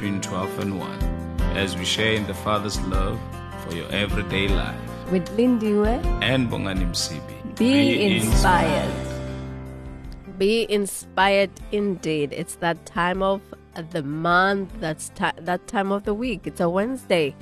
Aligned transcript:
between 0.00 0.20
12 0.22 0.58
and 0.60 0.78
1 0.80 0.90
as 1.58 1.76
we 1.76 1.84
share 1.84 2.14
in 2.14 2.26
the 2.26 2.32
Father's 2.32 2.80
love 2.86 3.20
for 3.62 3.76
your 3.76 3.86
everyday 3.92 4.48
life. 4.48 4.80
With 5.12 5.28
Lindiwe, 5.36 6.02
And 6.22 6.48
Bongani 6.48 6.88
Msibi. 6.88 7.58
be, 7.58 8.16
inspired. 8.16 8.90
Be 10.38 10.66
inspired 10.72 11.50
indeed. 11.70 12.32
It's 12.32 12.54
that 12.64 12.86
time 12.86 13.22
of 13.22 13.42
the 13.90 14.02
month, 14.02 14.72
that's 14.80 15.10
that 15.18 15.66
time 15.66 15.92
of 15.92 16.04
the 16.04 16.14
week. 16.14 16.46
It's 16.46 16.60
a 16.60 16.70
Wednesday 16.70 17.34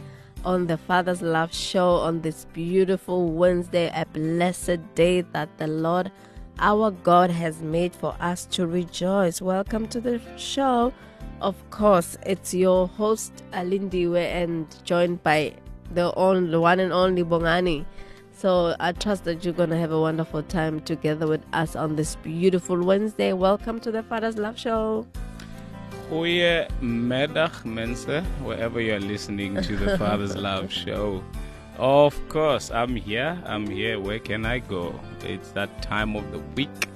on 0.45 0.67
the 0.67 0.79
Father's 0.79 1.23
Love 1.23 1.55
Show 1.55 1.91
on 1.91 2.23
this 2.23 2.45
beautiful 2.53 3.31
Wednesday, 3.31 3.89
a 3.95 4.05
blessed 4.05 4.81
day 4.97 5.20
that 5.20 5.59
the 5.59 5.69
Lord 5.69 6.11
our 6.59 6.91
God 6.91 7.31
has 7.31 7.62
made 7.62 7.95
for 7.95 8.17
us 8.19 8.47
to 8.47 8.67
rejoice. 8.67 9.41
Welcome 9.41 9.87
to 9.95 10.01
the 10.01 10.20
show. 10.37 10.93
Of 11.41 11.55
course, 11.70 12.19
it's 12.27 12.52
your 12.52 12.88
host 12.88 13.45
Alindiwe 13.52 14.19
and 14.19 14.66
joined 14.84 15.23
by 15.23 15.55
the 15.95 16.12
only 16.16 16.59
one 16.59 16.80
and 16.80 16.92
only 16.92 17.23
Bongani. 17.23 17.84
So 18.33 18.75
I 18.80 18.91
trust 18.91 19.22
that 19.25 19.45
you're 19.45 19.55
gonna 19.55 19.78
have 19.78 19.92
a 19.92 20.00
wonderful 20.00 20.42
time 20.42 20.80
together 20.80 21.28
with 21.28 21.45
us 21.53 21.77
on 21.77 21.95
this 21.95 22.17
beautiful 22.17 22.83
Wednesday. 22.83 23.33
Welcome 23.33 23.78
to 23.80 23.92
the 23.92 24.03
Father's 24.03 24.36
Love 24.36 24.58
Show. 24.58 25.06
Goeie 26.11 26.67
middag, 26.83 27.64
mensen, 27.64 28.25
wherever 28.42 28.80
you're 28.80 28.98
listening 28.98 29.62
to 29.62 29.77
the 29.77 29.97
Father's 29.97 30.36
Love 30.48 30.73
Show. 30.73 31.23
Of 31.78 32.19
course, 32.28 32.73
I'm 32.73 32.97
here. 32.97 33.41
I'm 33.47 33.64
here. 33.69 34.00
Where 34.00 34.19
can 34.19 34.45
I 34.45 34.58
go? 34.58 34.92
It's 35.23 35.52
that 35.52 35.83
time 35.83 36.17
of 36.17 36.33
the 36.33 36.41
week, 36.56 36.89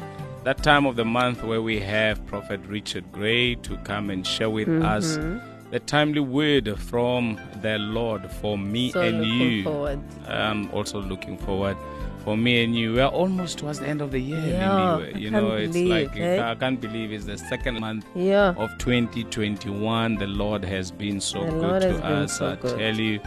that 0.44 0.62
time 0.62 0.86
of 0.86 0.96
the 0.96 1.04
month 1.04 1.42
where 1.44 1.62
we 1.62 1.78
have 1.80 2.24
Prophet 2.26 2.60
Richard 2.66 3.10
Gray 3.12 3.54
to 3.56 3.76
come 3.78 4.10
and 4.10 4.26
share 4.26 4.50
with 4.50 4.68
us 4.82 5.18
the 5.70 5.78
timely 5.80 6.20
word 6.20 6.78
from 6.78 7.40
the 7.62 7.78
Lord 7.78 8.28
for 8.30 8.58
me 8.58 8.90
So 8.90 9.00
and 9.00 9.20
looking 9.20 9.40
you. 9.50 9.62
forward. 9.64 10.00
I'm 10.26 10.70
also 10.72 11.00
looking 11.00 11.38
forward 11.38 11.76
for 12.24 12.36
me 12.36 12.62
and 12.64 12.76
you. 12.76 12.94
We're 12.94 13.06
almost 13.06 13.58
towards 13.58 13.78
the 13.78 13.86
end 13.88 14.00
of 14.02 14.10
the 14.10 14.18
year. 14.18 14.38
Yeah, 14.44 14.94
anyway. 14.96 15.12
You 15.18 15.30
know, 15.30 15.52
it's 15.52 15.72
believe, 15.72 16.08
like 16.08 16.16
eh? 16.20 16.42
I 16.50 16.54
can't 16.56 16.80
believe 16.80 17.12
it's 17.12 17.24
the 17.24 17.38
second 17.38 17.80
month 17.80 18.04
Yeah. 18.14 18.54
of 18.58 18.70
2021. 18.78 20.16
The 20.16 20.27
Lord 20.27 20.64
has 20.64 20.90
been 20.90 21.20
so 21.20 21.44
The 21.44 21.50
good 21.52 21.62
Lord 21.62 21.82
to 21.82 22.04
us. 22.04 22.38
so 22.38 22.50
I 22.52 22.56
good. 22.56 22.78
tell 22.78 22.94
you, 22.96 23.20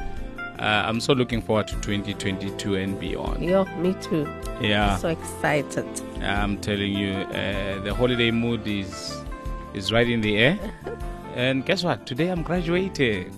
uh, 0.59 0.83
I'm 0.87 0.99
so 0.99 1.13
looking 1.13 1.41
forward 1.41 1.67
to 1.67 1.75
2022 1.75 2.75
and 2.75 2.99
beyond. 2.99 3.43
Yo, 3.43 3.65
me 3.77 3.93
too. 4.01 4.27
Yeah, 4.61 4.97
So 4.97 5.09
excited. 5.09 5.85
I'm 6.21 6.57
telling 6.59 6.93
you, 6.93 7.11
uh, 7.13 7.81
the 7.83 7.93
holiday 7.93 8.31
mood 8.31 8.65
is 8.67 9.21
is 9.73 9.91
right 9.91 10.09
in 10.09 10.21
the 10.21 10.37
air. 10.37 10.59
And 11.35 11.65
guess 11.65 11.83
what? 11.83 12.05
Today 12.07 12.29
I'm 12.29 12.43
graduating. 12.43 13.29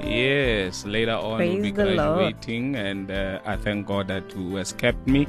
Yes, 0.00 0.84
later 0.84 1.12
on 1.14 1.38
we'll 1.40 1.62
be 1.62 1.72
Praise 1.72 1.74
the 1.74 1.84
Lord. 1.96 1.96
graduating, 2.18 2.76
and 2.76 3.10
uh, 3.10 3.40
I 3.44 3.56
thank 3.56 3.86
God 3.86 4.08
that 4.08 4.30
who 4.30 4.54
has 4.56 4.72
kept 4.72 5.06
me 5.08 5.26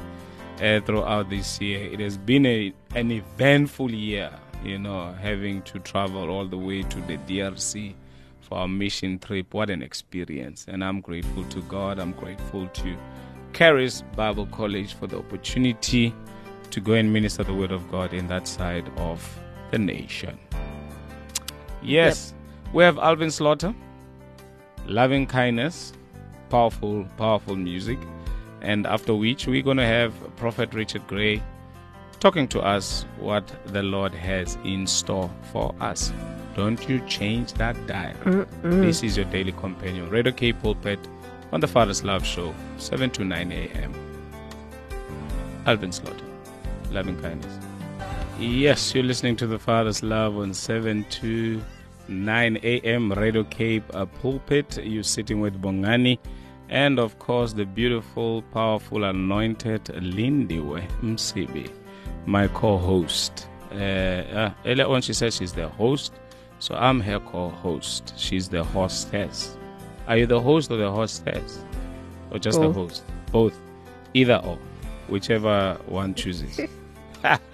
uh, 0.62 0.80
throughout 0.82 1.28
this 1.30 1.60
year. 1.60 1.90
It 1.92 1.98
has 2.00 2.16
been 2.18 2.46
a, 2.46 2.72
an 2.94 3.10
eventful 3.10 3.90
year, 3.90 4.30
you 4.62 4.78
know, 4.78 5.12
having 5.20 5.62
to 5.62 5.78
travel 5.80 6.30
all 6.30 6.44
the 6.46 6.58
way 6.58 6.82
to 6.82 7.00
the 7.02 7.16
DRC 7.18 7.94
for 8.46 8.58
our 8.58 8.68
mission 8.68 9.18
trip. 9.18 9.52
What 9.52 9.70
an 9.70 9.82
experience! 9.82 10.66
And 10.68 10.84
I'm 10.84 11.00
grateful 11.00 11.44
to 11.44 11.60
God. 11.62 11.98
I'm 11.98 12.12
grateful 12.12 12.68
to 12.68 12.96
Charis 13.52 14.02
Bible 14.14 14.46
College 14.46 14.94
for 14.94 15.06
the 15.06 15.18
opportunity 15.18 16.14
to 16.70 16.80
go 16.80 16.92
and 16.92 17.12
minister 17.12 17.42
the 17.42 17.54
Word 17.54 17.72
of 17.72 17.90
God 17.90 18.12
in 18.12 18.28
that 18.28 18.46
side 18.46 18.90
of 18.96 19.40
the 19.70 19.78
nation. 19.78 20.38
Yes, 21.82 22.34
we 22.72 22.84
have 22.84 22.98
Alvin 22.98 23.30
Slaughter, 23.30 23.74
loving 24.86 25.26
kindness, 25.26 25.92
powerful, 26.50 27.06
powerful 27.16 27.56
music, 27.56 27.98
and 28.60 28.86
after 28.86 29.14
which 29.14 29.46
we're 29.46 29.62
going 29.62 29.76
to 29.76 29.86
have 29.86 30.12
Prophet 30.36 30.74
Richard 30.74 31.06
Gray 31.06 31.42
talking 32.20 32.48
to 32.48 32.60
us 32.60 33.06
what 33.18 33.44
the 33.66 33.82
Lord 33.82 34.12
has 34.14 34.56
in 34.64 34.86
store 34.86 35.30
for 35.52 35.74
us. 35.80 36.12
Don't 36.56 36.88
you 36.88 37.00
change 37.06 37.52
that 37.54 37.76
dial. 37.86 38.46
This 38.62 39.02
is 39.02 39.14
your 39.18 39.26
daily 39.26 39.52
companion, 39.52 40.08
Radio 40.08 40.32
K 40.32 40.54
Pulpit 40.54 40.98
on 41.52 41.60
the 41.60 41.68
Father's 41.68 42.02
Love 42.02 42.24
Show, 42.24 42.54
7 42.78 43.10
to 43.10 43.24
9 43.24 43.52
a.m. 43.52 43.94
Alvin 45.66 45.92
Slaughter, 45.92 46.24
loving 46.90 47.20
kindness. 47.20 47.58
Yes, 48.38 48.94
you're 48.94 49.04
listening 49.04 49.36
to 49.36 49.46
the 49.46 49.58
Father's 49.58 50.02
Love 50.02 50.38
on 50.38 50.54
7 50.54 51.04
to 51.10 51.62
9 52.08 52.58
a.m. 52.62 53.12
Radio 53.12 53.44
Cape 53.44 53.84
uh, 53.94 54.06
Pulpit. 54.06 54.78
You're 54.82 55.02
sitting 55.02 55.42
with 55.42 55.60
Bongani 55.60 56.18
and, 56.70 56.98
of 56.98 57.18
course, 57.18 57.52
the 57.52 57.66
beautiful, 57.66 58.40
powerful, 58.54 59.04
anointed 59.04 59.84
Lindiwe 59.84 60.88
Msibi, 61.02 61.70
my 62.24 62.48
co 62.48 62.78
host. 62.78 63.46
Uh, 63.72 63.74
uh, 63.74 64.54
earlier 64.64 64.86
on, 64.86 65.02
she 65.02 65.12
said 65.12 65.34
she's 65.34 65.52
the 65.52 65.68
host, 65.68 66.14
so 66.58 66.74
I'm 66.74 67.00
her 67.00 67.20
co 67.20 67.50
host. 67.50 68.14
She's 68.16 68.48
the 68.48 68.64
hostess. 68.64 69.56
Are 70.06 70.16
you 70.16 70.26
the 70.26 70.40
host 70.40 70.70
or 70.70 70.76
the 70.76 70.90
hostess? 70.90 71.58
Or 72.30 72.38
just 72.38 72.60
the 72.60 72.72
host? 72.72 73.04
Both. 73.32 73.58
Either 74.14 74.40
or. 74.44 74.58
Whichever 75.08 75.78
one 75.86 76.14
chooses. 76.14 76.60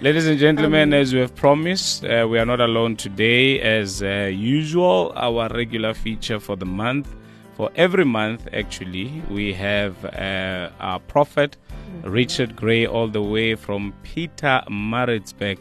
Ladies 0.00 0.26
and 0.26 0.38
gentlemen, 0.38 0.92
as 0.92 1.14
we 1.14 1.20
have 1.20 1.34
promised, 1.34 2.04
uh, 2.04 2.26
we 2.28 2.38
are 2.38 2.44
not 2.44 2.60
alone 2.60 2.96
today. 2.96 3.60
As 3.60 4.02
uh, 4.02 4.30
usual, 4.30 5.12
our 5.14 5.48
regular 5.48 5.94
feature 5.94 6.40
for 6.40 6.56
the 6.56 6.66
month, 6.66 7.08
for 7.56 7.70
every 7.76 8.04
month 8.04 8.48
actually, 8.52 9.22
we 9.30 9.52
have 9.54 10.04
uh, 10.04 10.70
our 10.80 10.98
prophet, 10.98 11.56
Richard 12.02 12.56
Gray, 12.56 12.86
all 12.86 13.08
the 13.08 13.22
way 13.22 13.54
from 13.54 13.94
Pietermaritzburg, 14.02 15.58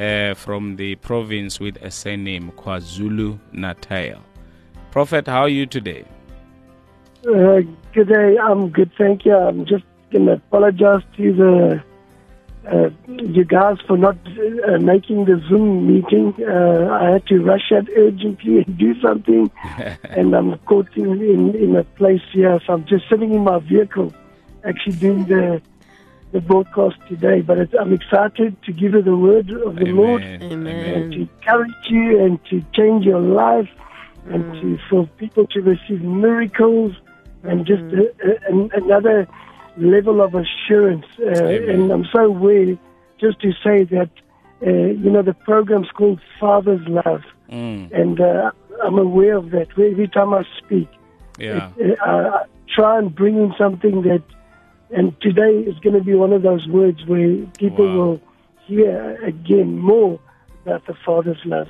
uh, 0.00 0.34
from 0.34 0.76
the 0.76 0.94
province 0.96 1.60
with 1.60 1.76
a 1.82 1.90
surname 1.90 2.50
KwaZulu 2.56 3.38
Natal. 3.52 4.22
Prophet, 4.90 5.26
how 5.26 5.42
are 5.42 5.48
you 5.48 5.66
today? 5.66 6.04
Uh, 7.28 7.60
good 7.92 8.08
day. 8.08 8.38
I'm 8.38 8.70
good, 8.70 8.90
thank 8.96 9.26
you. 9.26 9.36
I'm 9.36 9.66
just 9.66 9.84
going 10.10 10.26
to 10.26 10.32
apologize 10.32 11.02
to 11.16 11.32
the 11.32 11.84
uh, 12.70 12.90
you 13.06 13.44
guys 13.44 13.78
for 13.86 13.96
not 13.96 14.16
uh, 14.68 14.78
making 14.78 15.24
the 15.24 15.42
Zoom 15.48 15.86
meeting. 15.86 16.34
Uh, 16.46 16.90
I 16.92 17.12
had 17.12 17.26
to 17.28 17.38
rush 17.42 17.72
out 17.72 17.88
urgently 17.96 18.58
and 18.58 18.78
do 18.78 19.00
something, 19.00 19.50
and 20.04 20.34
I'm 20.34 20.58
caught 20.60 20.88
in, 20.96 21.22
in, 21.22 21.54
in 21.54 21.76
a 21.76 21.84
place 21.84 22.20
here. 22.32 22.60
So 22.66 22.74
I'm 22.74 22.86
just 22.86 23.08
sitting 23.08 23.32
in 23.32 23.44
my 23.44 23.60
vehicle, 23.60 24.12
actually 24.64 24.96
doing 24.96 25.24
the 25.24 25.62
the 26.32 26.40
broadcast 26.40 26.96
today. 27.08 27.40
But 27.40 27.58
it's, 27.58 27.74
I'm 27.78 27.92
excited 27.92 28.62
to 28.64 28.72
give 28.72 28.92
you 28.94 29.02
the 29.02 29.16
word 29.16 29.50
of 29.50 29.76
the 29.76 29.86
Lord 29.86 30.22
Amen. 30.22 30.66
and 30.66 31.12
to 31.12 31.20
encourage 31.20 31.70
you 31.88 32.24
and 32.24 32.44
to 32.46 32.64
change 32.72 33.04
your 33.04 33.20
life 33.20 33.68
and 34.26 34.44
to 34.60 34.78
for 34.88 35.06
people 35.18 35.46
to 35.48 35.60
receive 35.60 36.02
miracles 36.02 36.94
and 37.42 37.66
just 37.66 37.82
a, 37.82 38.12
a, 38.48 38.68
another 38.74 39.26
level 39.76 40.20
of 40.20 40.34
assurance. 40.34 41.06
Uh, 41.18 41.44
and 41.44 41.90
I'm 41.90 42.04
so 42.12 42.26
aware 42.26 42.76
just 43.18 43.40
to 43.40 43.52
say 43.64 43.84
that 43.84 44.10
uh, 44.66 44.70
you 44.70 45.10
know 45.10 45.22
the 45.22 45.34
program's 45.34 45.90
called 45.90 46.20
Father's 46.38 46.86
Love, 46.86 47.22
Mm, 47.50 47.90
and 47.92 48.20
uh, 48.20 48.52
I'm 48.82 48.98
aware 48.98 49.36
of 49.36 49.50
that. 49.50 49.70
Every 49.72 50.08
time 50.08 50.32
I 50.32 50.44
speak, 50.58 50.88
yeah. 51.38 51.70
uh, 51.80 52.04
I 52.04 52.44
try 52.72 52.98
and 52.98 53.14
bring 53.14 53.36
in 53.36 53.52
something 53.58 54.02
that, 54.02 54.22
and 54.92 55.18
today 55.20 55.58
is 55.60 55.78
going 55.80 55.94
to 55.94 56.02
be 56.04 56.14
one 56.14 56.32
of 56.32 56.42
those 56.42 56.66
words 56.68 57.04
where 57.06 57.36
people 57.58 57.86
Wow. 57.86 57.96
will 57.96 58.20
hear 58.66 59.18
again 59.24 59.78
more 59.78 60.18
about 60.64 60.86
the 60.86 60.94
Father's 61.04 61.40
love. 61.44 61.68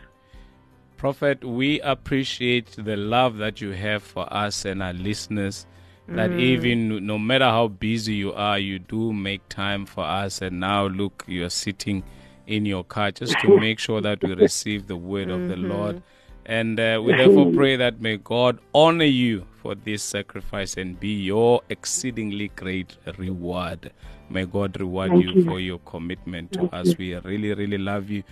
Prophet, 0.96 1.44
we 1.44 1.80
appreciate 1.80 2.72
the 2.76 2.96
love 2.96 3.38
that 3.38 3.60
you 3.60 3.70
have 3.70 4.02
for 4.02 4.30
us 4.32 4.64
and 4.64 4.82
our 4.82 4.92
listeners. 4.92 5.66
That 6.08 6.32
even 6.32 7.06
no 7.06 7.20
matter 7.20 7.44
how 7.44 7.68
busy 7.68 8.14
you 8.14 8.32
are, 8.32 8.58
you 8.58 8.80
do 8.80 9.12
make 9.12 9.48
time 9.48 9.86
for 9.86 10.02
us. 10.02 10.42
And 10.42 10.58
now, 10.58 10.86
look, 10.88 11.24
you're 11.28 11.50
sitting 11.50 12.02
in 12.48 12.66
your 12.66 12.82
car 12.82 13.12
just 13.12 13.38
to 13.40 13.56
make 13.60 13.78
sure 13.78 14.00
that 14.00 14.20
we 14.20 14.34
receive 14.34 14.88
the 14.88 14.96
word 14.96 15.30
of 15.30 15.46
the 15.46 15.54
Lord. 15.54 16.02
And 16.44 16.80
uh, 16.80 17.00
we 17.04 17.14
therefore 17.14 17.52
pray 17.52 17.76
that 17.76 18.00
may 18.00 18.16
God 18.16 18.58
honor 18.74 19.04
you 19.04 19.46
for 19.60 19.74
this 19.74 20.02
sacrifice 20.02 20.76
and 20.76 20.98
be 20.98 21.12
your 21.22 21.60
exceedingly 21.68 22.48
great 22.56 22.96
reward. 23.18 23.92
May 24.28 24.44
God 24.46 24.78
reward 24.80 25.12
you, 25.12 25.32
you. 25.32 25.44
for 25.44 25.60
your 25.60 25.78
commitment 25.80 26.52
to 26.52 26.60
Thank 26.60 26.74
us. 26.74 26.96
We 26.98 27.14
really, 27.16 27.52
really 27.54 27.78
love 27.78 28.10
you. 28.10 28.22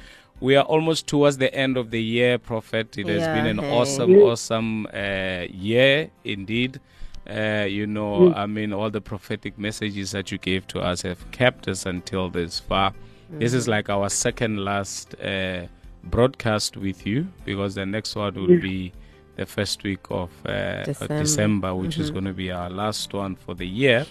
We 0.41 0.55
are 0.57 0.65
almost 0.65 1.07
towards 1.07 1.39
the 1.39 1.53
end 1.55 1.77
of 1.77 1.91
the 1.91 2.01
year, 2.01 2.39
Prophet. 2.39 2.97
It 2.97 3.09
has 3.09 3.23
Yeah, 3.27 3.33
been 3.35 3.47
an 3.47 3.59
hey. 3.59 3.77
awesome, 3.79 4.15
awesome 4.23 4.87
uh, 4.95 5.47
year 5.51 6.11
indeed. 6.25 6.81
Uh, 7.29 7.67
you 7.69 7.87
know, 7.87 8.33
I 8.33 8.47
mean, 8.47 8.73
all 8.73 8.89
the 8.91 9.01
prophetic 9.01 9.59
messages 9.59 10.13
that 10.13 10.31
you 10.33 10.39
gave 10.39 10.67
to 10.69 10.81
us 10.81 11.03
have 11.03 11.31
kept 11.33 11.69
us 11.69 11.85
until 11.87 12.31
this 12.31 12.61
far. 12.61 12.95
This 13.31 13.53
is 13.53 13.69
like 13.69 13.91
our 13.91 14.09
second 14.09 14.65
last 14.65 15.15
uh, 15.21 15.67
broadcast 16.05 16.77
with 16.77 17.07
you 17.07 17.27
because 17.45 17.75
the 17.75 17.85
next 17.85 18.15
one 18.17 18.35
will 18.35 18.51
Yes. 18.53 18.63
be 18.63 18.93
the 19.39 19.47
first 19.47 19.83
week 19.85 20.01
of 20.11 20.31
uh, 20.47 20.83
December. 20.85 21.19
December, 21.21 21.75
which 21.75 21.97
is 21.99 22.11
going 22.11 22.25
to 22.25 22.33
be 22.35 22.51
our 22.51 22.69
last 22.69 23.13
one 23.15 23.37
for 23.37 23.55
the 23.55 23.67
year. 23.67 24.05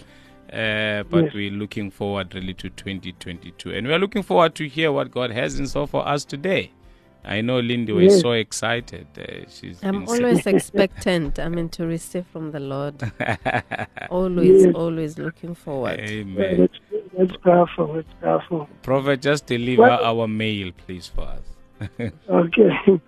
Uh, 0.52 1.02
but 1.10 1.24
Yes. 1.24 1.34
we're 1.34 1.50
looking 1.50 1.90
forward 1.90 2.34
really 2.34 2.54
to 2.54 2.70
2022. 2.70 3.70
And 3.74 3.86
we're 3.86 3.98
looking 3.98 4.22
forward 4.22 4.54
to 4.56 4.66
hear 4.66 4.90
what 4.90 5.10
God 5.10 5.30
has 5.30 5.58
in 5.60 5.66
store 5.66 5.86
for 5.86 6.08
us 6.08 6.24
today. 6.24 6.72
I 7.24 7.42
know 7.42 7.58
Lindy 7.60 7.92
was 7.92 8.14
Yes. 8.14 8.20
so 8.22 8.32
excited. 8.32 9.06
Uh, 9.18 9.44
she's 9.50 9.84
I'm 9.84 10.06
been 10.06 10.08
always 10.08 10.46
expectant. 10.54 11.38
I 11.38 11.48
mean, 11.50 11.68
to 11.70 11.84
receive 11.86 12.24
from 12.32 12.52
the 12.52 12.60
Lord. 12.60 12.94
always, 14.10 14.64
Yes. 14.64 14.74
always 14.74 15.18
looking 15.18 15.54
forward. 15.54 15.98
Yeah, 15.98 16.06
Amen. 16.22 16.60
that's, 16.60 16.78
that's 17.18 17.36
powerful. 17.42 17.92
That's 17.92 18.08
powerful. 18.22 18.68
Prophet, 18.82 19.20
just 19.20 19.44
deliver 19.44 19.82
Well- 19.82 20.04
our 20.04 20.26
mail, 20.26 20.72
please, 20.86 21.06
for 21.08 21.22
us. 21.36 21.42
Okay. 22.30 23.00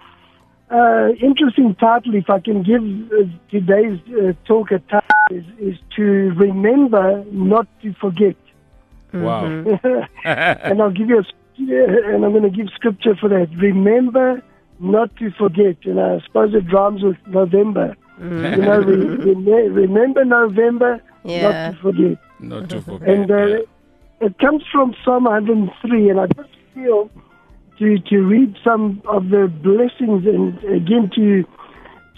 Uh, 0.70 1.08
interesting 1.20 1.74
title, 1.74 2.14
if 2.14 2.30
I 2.30 2.38
can 2.38 2.62
give 2.62 2.82
uh, 3.12 3.24
today's 3.50 3.98
uh, 4.10 4.32
talk 4.46 4.70
a 4.70 4.78
title, 4.78 5.08
is, 5.30 5.44
is 5.58 5.76
to 5.96 6.02
remember 6.36 7.24
not 7.32 7.66
to 7.82 7.92
forget. 7.94 8.36
Wow. 9.12 9.44
and 10.24 10.80
I'll 10.80 10.92
give 10.92 11.08
you 11.08 11.18
a, 11.18 11.24
and 12.14 12.24
I'm 12.24 12.30
going 12.32 12.44
to 12.44 12.50
give 12.50 12.68
scripture 12.74 13.16
for 13.16 13.28
that. 13.28 13.48
Remember 13.56 14.42
not 14.78 15.14
to 15.16 15.30
forget. 15.32 15.76
And 15.84 16.00
I 16.00 16.20
suppose 16.24 16.54
it 16.54 16.72
rhymes 16.72 17.02
with 17.02 17.16
November. 17.26 17.96
You 18.20 18.28
know, 18.28 18.78
re, 18.80 18.96
rem- 19.34 19.74
remember 19.74 20.24
November, 20.24 21.02
Yeah. 21.24 21.42
not 21.42 21.72
to 21.74 21.82
forget. 21.82 22.18
Not 22.38 22.68
to 22.70 22.80
forget. 22.82 23.08
And 23.08 23.30
uh, 23.30 23.46
yeah. 23.46 23.58
it 24.20 24.38
comes 24.38 24.62
from 24.70 24.94
Psalm 25.04 25.24
103, 25.24 26.10
and 26.10 26.20
I 26.20 26.26
just 26.28 26.50
feel 26.74 27.10
to 27.80 27.98
to 27.98 28.18
read 28.18 28.56
some 28.62 29.02
of 29.06 29.30
the 29.30 29.48
blessings 29.48 30.26
and 30.26 30.62
again 30.64 31.10
to 31.16 31.44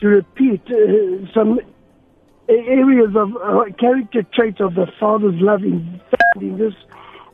to 0.00 0.08
repeat 0.08 0.60
uh, 0.66 1.32
some 1.32 1.60
areas 2.48 3.14
of 3.16 3.36
uh, 3.36 3.64
character 3.78 4.22
traits 4.34 4.60
of 4.60 4.74
the 4.74 4.86
Father's 4.98 5.40
love 5.40 5.62
in, 5.62 6.00
in 6.40 6.58
this 6.58 6.74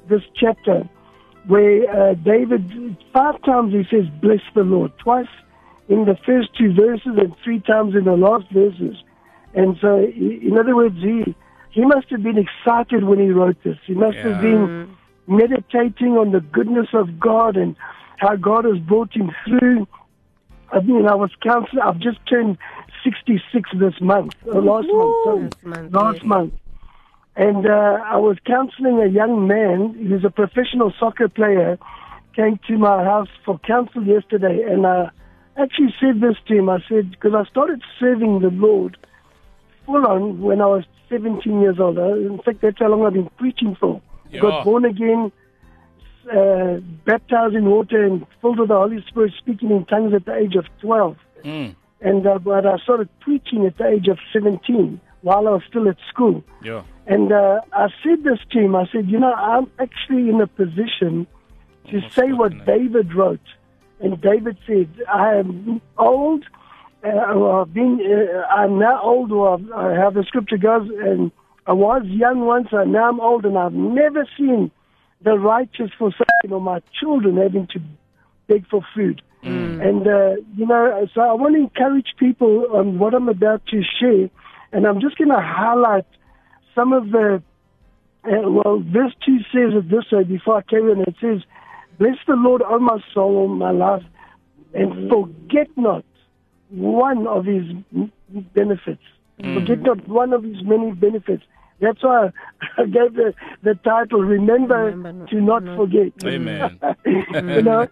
this 0.09 0.23
chapter, 0.37 0.89
where 1.47 1.91
uh, 1.91 2.15
David 2.15 2.97
five 3.13 3.43
times 3.43 3.73
he 3.73 3.85
says, 3.91 4.07
"Bless 4.21 4.43
the 4.55 4.63
Lord," 4.63 4.93
twice 4.99 5.27
in 5.89 6.05
the 6.05 6.17
first 6.27 6.55
two 6.57 6.73
verses 6.75 7.17
and 7.17 7.35
three 7.43 7.61
times 7.61 7.95
in 7.95 8.05
the 8.05 8.17
last 8.17 8.49
verses. 8.51 8.97
And 9.55 9.79
so, 9.81 9.97
in 9.99 10.57
other 10.61 10.77
words, 10.77 10.97
he 10.97 11.35
he 11.71 11.85
must 11.87 12.11
have 12.11 12.23
been 12.23 12.39
excited 12.39 13.05
when 13.05 13.19
he 13.19 13.31
wrote 13.31 13.57
this. 13.65 13.79
He 13.87 13.95
must 13.95 14.19
have 14.19 14.43
been 14.43 14.95
meditating 15.27 16.19
on 16.19 16.33
the 16.33 16.41
goodness 16.41 16.89
of 16.93 17.19
God 17.19 17.57
and 17.57 17.75
how 18.19 18.37
God 18.37 18.65
has 18.65 18.79
brought 18.79 19.15
him 19.15 19.31
through. 19.47 19.87
I 20.71 20.81
mean, 20.81 21.07
I 21.07 21.15
was 21.15 21.31
counseling. 21.43 21.83
I've 21.83 21.99
just 21.99 22.19
turned 22.29 22.59
66 23.03 23.71
this 23.79 23.95
month, 24.01 24.35
or 24.45 24.61
last 24.61 24.89
month, 24.89 25.17
sorry, 25.25 25.49
month, 25.63 25.95
last 25.95 26.17
yes. 26.17 26.25
month. 26.25 26.55
And 27.37 27.67
uh, 27.67 27.99
I 28.05 28.17
was 28.17 28.37
counseling 28.45 29.01
a 29.01 29.07
young 29.07 29.47
man 29.47 29.95
who's 29.95 30.25
a 30.25 30.31
professional 30.31 30.93
soccer 30.99 31.29
player, 31.29 31.79
came 32.35 32.59
to 32.67 32.77
my 32.77 33.05
house 33.05 33.29
for 33.45 33.59
counsel 33.61 34.05
yesterday, 34.05 34.63
and 34.69 34.87
I 34.87 35.11
actually 35.57 35.95
said 36.01 36.21
this 36.21 36.37
to 36.49 36.59
him. 36.59 36.69
I 36.69 36.79
said, 36.89 37.13
because 37.13 37.33
I 37.35 37.49
started 37.49 37.81
serving 37.99 38.41
the 38.41 38.51
Lord 38.51 38.97
full 39.87 40.05
on 40.07 40.41
when 40.43 40.61
I 40.61 40.67
was 40.67 40.85
17 41.09 41.61
years 41.61 41.79
old. 41.79 41.99
Uh, 41.99 42.15
In 42.15 42.41
fact, 42.45 42.61
that's 42.61 42.79
how 42.79 42.89
long 42.89 43.07
I've 43.07 43.15
been 43.15 43.31
preaching 43.39 43.77
for. 43.79 44.03
Yeah. 44.31 44.41
Got 44.41 44.65
born 44.65 44.85
again, 44.85 45.33
uh, 46.31 46.81
baptized 47.05 47.55
in 47.55 47.67
water, 47.67 48.05
and 48.05 48.27
filled 48.41 48.59
with 48.59 48.69
the 48.69 48.75
Holy 48.77 49.05
Spirit, 49.09 49.33
speaking 49.39 49.71
in 49.71 49.85
tongues 49.87 50.15
at 50.15 50.25
the 50.25 50.35
age 50.35 50.55
of 50.55 50.67
12. 50.81 51.17
Mm. 51.45 51.77
And 52.01 52.27
uh, 52.27 52.39
but 52.39 52.67
I 52.67 52.77
started 52.79 53.09
preaching 53.21 53.67
at 53.67 53.77
the 53.79 53.87
age 53.87 54.09
of 54.09 54.19
17 54.33 55.01
while 55.23 55.49
I 55.49 55.51
was 55.53 55.63
still 55.69 55.89
at 55.89 55.97
school. 56.09 56.45
Yeah. 56.63 56.83
And 57.07 57.33
uh, 57.33 57.61
I 57.73 57.89
said 58.03 58.23
this 58.23 58.39
to 58.53 58.61
him. 58.61 58.77
I 58.77 58.87
said, 58.93 59.09
you 59.09 59.19
know, 59.19 59.33
I'm 59.33 59.71
actually 59.79 60.29
in 60.29 60.41
a 60.41 60.47
position 60.47 61.27
to 61.91 61.97
Almost 61.97 62.15
say 62.15 62.33
what. 62.33 62.67
David 62.67 63.15
wrote. 63.15 63.41
And 64.01 64.21
David 64.21 64.59
said, 64.67 64.89
I 65.13 65.37
am 65.37 65.81
old. 65.97 66.45
Uh, 67.05 67.09
or 67.09 67.63
I've 67.63 67.73
been, 67.73 68.01
uh, 68.01 68.41
I'm 68.53 68.79
now 68.79 69.01
old, 69.01 69.31
or 69.31 69.59
have 69.95 70.15
the 70.15 70.25
scripture 70.25 70.57
goes, 70.57 70.91
and 71.01 71.31
I 71.65 71.73
was 71.73 72.03
young 72.07 72.41
once, 72.41 72.69
and 72.73 72.93
now 72.93 73.09
I'm 73.09 73.21
old, 73.21 73.45
and 73.45 73.57
I've 73.57 73.73
never 73.73 74.27
seen 74.37 74.73
the 75.23 75.39
righteous 75.39 75.91
forsaken 75.99 76.53
or 76.53 76.61
my 76.61 76.81
children 77.01 77.37
having 77.37 77.67
to 77.69 77.81
beg 78.47 78.67
for 78.69 78.83
food. 78.95 79.23
And, 79.81 80.07
uh, 80.07 80.37
you 80.57 80.67
know, 80.67 81.09
so 81.15 81.21
I 81.21 81.33
want 81.33 81.55
to 81.55 81.61
encourage 81.61 82.15
people 82.19 82.67
on 82.73 82.99
what 82.99 83.15
I'm 83.15 83.29
about 83.29 83.65
to 83.67 83.83
share, 84.01 84.29
and 84.73 84.87
I'm 84.87 85.01
just 85.01 85.17
going 85.17 85.31
to 85.31 85.41
highlight 85.41 86.07
some 86.75 86.93
of 86.93 87.11
the, 87.11 87.43
uh, 88.25 88.51
well, 88.51 88.83
verse 88.85 89.15
2 89.25 89.39
says 89.53 89.75
it 89.75 89.89
this 89.89 90.11
way 90.11 90.25
before 90.25 90.59
I 90.59 90.63
carry 90.63 90.91
on. 90.91 91.01
It 91.03 91.15
says, 91.21 91.43
Bless 91.99 92.17
the 92.27 92.35
Lord, 92.35 92.63
O 92.63 92.79
my 92.79 92.99
soul, 93.13 93.39
O 93.39 93.49
my 93.49 93.71
life, 93.71 94.05
and 94.75 95.11
forget 95.11 95.69
not 95.77 96.05
one 96.71 97.27
of 97.27 97.45
his 97.45 97.65
benefits. 98.55 99.03
Forget 99.39 99.81
not 99.81 100.09
one 100.09 100.33
of 100.33 100.43
his 100.43 100.63
many 100.63 100.93
benefits. 100.93 101.45
That's 101.81 102.03
why 102.03 102.33
I 102.77 102.85
gave 102.85 103.15
the, 103.15 103.35
the 103.63 103.75
title, 103.77 104.23
Remember, 104.23 104.87
Remember 104.87 105.27
to 105.27 105.41
Not 105.41 105.63
not- 105.65 105.77
Forget 105.77 106.13
Amen. 106.25 106.79
you 107.07 107.63
know. 107.63 107.89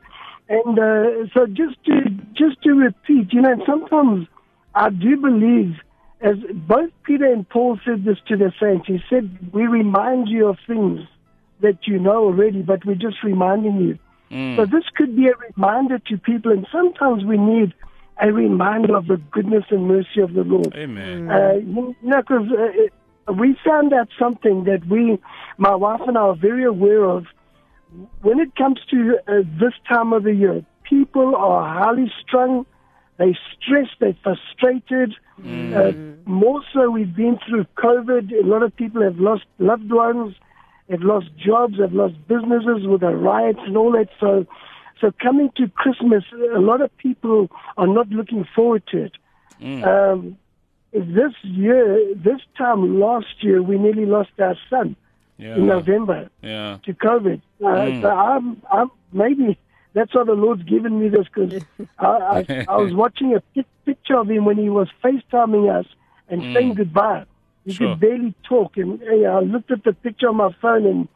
And 0.49 0.79
uh, 0.79 1.29
so 1.35 1.47
just 1.47 1.83
to 1.87 2.03
just 2.35 2.63
to 2.63 2.71
repeat, 2.71 3.33
you 3.33 3.43
know, 3.43 3.51
and 3.53 3.63
sometimes 3.67 4.29
I 4.77 4.91
do 4.91 5.17
believe, 5.17 5.75
as 6.21 6.37
both 6.55 6.91
Peter 7.05 7.25
and 7.25 7.49
Paul 7.49 7.81
said 7.85 8.05
this 8.05 8.19
to 8.29 8.37
the 8.37 8.53
saints. 8.61 8.87
He 8.87 9.03
said, 9.11 9.53
"We 9.53 9.67
remind 9.67 10.29
you 10.29 10.47
of 10.47 10.59
things 10.65 11.01
that 11.63 11.89
you 11.89 11.99
know 11.99 12.27
already, 12.27 12.63
but 12.63 12.85
we're 12.85 12.95
just 12.95 13.25
reminding 13.25 13.81
you." 13.81 13.99
Mm. 14.31 14.57
So 14.57 14.67
this 14.67 14.85
could 14.95 15.17
be 15.17 15.29
a 15.29 15.35
reminder 15.57 15.99
to 15.99 16.19
people, 16.19 16.53
and 16.53 16.67
sometimes 16.71 17.25
we 17.25 17.39
need 17.39 17.75
a 18.21 18.33
reminder 18.33 18.97
of 18.97 19.09
the 19.09 19.17
goodness 19.33 19.65
and 19.71 19.89
mercy 19.89 20.21
of 20.21 20.33
the 20.35 20.43
Lord. 20.45 20.75
Amen. 20.77 21.31
Uh, 21.31 21.55
you 21.55 21.95
know, 22.03 22.23
because 22.23 22.47
uh, 22.53 22.87
we 23.33 23.57
found 23.65 23.93
out 23.93 24.09
something 24.19 24.65
that 24.65 24.87
we, 24.89 25.19
my 25.59 25.75
wife 25.75 26.01
and 26.07 26.17
I, 26.17 26.23
are 26.23 26.37
very 26.37 26.65
aware 26.65 27.05
of. 27.05 27.27
When 28.23 28.41
it 28.41 28.55
comes 28.57 28.81
to 28.91 29.19
uh, 29.27 29.33
this 29.59 29.73
time 29.89 30.13
of 30.13 30.25
the 30.25 30.35
year, 30.35 30.65
people 30.89 31.35
are 31.37 31.85
highly 31.85 32.13
strung, 32.27 32.67
they're 33.19 33.39
stressed, 33.57 33.97
they're 34.01 34.17
frustrated. 34.23 35.15
Uh, 35.75 35.93
more 36.25 36.63
so, 36.73 36.91
we've 36.91 37.15
been 37.15 37.39
through 37.49 37.67
COVID. 37.77 38.33
A 38.33 38.47
lot 38.47 38.63
of 38.63 38.75
people 38.77 39.03
have 39.03 39.19
lost 39.19 39.45
loved 39.59 39.91
ones, 39.91 40.35
have 40.91 41.03
lost 41.03 41.27
jobs, 41.37 41.79
have 41.79 41.93
lost 41.93 42.15
businesses 42.29 42.87
with 42.87 43.01
the 43.01 43.15
riots 43.15 43.59
and 43.63 43.77
all 43.77 43.93
that. 43.93 44.09
So, 44.21 44.47
so 45.01 45.13
coming 45.23 45.51
to 45.57 45.69
Christmas, 45.69 46.25
a 46.55 46.59
lot 46.59 46.81
of 46.81 46.97
people 46.99 47.49
are 47.77 47.87
not 47.87 48.09
looking 48.09 48.47
forward 48.55 48.83
to 48.89 49.05
it. 49.05 49.13
Um, 49.85 50.39
this 51.05 51.33
year, 51.43 52.15
this 52.15 52.41
time 52.57 52.99
last 53.01 53.43
year, 53.43 53.63
we 53.63 53.79
nearly 53.79 54.07
lost 54.07 54.31
our 54.39 54.57
son 54.71 54.97
Yeah. 55.39 55.57
in 55.57 55.67
November 55.67 56.31
Yeah. 56.43 56.79
to 56.85 56.95
COVID. 56.95 57.41
Uh, 57.65 57.91
hmm. 57.91 58.03
So 58.03 58.09
I'm, 58.11 58.63
I'm 58.71 58.91
maybe 59.13 59.59
that's 59.93 60.15
why 60.15 60.25
the 60.25 60.33
Lord's 60.35 60.63
given 60.65 61.01
me 61.01 61.09
this 61.09 61.27
because 61.33 61.63
I, 61.99 62.45
I, 62.49 62.67
I 62.69 62.77
was 62.77 62.93
watching 62.95 63.35
a 63.35 63.41
pic- 63.55 63.67
picture 63.85 64.17
of 64.19 64.31
him 64.31 64.45
when 64.45 64.57
he 64.59 64.69
was 64.69 64.89
FaceTiming 65.03 65.71
us 65.75 65.87
and 66.29 66.43
hmm. 66.43 66.55
saying 66.55 66.75
goodbye. 66.75 67.25
He 67.65 67.73
Sure. 67.73 67.89
could 67.95 68.01
barely 68.01 68.33
talk, 68.49 68.77
and 68.77 69.01
hey, 69.01 69.27
I 69.27 69.41
looked 69.41 69.73
at 69.73 69.83
the 69.83 69.93
picture 69.93 70.29
on 70.29 70.37
my 70.37 70.53
phone, 70.63 70.87
and 70.87 71.09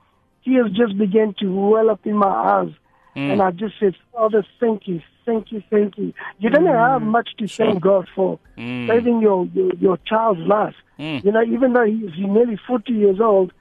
tears 0.45 0.73
just 0.73 0.99
began 0.99 1.33
to 1.39 1.47
well 1.71 1.91
up 1.91 2.05
in 2.05 2.17
my 2.17 2.27
eyes. 2.27 2.73
Hmm. 3.15 3.31
And 3.31 3.43
I 3.43 3.53
just 3.53 3.75
said, 3.79 3.95
Father, 4.13 4.45
thank 4.59 4.89
you, 4.89 5.01
thank 5.27 5.53
you, 5.53 5.63
thank 5.71 5.97
you. 5.99 6.13
You 6.39 6.51
don't 6.51 6.65
know 6.65 6.77
how 6.79 6.99
much 6.99 7.31
to 7.39 7.47
thank 7.49 7.81
God 7.83 8.09
for 8.15 8.39
saving 8.57 9.21
your, 9.21 9.47
your 9.55 9.75
your 9.75 9.97
child's 10.07 10.41
life. 10.41 10.75
You 10.99 11.33
know, 11.33 11.43
even 11.43 11.73
though 11.73 11.85
he's, 11.87 12.13
he's 12.15 12.27
nearly 12.27 12.59
40 12.67 12.93
years 12.93 13.21
old, 13.21 13.53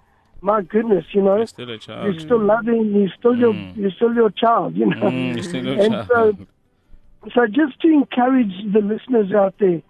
my 0.42 0.62
goodness, 0.62 1.06
you 1.14 1.22
know, 1.22 1.38
You're 1.38 1.48
still 1.48 1.70
a 1.70 1.78
child. 1.78 2.14
you 2.14 2.20
still 2.20 2.42
love 2.44 2.68
him. 2.68 2.94
He's 2.94 3.12
still 3.18 3.36
your, 3.36 3.54
you're 3.76 3.92
still 3.92 4.14
your 4.14 4.30
child, 4.30 4.76
you 4.76 4.88
know. 4.88 4.96
Mm, 5.10 5.44
still 5.44 5.68
and 5.82 5.92
child. 5.94 6.08
so, 6.10 6.48
so 7.34 7.48
just 7.48 7.80
to 7.82 7.88
encourage 7.90 8.52
the 8.74 8.80
listeners 8.80 9.32
out 9.34 9.56
there, 9.60 9.82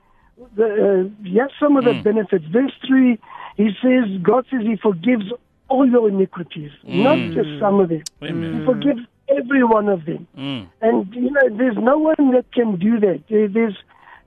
the, 0.56 0.66
uh, 1.10 1.10
yes, 1.24 1.50
some 1.60 1.76
of 1.78 1.86
the 1.86 1.92
Mm. 1.92 2.04
benefits. 2.04 2.46
Verse 2.46 2.72
3, 2.88 3.18
he 3.58 3.70
says, 3.82 4.06
God 4.22 4.46
says 4.50 4.62
he 4.64 4.76
forgives 4.78 5.26
all 5.68 5.88
your 5.88 6.08
iniquities, 6.10 6.72
not 6.84 7.18
just 7.34 7.50
some 7.60 7.80
of 7.80 7.92
it. 7.92 8.10
Amen. 8.24 8.60
He 8.60 8.66
forgives 8.66 9.02
every 9.38 9.64
one 9.64 9.90
of 9.90 10.06
them. 10.06 10.28
Mm. 10.38 10.68
And, 10.82 11.14
you 11.14 11.32
know, 11.32 11.58
there's 11.58 11.78
no 11.78 11.98
one 11.98 12.32
that 12.32 12.52
can 12.54 12.78
do 12.78 13.00
that. 13.00 13.24
There's, 13.30 13.76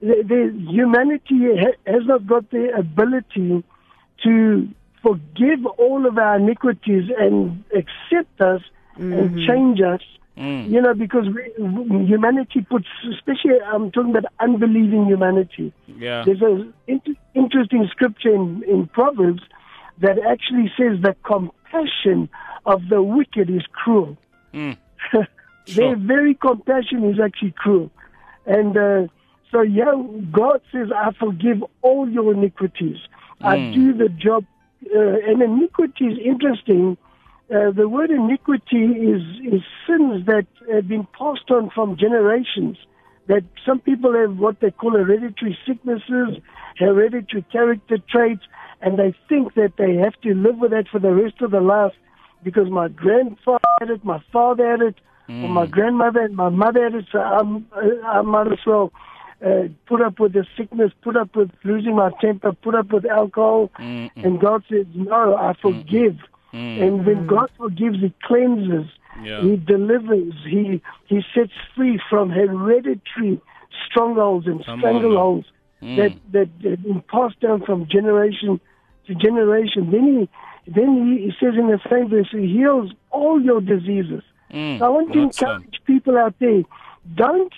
there, 0.00 0.22
there's, 0.22 0.54
humanity 0.68 1.40
has 1.86 2.06
not 2.06 2.26
got 2.26 2.50
the 2.50 2.72
ability 2.76 3.64
to 4.24 4.68
forgive 5.02 5.66
all 5.78 6.06
of 6.06 6.18
our 6.18 6.36
iniquities 6.36 7.10
and 7.18 7.64
accept 7.74 8.40
us 8.40 8.62
and 8.96 9.46
change 9.46 9.80
us. 9.80 10.00
Mm. 10.36 10.70
You 10.70 10.80
know, 10.80 10.94
because 10.94 11.26
we, 11.26 12.06
humanity 12.06 12.62
puts, 12.62 12.86
especially 13.12 13.60
I'm 13.66 13.90
talking 13.90 14.16
about 14.16 14.32
unbelieving 14.40 15.04
humanity. 15.04 15.74
Yeah. 15.86 16.24
There's 16.24 16.40
an 16.40 16.72
inter- 16.86 17.12
interesting 17.34 17.86
scripture 17.90 18.34
in, 18.34 18.62
in 18.66 18.86
Proverbs 18.86 19.42
that 20.00 20.18
actually 20.18 20.72
says 20.78 21.02
the 21.02 21.14
compassion 21.22 22.30
of 22.64 22.88
the 22.88 23.02
wicked 23.02 23.50
is 23.50 23.62
cruel. 23.72 24.16
Mm. 24.54 24.78
Their 25.76 25.96
very 25.96 26.34
compassion 26.34 27.04
is 27.10 27.20
actually 27.20 27.54
cruel. 27.56 27.90
And 28.46 28.76
uh, 28.76 29.06
so, 29.50 29.60
yeah, 29.62 29.92
God 30.32 30.60
says, 30.72 30.88
I 30.94 31.12
forgive 31.18 31.62
all 31.82 32.08
your 32.08 32.32
iniquities. 32.32 32.96
I 33.42 33.56
Mm. 33.56 33.74
do 33.74 33.92
the 33.94 34.08
job. 34.08 34.44
Uh, 34.94 34.98
and 34.98 35.40
iniquity 35.42 36.06
is 36.06 36.18
interesting. 36.24 36.96
Uh, 37.54 37.70
the 37.70 37.88
word 37.88 38.10
iniquity 38.10 38.84
is, 38.84 39.22
is 39.52 39.62
sins 39.86 40.26
that 40.26 40.46
have 40.72 40.88
been 40.88 41.06
passed 41.18 41.50
on 41.50 41.70
from 41.70 41.96
generations. 41.96 42.76
That 43.28 43.44
some 43.64 43.78
people 43.78 44.12
have 44.14 44.36
what 44.38 44.58
they 44.60 44.70
call 44.72 44.92
hereditary 44.92 45.56
sicknesses, 45.66 46.38
hereditary 46.78 47.44
character 47.52 47.98
traits, 48.10 48.42
and 48.80 48.98
they 48.98 49.14
think 49.28 49.54
that 49.54 49.74
they 49.78 49.94
have 49.94 50.14
to 50.22 50.34
live 50.34 50.58
with 50.58 50.72
that 50.72 50.88
for 50.88 50.98
the 50.98 51.12
rest 51.12 51.40
of 51.40 51.52
their 51.52 51.60
life 51.60 51.92
because 52.42 52.68
my 52.70 52.88
grandfather 52.88 53.60
had 53.80 53.90
it, 53.90 54.04
my 54.04 54.22
father 54.32 54.70
had 54.70 54.80
it, 54.82 54.96
or 55.28 55.48
my 55.48 55.66
grandmother 55.66 56.20
and 56.20 56.36
my 56.36 56.48
mother 56.48 56.82
had 56.84 56.94
it, 56.94 57.06
so 57.12 57.18
I'm, 57.20 57.66
uh, 57.74 58.06
I 58.06 58.22
might 58.22 58.52
as 58.52 58.58
well 58.66 58.92
uh, 59.44 59.68
put 59.86 60.00
up 60.02 60.18
with 60.20 60.32
the 60.34 60.44
sickness, 60.56 60.92
put 61.02 61.16
up 61.16 61.34
with 61.34 61.50
losing 61.64 61.96
my 61.96 62.10
temper, 62.20 62.52
put 62.52 62.74
up 62.74 62.92
with 62.92 63.06
alcohol. 63.06 63.70
Mm, 63.78 64.10
And 64.16 64.40
God 64.40 64.62
says, 64.68 64.86
No, 64.94 65.34
I 65.36 65.54
forgive. 65.60 66.16
And 66.52 67.06
when 67.06 67.26
God 67.26 67.50
forgives, 67.56 68.00
He 68.00 68.12
cleanses, 68.24 68.86
Yeah. 69.22 69.40
He 69.42 69.56
delivers, 69.56 70.34
He 70.44 70.82
He 71.06 71.22
sets 71.34 71.52
free 71.74 71.98
from 72.10 72.28
hereditary 72.30 73.40
strongholds 73.88 74.46
and 74.46 74.64
Come 74.64 74.84
on 74.84 74.94
strangleholds 74.94 75.44
Mm. 75.82 75.96
that 75.96 76.12
that 76.62 76.70
have 76.70 76.82
been 76.84 77.02
passed 77.10 77.40
down 77.40 77.62
from 77.64 77.88
generation 77.88 78.60
to 79.08 79.14
generation. 79.16 79.90
Then 79.90 80.04
He 80.20 80.28
then 80.66 81.16
He, 81.18 81.26
he 81.26 81.32
says 81.40 81.54
in 81.58 81.68
the 81.68 81.80
same 81.90 82.08
verse, 82.08 82.28
He 82.30 82.46
heals 82.46 82.92
all 83.10 83.40
your 83.40 83.60
diseases. 83.60 84.22
Mm. 84.52 84.78
So 84.78 84.84
I 84.84 84.88
want 84.88 85.12
to 85.12 85.18
encourage 85.18 85.80
people 85.86 86.18
out 86.18 86.34
there, 86.38 86.62
don't, 87.14 87.52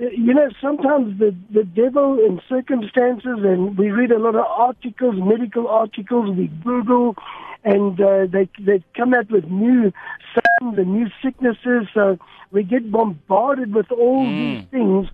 uh, 0.00 0.06
you 0.06 0.34
know, 0.34 0.50
sometimes 0.60 1.18
the, 1.18 1.34
the 1.50 1.64
devil 1.64 2.18
in 2.18 2.40
circumstances, 2.48 3.38
and 3.42 3.78
we 3.78 3.90
read 3.90 4.10
a 4.10 4.18
lot 4.18 4.34
of 4.34 4.44
articles, 4.44 5.14
medical 5.16 5.68
articles, 5.68 6.36
we 6.36 6.48
Google, 6.48 7.16
and 7.64 7.98
uh, 8.00 8.26
they, 8.26 8.48
they 8.60 8.84
come 8.94 9.14
out 9.14 9.30
with 9.30 9.46
new 9.46 9.92
symptoms 10.34 10.78
and 10.78 10.94
new 10.94 11.08
sicknesses. 11.22 11.88
So 11.94 12.18
we 12.50 12.62
get 12.62 12.90
bombarded 12.90 13.74
with 13.74 13.90
all 13.90 14.24
these 14.24 14.66
things, 14.70 15.08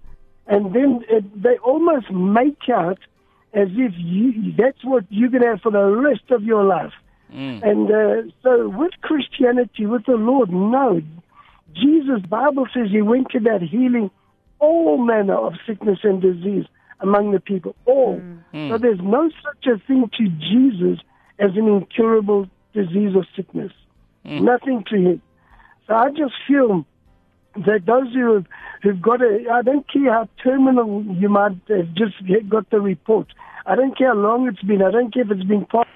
and 0.46 0.74
then 0.74 1.04
it, 1.08 1.42
they 1.42 1.58
almost 1.58 2.10
make 2.10 2.68
out 2.68 2.98
as 3.52 3.68
if 3.72 3.92
you, 3.96 4.52
that's 4.56 4.82
what 4.84 5.04
you're 5.10 5.28
going 5.28 5.42
to 5.42 5.48
have 5.48 5.60
for 5.60 5.70
the 5.70 5.84
rest 5.84 6.30
of 6.30 6.42
your 6.42 6.64
life. 6.64 6.92
Mm. 7.32 7.62
And 7.62 7.90
uh, 7.90 8.32
so 8.42 8.68
with 8.68 8.92
Christianity, 9.02 9.86
with 9.86 10.06
the 10.06 10.16
Lord, 10.16 10.50
no. 10.50 11.00
Jesus, 11.74 12.20
Bible 12.28 12.66
says 12.74 12.88
he 12.90 13.02
went 13.02 13.28
to 13.30 13.40
that 13.40 13.62
healing 13.62 14.10
all 14.58 14.98
manner 14.98 15.36
of 15.36 15.54
sickness 15.66 16.00
and 16.02 16.20
disease 16.20 16.66
among 17.00 17.30
the 17.32 17.40
people. 17.40 17.74
All. 17.86 18.20
So 18.70 18.78
there's 18.78 19.00
no 19.00 19.30
such 19.42 19.66
a 19.66 19.78
thing 19.86 20.10
to 20.18 20.28
Jesus 20.28 21.02
as 21.38 21.50
an 21.56 21.66
incurable 21.68 22.48
disease 22.74 23.14
or 23.14 23.24
sickness. 23.36 23.72
Nothing 24.44 24.84
to 24.90 24.96
him. 24.96 25.22
So 25.86 25.94
I 25.94 26.10
just 26.10 26.34
feel 26.46 26.84
that 27.54 27.86
those 27.86 28.12
who 28.12 28.34
have, 28.34 28.46
who've 28.82 29.00
got 29.00 29.22
a, 29.22 29.46
I 29.52 29.62
don't 29.62 29.90
care 29.90 30.12
how 30.12 30.28
terminal 30.42 31.02
you 31.04 31.28
might 31.28 31.52
have 31.68 31.94
just 31.94 32.24
get- 32.26 32.48
got 32.48 32.68
the 32.70 32.80
report. 32.80 33.28
I 33.66 33.76
don't 33.76 33.96
care 33.96 34.08
how 34.08 34.20
long 34.20 34.48
it's 34.48 34.62
been. 34.62 34.82
I 34.82 34.90
don't 34.90 35.12
care 35.12 35.22
if 35.22 35.30
it's 35.30 35.44
been 35.44 35.64
passed 35.66 35.88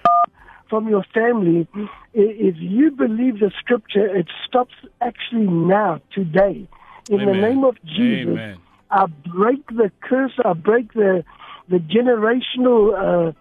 from 0.74 0.88
your 0.88 1.04
family. 1.14 1.68
If 2.14 2.56
you 2.58 2.90
believe 2.90 3.38
the 3.38 3.52
scripture, 3.60 4.06
it 4.16 4.26
stops 4.44 4.74
actually 5.00 5.46
now, 5.46 6.00
today. 6.12 6.66
In 7.08 7.18
the 7.18 7.32
name 7.32 7.62
of 7.62 7.76
Jesus, 7.84 8.32
Amen. 8.32 8.58
I 8.90 9.06
break 9.06 9.64
the 9.68 9.92
curse. 10.00 10.32
I 10.44 10.52
break 10.54 10.92
the 10.94 11.24
the 11.68 11.78
generational 11.78 12.82
uh, 12.92 13.32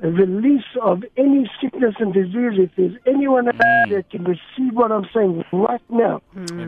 release 0.00 0.70
of 0.80 1.04
any 1.18 1.50
sickness 1.60 1.94
and 1.98 2.14
disease. 2.14 2.54
If 2.58 2.70
there's 2.76 2.96
anyone 3.06 3.48
out 3.48 3.58
there 3.58 3.86
that 3.98 4.10
can 4.10 4.24
receive 4.24 4.72
what 4.72 4.90
I'm 4.90 5.06
saying 5.14 5.44
right 5.52 5.82
now, 5.90 6.22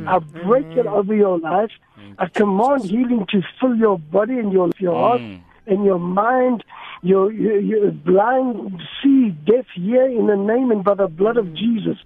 I 0.07 0.19
break 0.19 0.67
it 0.77 0.87
over 0.87 1.15
your 1.15 1.39
life. 1.39 1.71
I 2.19 2.27
command 2.27 2.85
healing 2.85 3.25
to 3.31 3.41
fill 3.59 3.75
your 3.77 3.99
body 3.99 4.39
and 4.39 4.53
your 4.53 4.71
your 4.79 4.95
heart 4.95 5.23
Mm. 5.23 5.41
And 5.71 5.85
your 5.85 5.99
mind. 5.99 6.65
Your, 7.03 7.33
your, 7.33 7.59
your 7.59 7.91
blind 7.93 8.83
see, 9.03 9.31
deaf 9.47 9.65
hear 9.75 10.05
in 10.05 10.27
the 10.27 10.37
name 10.37 10.71
and 10.71 10.85
by 10.85 10.95
the 10.95 11.07
blood 11.09 11.39
of 11.39 11.55
Jesus. 11.55 11.97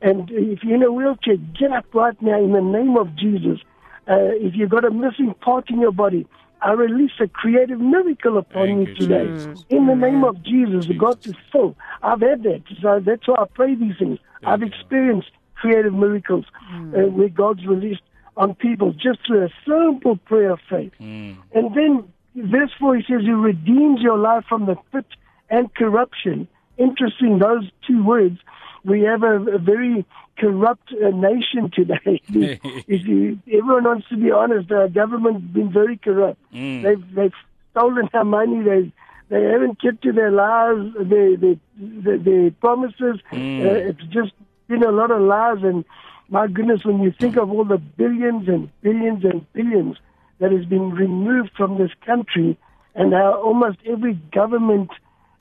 And 0.00 0.30
if 0.30 0.62
you're 0.62 0.76
in 0.76 0.82
a 0.84 0.92
wheelchair, 0.92 1.38
get 1.58 1.72
up 1.72 1.86
right 1.92 2.20
now 2.22 2.38
in 2.38 2.52
the 2.52 2.60
name 2.60 2.96
of 2.96 3.16
Jesus. 3.16 3.58
Uh, 4.06 4.30
if 4.38 4.54
you've 4.54 4.70
got 4.70 4.84
a 4.84 4.92
missing 4.92 5.34
part 5.40 5.70
in 5.70 5.80
your 5.80 5.90
body, 5.90 6.28
I 6.62 6.72
release 6.72 7.10
a 7.20 7.26
creative 7.26 7.80
miracle 7.80 8.38
upon 8.38 8.66
Thank 8.66 8.88
you 8.88 8.94
today. 8.94 9.26
Jesus. 9.32 9.64
In 9.70 9.86
the 9.86 9.94
name 9.94 10.24
of 10.24 10.42
Jesus, 10.44 10.86
God 10.98 11.26
is 11.26 11.34
full. 11.50 11.76
I've 12.02 12.20
had 12.20 12.42
that. 12.44 12.62
So 12.80 13.00
that's 13.04 13.26
why 13.26 13.36
I 13.38 13.44
pray 13.52 13.74
these 13.74 13.96
things. 13.98 14.18
I've 14.44 14.60
you. 14.60 14.68
experienced 14.68 15.30
creative 15.56 15.94
miracles 15.94 16.44
uh, 16.72 17.08
where 17.10 17.28
God's 17.28 17.66
released 17.66 18.02
on 18.36 18.54
people 18.54 18.92
just 18.92 19.26
through 19.26 19.44
a 19.44 19.48
simple 19.66 20.16
prayer 20.16 20.52
of 20.52 20.60
faith. 20.68 20.92
Mm. 21.00 21.36
And 21.54 21.74
then 21.74 22.12
verse 22.34 22.70
4, 22.78 22.96
he 22.96 23.02
says, 23.02 23.22
He 23.22 23.30
redeems 23.30 24.00
your 24.00 24.18
life 24.18 24.44
from 24.48 24.66
the 24.66 24.76
pit 24.92 25.06
and 25.50 25.72
corruption. 25.74 26.48
Interesting, 26.76 27.38
those 27.38 27.70
two 27.86 28.04
words. 28.04 28.38
We 28.84 29.02
have 29.02 29.22
a, 29.22 29.40
a 29.40 29.58
very 29.58 30.04
corrupt 30.38 30.92
uh, 30.92 31.10
nation 31.10 31.70
today. 31.72 32.20
if 32.86 33.06
you, 33.06 33.38
everyone 33.46 33.84
wants 33.84 34.08
to 34.08 34.16
be 34.16 34.30
honest, 34.30 34.70
our 34.72 34.88
government's 34.88 35.46
been 35.52 35.72
very 35.72 35.96
corrupt. 35.96 36.40
Mm. 36.52 36.82
They've, 36.82 37.14
they've 37.14 37.32
stolen 37.70 38.08
our 38.12 38.24
money. 38.24 38.62
They 38.62 38.92
they 39.30 39.42
haven't 39.42 39.80
kept 39.80 40.02
to 40.02 40.12
their 40.12 40.30
lies, 40.30 40.92
their, 41.00 41.36
their, 41.36 41.56
their, 41.76 42.18
their 42.18 42.50
promises. 42.52 43.20
Mm. 43.32 43.64
Uh, 43.64 43.90
it's 43.90 44.04
just 44.12 44.32
been 44.68 44.82
a 44.82 44.90
lot 44.90 45.10
of 45.10 45.22
lies. 45.22 45.58
And 45.62 45.84
my 46.28 46.46
goodness, 46.46 46.84
when 46.84 47.02
you 47.02 47.12
think 47.18 47.36
of 47.36 47.50
all 47.50 47.64
the 47.64 47.78
billions 47.78 48.48
and 48.48 48.68
billions 48.82 49.24
and 49.24 49.50
billions 49.52 49.96
that 50.38 50.52
has 50.52 50.64
been 50.64 50.90
removed 50.90 51.50
from 51.56 51.78
this 51.78 51.90
country, 52.04 52.58
and 52.94 53.12
how 53.12 53.40
almost 53.40 53.78
every 53.86 54.14
government, 54.32 54.90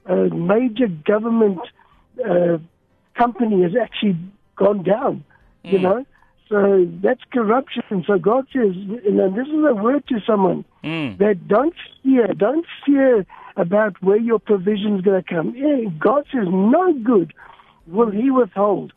uh, 0.08 0.28
major 0.34 0.88
government 0.88 1.60
uh, 2.28 2.58
company 3.16 3.64
has 3.64 3.74
actually 3.82 4.18
gone 4.56 4.84
down, 4.84 5.24
you 5.64 5.80
know? 5.80 6.06
So 6.50 6.88
that's 7.02 7.22
corruption. 7.32 8.04
So 8.06 8.18
God 8.20 8.46
says, 8.54 8.76
and 8.76 9.36
this 9.36 9.48
is 9.48 9.66
a 9.68 9.74
word 9.74 10.08
to 10.08 10.20
someone 10.26 10.66
Mm. 10.84 11.18
that 11.18 11.48
don't 11.48 11.74
fear, 12.04 12.28
don't 12.28 12.66
fear 12.86 13.26
about 13.56 14.02
where 14.02 14.18
your 14.18 14.38
provision 14.38 14.98
is 14.98 15.02
going 15.02 15.24
to 15.24 15.34
come. 15.34 15.56
Yeah, 15.56 15.90
God 15.98 16.26
says, 16.32 16.48
no 16.52 16.94
good 16.94 17.34
will 17.88 18.12
He 18.12 18.30
withhold. 18.30 18.92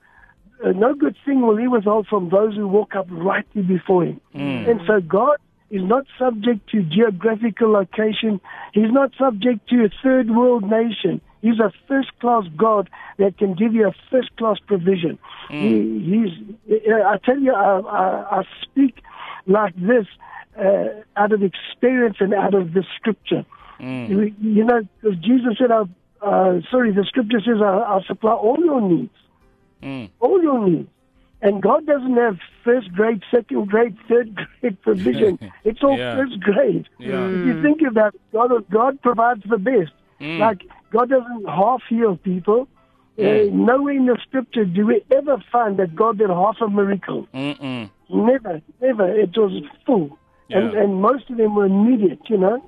Uh, 0.65 0.73
no 0.73 0.95
good 0.95 1.17
thing 1.25 1.47
will 1.47 1.57
He 1.57 1.69
withhold 1.69 2.09
from 2.09 2.31
those 2.31 2.57
who 2.57 2.67
walk 2.67 2.97
uprightly 2.97 3.63
before 3.63 4.05
Him. 4.05 4.21
And 4.69 4.81
so 4.87 5.01
God 5.01 5.37
is 5.71 5.83
not 5.83 6.05
subject 6.19 6.69
to 6.71 6.83
geographical 6.83 7.73
location. 7.73 8.41
He's 8.73 8.91
not 8.93 9.13
subject 9.19 9.69
to 9.71 9.85
a 9.85 9.89
third 10.03 10.31
world 10.31 10.65
nation. 10.71 11.21
He's 11.43 11.59
a 11.61 11.73
first 11.89 12.11
class 12.21 12.45
God 12.57 12.89
that 13.19 13.37
can 13.39 13.55
give 13.55 13.75
you 13.75 13.89
a 13.89 13.95
first 14.11 14.35
class 14.37 14.59
provision. 14.67 15.19
He, 15.51 16.29
he's, 16.69 16.83
uh, 16.89 17.03
I 17.09 17.19
tell 17.25 17.39
you, 17.39 17.53
I, 17.55 17.79
I, 17.81 18.39
I 18.41 18.43
speak 18.63 18.97
like 19.47 19.75
this 19.77 20.07
uh, 20.59 21.03
out 21.17 21.33
of 21.33 21.43
experience 21.43 22.17
and 22.21 22.33
out 22.35 22.55
of 22.55 22.73
the 22.73 22.85
scripture. 22.97 23.45
You, 24.11 24.35
you 24.41 24.65
know, 24.65 24.81
'cause 25.03 25.17
Jesus 25.21 25.59
said, 25.59 25.71
I'll, 25.71 25.89
uh, 26.23 26.61
sorry, 26.71 26.93
the 26.93 27.05
scripture 27.05 27.41
says, 27.41 27.61
I'll, 27.63 27.83
I'll 27.85 28.05
supply 28.05 28.33
all 28.33 28.59
your 28.65 28.81
needs 28.81 29.11
Mm. 29.83 30.09
all 30.21 30.43
your 30.43 30.67
needs. 30.67 30.89
And 31.43 31.63
God 31.63 31.87
doesn't 31.87 32.17
have 32.17 32.39
first 32.65 32.93
grade, 32.93 33.23
second 33.31 33.69
grade, 33.69 33.97
third 34.09 34.35
grade 34.61 34.81
provision. 34.83 35.39
It's 35.65 35.83
all 35.83 35.99
Yeah. 35.99 36.17
first 36.17 36.41
grade. 36.41 36.89
Yeah. 36.99 37.27
If 37.29 37.47
you 37.47 37.63
think 37.63 37.83
about 37.83 38.15
it, 38.15 38.21
God, 38.33 38.51
God 38.71 39.03
provides 39.03 39.43
the 39.49 39.59
best. 39.59 39.93
Mm. 40.21 40.39
Like 40.39 40.63
God 40.91 41.11
doesn't 41.11 41.45
half 41.47 41.83
heal 41.89 42.17
people. 42.17 42.69
Uh, 43.19 43.23
Mm. 43.23 43.53
nowhere 43.53 43.95
in 43.95 44.07
the 44.07 44.17
scripture 44.27 44.65
do 44.67 44.85
we 44.87 45.03
ever 45.11 45.37
find 45.53 45.79
that 45.79 45.95
God 45.97 46.19
did 46.19 46.29
half 46.31 46.57
a 46.61 46.69
miracle. 46.69 47.27
Mm-mm. 47.35 47.89
Never, 48.11 48.61
never. 48.81 49.07
It 49.25 49.37
was 49.37 49.53
full, 49.87 50.19
and 50.51 50.75
and 50.75 50.91
most 51.09 51.25
of 51.31 51.37
them 51.39 51.55
were 51.55 51.67
immediate. 51.67 52.21
You 52.29 52.39
know, 52.45 52.59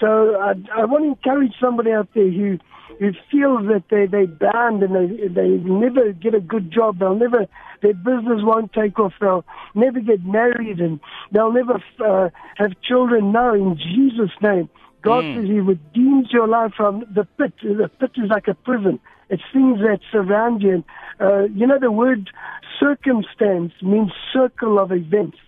so 0.00 0.08
I, 0.48 0.52
I 0.80 0.84
want 0.86 1.04
to 1.04 1.08
encourage 1.16 1.54
somebody 1.60 1.92
out 1.92 2.08
there 2.14 2.30
who 2.30 2.58
who 2.98 3.12
feels 3.30 3.66
that 3.68 3.84
they 3.90 4.06
they 4.06 4.26
bound 4.26 4.82
and 4.82 4.94
they 4.94 5.28
they 5.28 5.48
never 5.64 6.12
get 6.12 6.34
a 6.34 6.40
good 6.40 6.70
job. 6.72 6.98
They'll 6.98 7.14
never 7.14 7.46
their 7.82 7.94
business 7.94 8.40
won't 8.42 8.72
take 8.72 8.98
off. 8.98 9.14
They'll 9.20 9.44
never 9.74 10.00
get 10.00 10.24
married 10.24 10.80
and 10.80 11.00
they'll 11.32 11.52
never 11.52 11.82
uh, 12.04 12.30
have 12.56 12.72
children. 12.82 13.32
No, 13.32 13.54
in 13.54 13.76
Jesus' 13.76 14.30
name. 14.40 14.68
God 15.02 15.24
Mm. 15.24 15.34
says 15.34 15.46
He 15.46 15.58
redeems 15.60 16.32
your 16.32 16.46
life 16.46 16.74
from 16.76 17.00
the 17.12 17.24
pit. 17.36 17.52
The 17.62 17.90
pit 17.98 18.12
is 18.16 18.30
like 18.30 18.46
a 18.46 18.54
prison. 18.54 19.00
It's 19.30 19.42
things 19.52 19.78
that 19.80 19.98
surround 20.12 20.62
you. 20.62 20.70
And, 20.74 20.84
uh, 21.20 21.42
you 21.52 21.66
know, 21.66 21.78
the 21.80 21.90
word 21.90 22.30
circumstance 22.78 23.72
means 23.82 24.12
circle 24.32 24.78
of 24.78 24.92
events. 24.92 25.38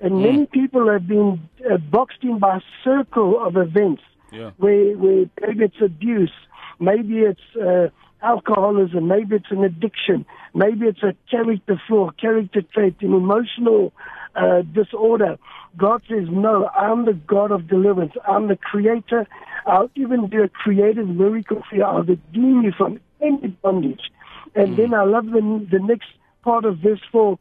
And 0.00 0.22
many 0.22 0.46
people 0.46 0.90
have 0.90 1.06
been 1.06 1.40
uh, 1.70 1.76
boxed 1.76 2.22
in 2.22 2.38
by 2.38 2.56
a 2.56 2.60
circle 2.82 3.38
of 3.46 3.56
events 3.56 4.02
Yeah. 4.32 4.50
where, 4.56 4.96
where 4.96 5.26
maybe 5.42 5.64
it's 5.64 5.80
abuse, 5.82 6.32
maybe 6.80 7.20
it's 7.20 7.40
uh, 7.56 7.88
alcoholism, 8.22 9.08
maybe 9.08 9.36
it's 9.36 9.50
an 9.50 9.64
addiction, 9.64 10.24
maybe 10.54 10.86
it's 10.86 11.02
a 11.02 11.14
character 11.30 11.80
flaw, 11.86 12.10
character 12.12 12.62
trait, 12.62 12.96
an 13.00 13.14
emotional 13.14 13.92
uh, 14.34 14.62
disorder. 14.62 15.38
God 15.76 16.02
says, 16.08 16.26
No, 16.30 16.68
I'm 16.68 17.04
the 17.04 17.12
God 17.12 17.52
of 17.52 17.68
deliverance. 17.68 18.12
I'm 18.26 18.48
the 18.48 18.56
creator. 18.56 19.26
I'll 19.66 19.90
even 19.94 20.28
do 20.28 20.42
a 20.42 20.48
creative 20.48 21.08
miracle 21.08 21.62
for 21.68 21.76
you. 21.76 21.84
I'll 21.84 22.02
redeem 22.02 22.62
you 22.62 22.72
from 22.76 23.00
any 23.20 23.48
bondage. 23.48 24.10
And 24.54 24.76
then 24.76 24.94
I 24.94 25.04
love 25.04 25.26
the, 25.26 25.66
the 25.70 25.78
next 25.78 26.08
part 26.42 26.64
of 26.64 26.78
verse 26.78 27.00
4 27.12 27.38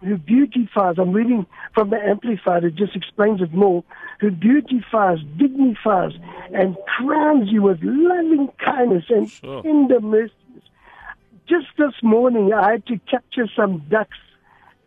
who 0.00 0.16
beautifies, 0.16 0.96
I'm 0.98 1.12
reading 1.12 1.46
from 1.74 1.90
the 1.90 1.96
Amplified, 1.96 2.64
it 2.64 2.74
just 2.74 2.96
explains 2.96 3.40
it 3.42 3.52
more, 3.52 3.84
who 4.20 4.30
beautifies, 4.30 5.18
dignifies, 5.36 6.12
and 6.52 6.76
crowns 6.98 7.50
you 7.50 7.62
with 7.62 7.78
loving 7.82 8.48
kindness 8.58 9.04
and 9.08 9.30
Sure. 9.30 9.62
tender 9.62 10.00
mercies. 10.00 10.34
Just 11.46 11.66
this 11.76 11.94
morning, 12.02 12.52
I 12.52 12.72
had 12.72 12.86
to 12.86 12.98
capture 13.10 13.48
some 13.54 13.82
ducks 13.88 14.18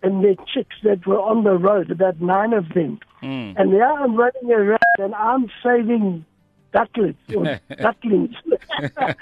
and 0.02 0.24
their 0.24 0.36
chicks 0.54 0.76
that 0.84 1.06
were 1.06 1.20
on 1.20 1.44
the 1.44 1.58
road, 1.58 1.92
about 1.92 2.20
nine 2.20 2.54
of 2.54 2.70
them. 2.70 3.00
Mm. 3.22 3.54
And 3.58 3.72
now 3.72 3.98
I'm 4.04 4.16
running 4.16 4.52
around 4.52 4.80
and 4.98 5.16
I'm 5.16 5.50
saving 5.64 6.26
ducklets 6.74 7.16
or 7.36 7.60
ducklings. 7.76 8.36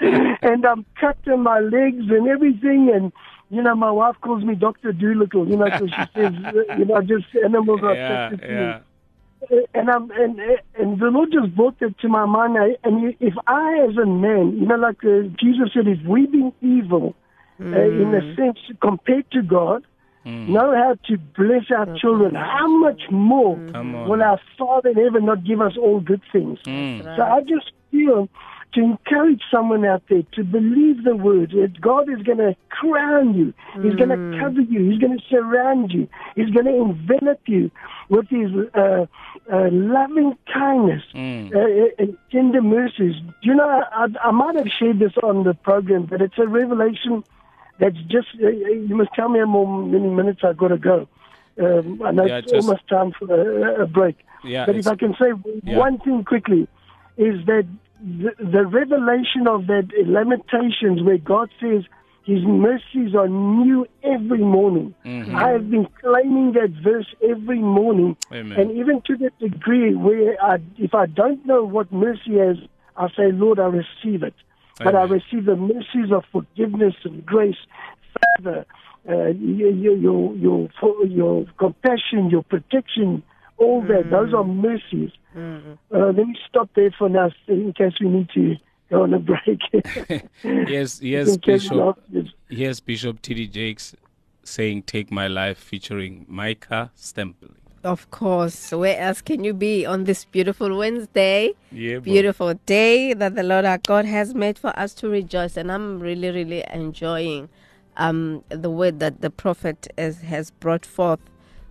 and 0.42 0.64
I'm 0.64 0.84
cutting 1.00 1.40
my 1.40 1.60
legs 1.60 2.04
and 2.10 2.26
everything. 2.28 2.90
And, 2.92 3.12
you 3.52 3.60
know, 3.60 3.74
my 3.74 3.90
wife 3.90 4.16
calls 4.22 4.42
me 4.42 4.54
Dr. 4.54 4.92
Dolittle, 4.92 5.46
you 5.46 5.56
know, 5.56 5.66
because 5.66 5.90
she 5.90 6.04
says, 6.16 6.32
you 6.78 6.86
know, 6.86 7.02
just 7.02 7.26
animals 7.44 7.80
are 7.82 7.94
Yeah, 7.94 8.26
affected 8.26 8.48
to 8.48 8.52
yeah. 8.52 8.78
me. 9.50 9.64
And 9.74 9.90
I'm 9.90 10.10
and 10.12 10.40
and 10.78 11.00
the 11.00 11.06
Lord 11.06 11.30
just 11.32 11.54
brought 11.54 11.78
that 11.80 11.98
to 11.98 12.08
my 12.08 12.24
mind. 12.24 12.56
I, 12.56 12.76
and 12.84 13.14
if 13.20 13.34
I, 13.46 13.86
as 13.88 13.96
a 13.98 14.06
man, 14.06 14.56
you 14.58 14.66
know, 14.66 14.76
like 14.76 15.04
uh, 15.04 15.28
Jesus 15.38 15.70
said, 15.74 15.86
if 15.86 15.98
we've 16.06 16.30
been 16.30 16.52
evil, 16.62 17.14
uh, 17.60 17.64
in 17.64 18.14
a 18.14 18.36
sense, 18.36 18.58
compared 18.80 19.30
to 19.32 19.42
God, 19.42 19.82
know 20.24 20.72
how 20.72 20.96
to 21.08 21.18
bless 21.36 21.64
our 21.76 21.98
children, 21.98 22.36
how 22.36 22.68
much 22.78 23.02
more 23.10 23.56
will 24.08 24.22
our 24.22 24.40
Father 24.56 24.90
in 24.90 24.96
heaven 24.96 25.26
not 25.26 25.44
give 25.44 25.60
us 25.60 25.76
all 25.76 26.00
good 26.00 26.22
things? 26.32 26.58
Mm. 26.64 27.16
So 27.16 27.22
I 27.22 27.40
just 27.40 27.72
feel 27.90 28.28
to 28.74 28.80
encourage 28.80 29.42
someone 29.50 29.84
out 29.84 30.02
there 30.08 30.22
to 30.32 30.44
believe 30.44 31.04
the 31.04 31.14
word 31.16 31.50
that 31.50 31.80
God 31.80 32.08
is 32.08 32.22
going 32.22 32.38
to 32.38 32.56
crown 32.70 33.34
you, 33.34 33.52
He's 33.82 33.94
going 33.94 34.08
to 34.08 34.38
cover 34.40 34.60
you, 34.60 34.90
He's 34.90 34.98
going 34.98 35.18
to 35.18 35.24
surround 35.28 35.92
you, 35.92 36.08
He's 36.36 36.50
going 36.50 36.66
to 36.66 36.74
envelop 36.76 37.40
you 37.46 37.70
with 38.08 38.28
His 38.28 38.50
uh, 38.74 39.06
uh, 39.52 39.68
loving 39.70 40.36
kindness 40.52 41.02
Mm. 41.14 41.54
uh, 41.54 41.90
and 41.98 42.16
tender 42.30 42.62
mercies. 42.62 43.14
You 43.42 43.54
know, 43.54 43.68
I, 43.92 44.06
I 44.22 44.30
might 44.30 44.56
have 44.56 44.68
shared 44.68 44.98
this 44.98 45.12
on 45.22 45.44
the 45.44 45.54
program, 45.54 46.06
but 46.06 46.22
it's 46.22 46.38
a 46.38 46.46
revelation 46.46 47.24
that's 47.78 47.96
just, 48.08 48.28
uh, 48.42 48.48
you 48.48 48.94
must 48.96 49.12
tell 49.14 49.28
me 49.28 49.40
how 49.40 49.64
many 49.64 50.08
minutes 50.08 50.40
I've 50.44 50.56
got 50.56 50.68
to 50.68 50.78
go. 50.78 51.08
Um, 51.60 52.00
I 52.02 52.10
know 52.12 52.24
Yeah, 52.24 52.38
it's 52.38 52.50
just- 52.52 52.66
almost 52.66 52.88
time 52.88 53.12
for 53.18 53.26
a, 53.34 53.82
a 53.82 53.86
break. 53.86 54.16
Yeah, 54.44 54.66
but 54.66 54.74
if 54.76 54.86
I 54.88 54.96
can 54.96 55.14
say 55.14 55.32
yeah. 55.62 55.76
one 55.78 55.98
thing 55.98 56.24
quickly, 56.24 56.66
is 57.16 57.44
that 57.46 57.64
the, 58.02 58.32
the 58.38 58.66
revelation 58.66 59.46
of 59.46 59.66
that 59.68 59.88
Lamentations, 60.06 61.02
where 61.02 61.18
God 61.18 61.50
says 61.60 61.84
His 62.24 62.42
mercies 62.42 63.14
are 63.14 63.28
new 63.28 63.86
every 64.02 64.38
morning. 64.38 64.94
Mm-hmm. 65.04 65.36
I 65.36 65.50
have 65.50 65.70
been 65.70 65.86
claiming 66.00 66.52
that 66.52 66.70
verse 66.82 67.06
every 67.22 67.60
morning, 67.60 68.16
Amen. 68.32 68.58
and 68.58 68.70
even 68.72 69.02
to 69.06 69.16
the 69.16 69.30
degree 69.40 69.94
where 69.94 70.42
I, 70.42 70.58
if 70.78 70.94
I 70.94 71.06
don't 71.06 71.44
know 71.46 71.64
what 71.64 71.92
mercy 71.92 72.38
is, 72.38 72.58
I 72.96 73.08
say, 73.08 73.32
Lord, 73.32 73.58
I 73.58 73.66
receive 73.66 74.22
it. 74.22 74.34
But 74.78 74.96
I 74.96 75.04
receive 75.04 75.44
the 75.44 75.54
mercies 75.54 76.10
of 76.12 76.24
forgiveness 76.32 76.94
and 77.04 77.24
grace, 77.24 77.56
favor, 78.36 78.64
uh, 79.08 79.28
your, 79.28 79.70
your, 79.70 80.34
your, 80.34 81.06
your 81.06 81.46
compassion, 81.58 82.30
your 82.30 82.42
protection, 82.42 83.22
all 83.58 83.82
that. 83.82 84.10
Those 84.10 84.34
are 84.34 84.44
mercies. 84.44 85.10
Uh, 85.34 85.76
let 85.90 86.16
me 86.16 86.36
stop 86.48 86.68
there 86.74 86.94
for 86.98 87.08
now 87.08 87.30
in 87.48 87.72
case 87.72 87.94
we 88.00 88.08
need 88.08 88.28
to 88.34 88.56
go 88.90 89.02
on 89.02 89.14
a 89.14 89.18
break. 89.18 89.60
Yes, 90.44 91.00
In 91.00 91.06
yes, 91.06 91.36
case 91.38 91.68
Bishop. 91.68 91.98
Yes, 92.48 92.80
Bishop 92.80 93.22
T.D. 93.22 93.48
Jakes 93.48 93.94
saying 94.44 94.82
"Take 94.82 95.10
My 95.10 95.26
Life" 95.28 95.58
featuring 95.58 96.26
Micah 96.28 96.90
Stampley. 96.96 97.56
Of 97.84 98.10
course. 98.12 98.70
Where 98.70 98.96
else 98.98 99.20
can 99.22 99.42
you 99.42 99.52
be 99.54 99.84
on 99.84 100.04
this 100.04 100.24
beautiful 100.24 100.76
Wednesday? 100.76 101.54
Yeah. 101.72 101.98
Beautiful 101.98 102.54
day 102.64 103.12
that 103.12 103.34
the 103.34 103.42
Lord 103.42 103.64
our 103.64 103.78
God 103.78 104.04
has 104.04 104.34
made 104.34 104.56
for 104.56 104.78
us 104.78 104.94
to 104.94 105.08
rejoice. 105.08 105.56
And 105.56 105.72
I'm 105.72 105.98
really, 105.98 106.30
really 106.30 106.64
enjoying 106.72 107.48
um, 107.96 108.44
the 108.50 108.70
word 108.70 109.00
that 109.00 109.20
the 109.20 109.30
prophet 109.30 109.88
has, 109.98 110.20
has 110.20 110.52
brought 110.52 110.86
forth, 110.86 111.18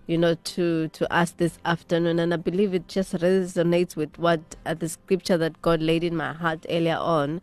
you 0.06 0.18
know, 0.18 0.34
to, 0.34 0.88
to 0.88 1.12
us 1.12 1.32
this 1.32 1.58
afternoon. 1.64 2.18
And 2.18 2.34
I 2.34 2.36
believe 2.36 2.74
it 2.74 2.88
just 2.88 3.14
resonates 3.14 3.96
with 3.96 4.18
what 4.18 4.40
uh, 4.66 4.74
the 4.74 4.88
scripture 4.88 5.38
that 5.38 5.60
God 5.62 5.80
laid 5.82 6.04
in 6.04 6.16
my 6.16 6.32
heart 6.32 6.66
earlier 6.68 6.96
on. 6.98 7.40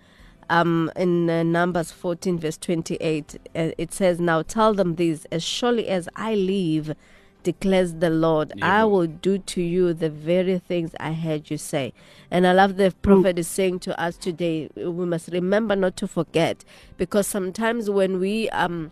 Um, 0.50 0.92
in 0.96 1.30
uh, 1.30 1.44
Numbers 1.44 1.92
14, 1.92 2.40
verse 2.40 2.58
28, 2.58 3.36
uh, 3.56 3.72
it 3.78 3.94
says, 3.94 4.20
Now 4.20 4.42
tell 4.42 4.74
them 4.74 4.96
this, 4.96 5.26
as 5.32 5.44
surely 5.44 5.88
as 5.88 6.10
I 6.16 6.34
live, 6.36 6.96
declares 7.44 7.96
the 7.96 8.10
Lord, 8.10 8.54
Yeah, 8.56 8.82
I 8.82 8.86
will 8.86 9.08
do 9.08 9.38
to 9.38 9.62
you 9.62 9.94
the 9.94 10.10
very 10.10 10.60
things 10.60 10.92
I 11.00 11.14
heard 11.14 11.50
you 11.52 11.58
say. 11.58 11.94
And 12.32 12.46
I 12.48 12.54
love 12.54 12.78
the 12.78 12.92
prophet 13.02 13.40
is 13.40 13.48
saying 13.48 13.80
to 13.82 14.00
us 14.02 14.18
today, 14.18 14.70
we 14.76 15.06
must 15.06 15.30
remember 15.30 15.76
not 15.76 15.96
to 15.98 16.08
forget, 16.08 16.66
because 16.98 17.28
sometimes 17.28 17.90
when 17.90 18.20
we 18.20 18.50
um 18.50 18.92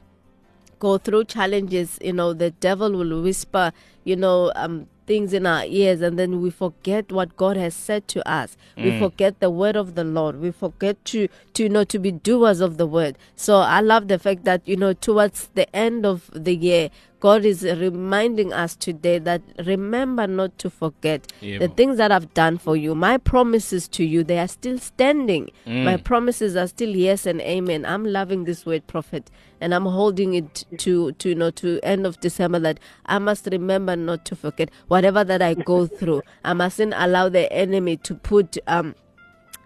go 0.80 0.98
through 0.98 1.26
challenges, 1.26 1.98
you 2.02 2.14
know, 2.14 2.34
the 2.34 2.52
devil 2.52 2.92
will 2.92 3.22
whisper, 3.22 3.72
you 4.04 4.16
know, 4.16 4.52
um, 4.56 4.88
things 5.06 5.32
in 5.32 5.46
our 5.46 5.64
ears, 5.66 6.02
and 6.02 6.20
then 6.20 6.42
we 6.42 6.50
forget 6.50 7.12
what 7.12 7.38
God 7.38 7.56
has 7.56 7.74
said 7.74 8.08
to 8.10 8.30
us. 8.30 8.58
We 8.76 9.00
forget 9.00 9.40
the 9.40 9.50
word 9.50 9.78
of 9.78 9.96
the 9.96 10.04
Lord. 10.04 10.42
We 10.42 10.52
forget 10.52 11.04
to, 11.06 11.30
to, 11.54 11.64
you 11.64 11.70
know, 11.70 11.86
to 11.86 11.98
be 11.98 12.12
doers 12.12 12.60
of 12.60 12.78
the 12.78 12.86
word. 12.86 13.18
So 13.36 13.58
I 13.58 13.80
love 13.80 14.10
the 14.10 14.20
fact 14.20 14.44
that, 14.44 14.68
you 14.68 14.76
know, 14.76 14.92
towards 14.94 15.48
the 15.56 15.74
end 15.74 16.06
of 16.06 16.30
the 16.34 16.54
year, 16.56 16.90
God 17.20 17.46
is 17.46 17.64
reminding 17.64 18.54
us 18.54 18.76
today 18.76 19.18
that 19.20 19.42
remember 19.66 20.28
not 20.28 20.58
to 20.60 20.70
forget 20.70 21.32
Yeah, 21.42 21.58
the 21.58 21.68
things 21.68 21.98
that 21.98 22.12
I've 22.12 22.32
done 22.34 22.58
for 22.60 22.76
you. 22.76 22.94
My 22.94 23.18
promises 23.18 23.88
to 23.90 24.04
you, 24.04 24.24
they 24.24 24.38
are 24.38 24.48
still 24.48 24.78
standing. 24.78 25.50
My 25.66 25.98
promises 25.98 26.56
are 26.56 26.68
still 26.68 26.90
yes 26.90 27.26
and 27.26 27.42
amen. 27.42 27.86
I'm 27.86 28.06
loving 28.06 28.44
this 28.44 28.66
word, 28.66 28.86
prophet, 28.88 29.32
and 29.60 29.74
I'm 29.74 29.86
holding 29.86 30.36
it 30.36 30.66
to 30.78 31.12
to 31.14 31.30
you 31.30 31.36
know 31.36 31.50
to 31.52 31.80
end 31.82 32.06
of 32.06 32.20
December 32.20 32.60
that 32.60 32.80
I 33.08 33.18
must 33.20 33.48
remember 33.52 33.96
not 33.96 34.24
to 34.26 34.36
forget 34.36 34.70
whatever 34.88 35.24
that 35.24 35.42
I 35.42 35.56
go 35.56 35.88
through. 36.00 36.22
I 36.44 36.54
mustn't 36.54 36.94
allow 36.96 37.30
the 37.30 37.52
enemy 37.52 37.98
to 37.98 38.14
put 38.16 38.58
um 38.68 38.94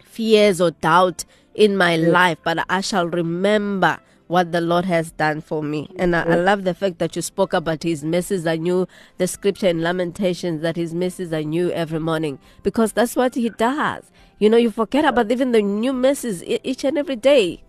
fears 0.06 0.62
or 0.62 0.72
doubt 0.72 1.26
in 1.54 1.76
my 1.76 1.98
life, 1.98 2.38
but 2.44 2.66
I 2.70 2.80
shall 2.82 3.08
remember 3.08 4.00
what 4.32 4.54
the 4.54 4.62
Lord 4.62 4.86
has 4.86 5.12
done 5.12 5.42
for 5.42 5.62
me. 5.62 5.90
And 5.98 6.16
I, 6.16 6.24
I 6.24 6.36
love 6.36 6.64
the 6.64 6.74
fact 6.74 7.00
that 7.00 7.18
you 7.18 7.22
spoke 7.22 7.52
about 7.52 7.84
his 7.84 8.02
mercies 8.02 8.48
are 8.48 8.56
new, 8.56 8.88
the 9.18 9.28
scripture 9.28 9.68
in 9.68 9.82
Lamentations 9.82 10.62
that 10.62 10.78
his 10.78 10.94
mercies 10.94 11.34
are 11.34 11.44
new 11.44 11.70
every 11.72 12.00
morning, 12.00 12.40
because 12.64 12.94
that's 12.94 13.18
what 13.18 13.36
he 13.36 13.50
does. 13.50 14.10
You 14.40 14.50
know, 14.50 14.56
you 14.56 14.72
forget 14.72 15.04
about 15.04 15.30
even 15.32 15.52
the 15.52 15.62
new 15.62 15.92
mercies 15.92 16.42
each 16.44 16.86
and 16.86 16.98
every 16.98 17.18
day. 17.18 17.62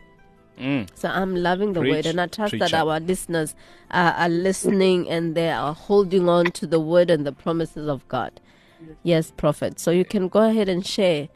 Mm. 0.57 0.88
So 0.94 1.09
I'm 1.09 1.35
loving 1.35 1.72
the 1.72 1.81
Preach, 1.81 1.92
word, 1.92 2.07
and 2.07 2.20
I 2.20 2.29
trust 2.29 2.57
that 2.61 2.72
our 2.72 3.01
listeners 3.01 3.57
uh, 3.90 4.14
are 4.16 4.29
listening 4.29 5.09
and 5.11 5.35
they 5.35 5.51
are 5.51 5.75
holding 5.75 6.29
on 6.29 6.53
to 6.53 6.66
the 6.66 6.79
word 6.79 7.11
and 7.11 7.27
the 7.27 7.33
promises 7.33 7.88
of 7.88 8.07
God. 8.07 8.40
Yes, 9.03 9.33
prophet. 9.37 9.81
So 9.81 9.90
you 9.90 10.05
can 10.05 10.29
go 10.29 10.48
ahead 10.48 10.68
and 10.68 10.87
share. 10.87 11.29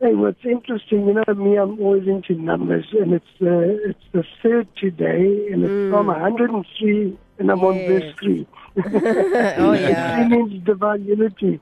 Hey, 0.00 0.14
what's 0.14 0.42
interesting, 0.44 1.06
you 1.06 1.12
know 1.14 1.34
me, 1.34 1.56
I'm 1.58 1.78
always 1.78 2.08
into 2.08 2.34
numbers, 2.34 2.86
and 2.92 3.12
it's 3.12 3.26
uh, 3.42 3.88
it's 3.90 3.98
the 4.12 4.24
third 4.42 4.66
today, 4.78 5.48
and 5.52 5.64
it's 5.64 5.74
from 5.90 6.06
103, 6.06 7.18
and 7.38 7.50
I'm 7.50 7.60
on 7.60 7.84
verse 7.84 8.04
Yes. 8.04 8.14
3. 8.18 8.46
oh 9.58 9.74
Three 10.14 10.24
means 10.24 10.64
divine 10.64 11.04
unity. 11.04 11.60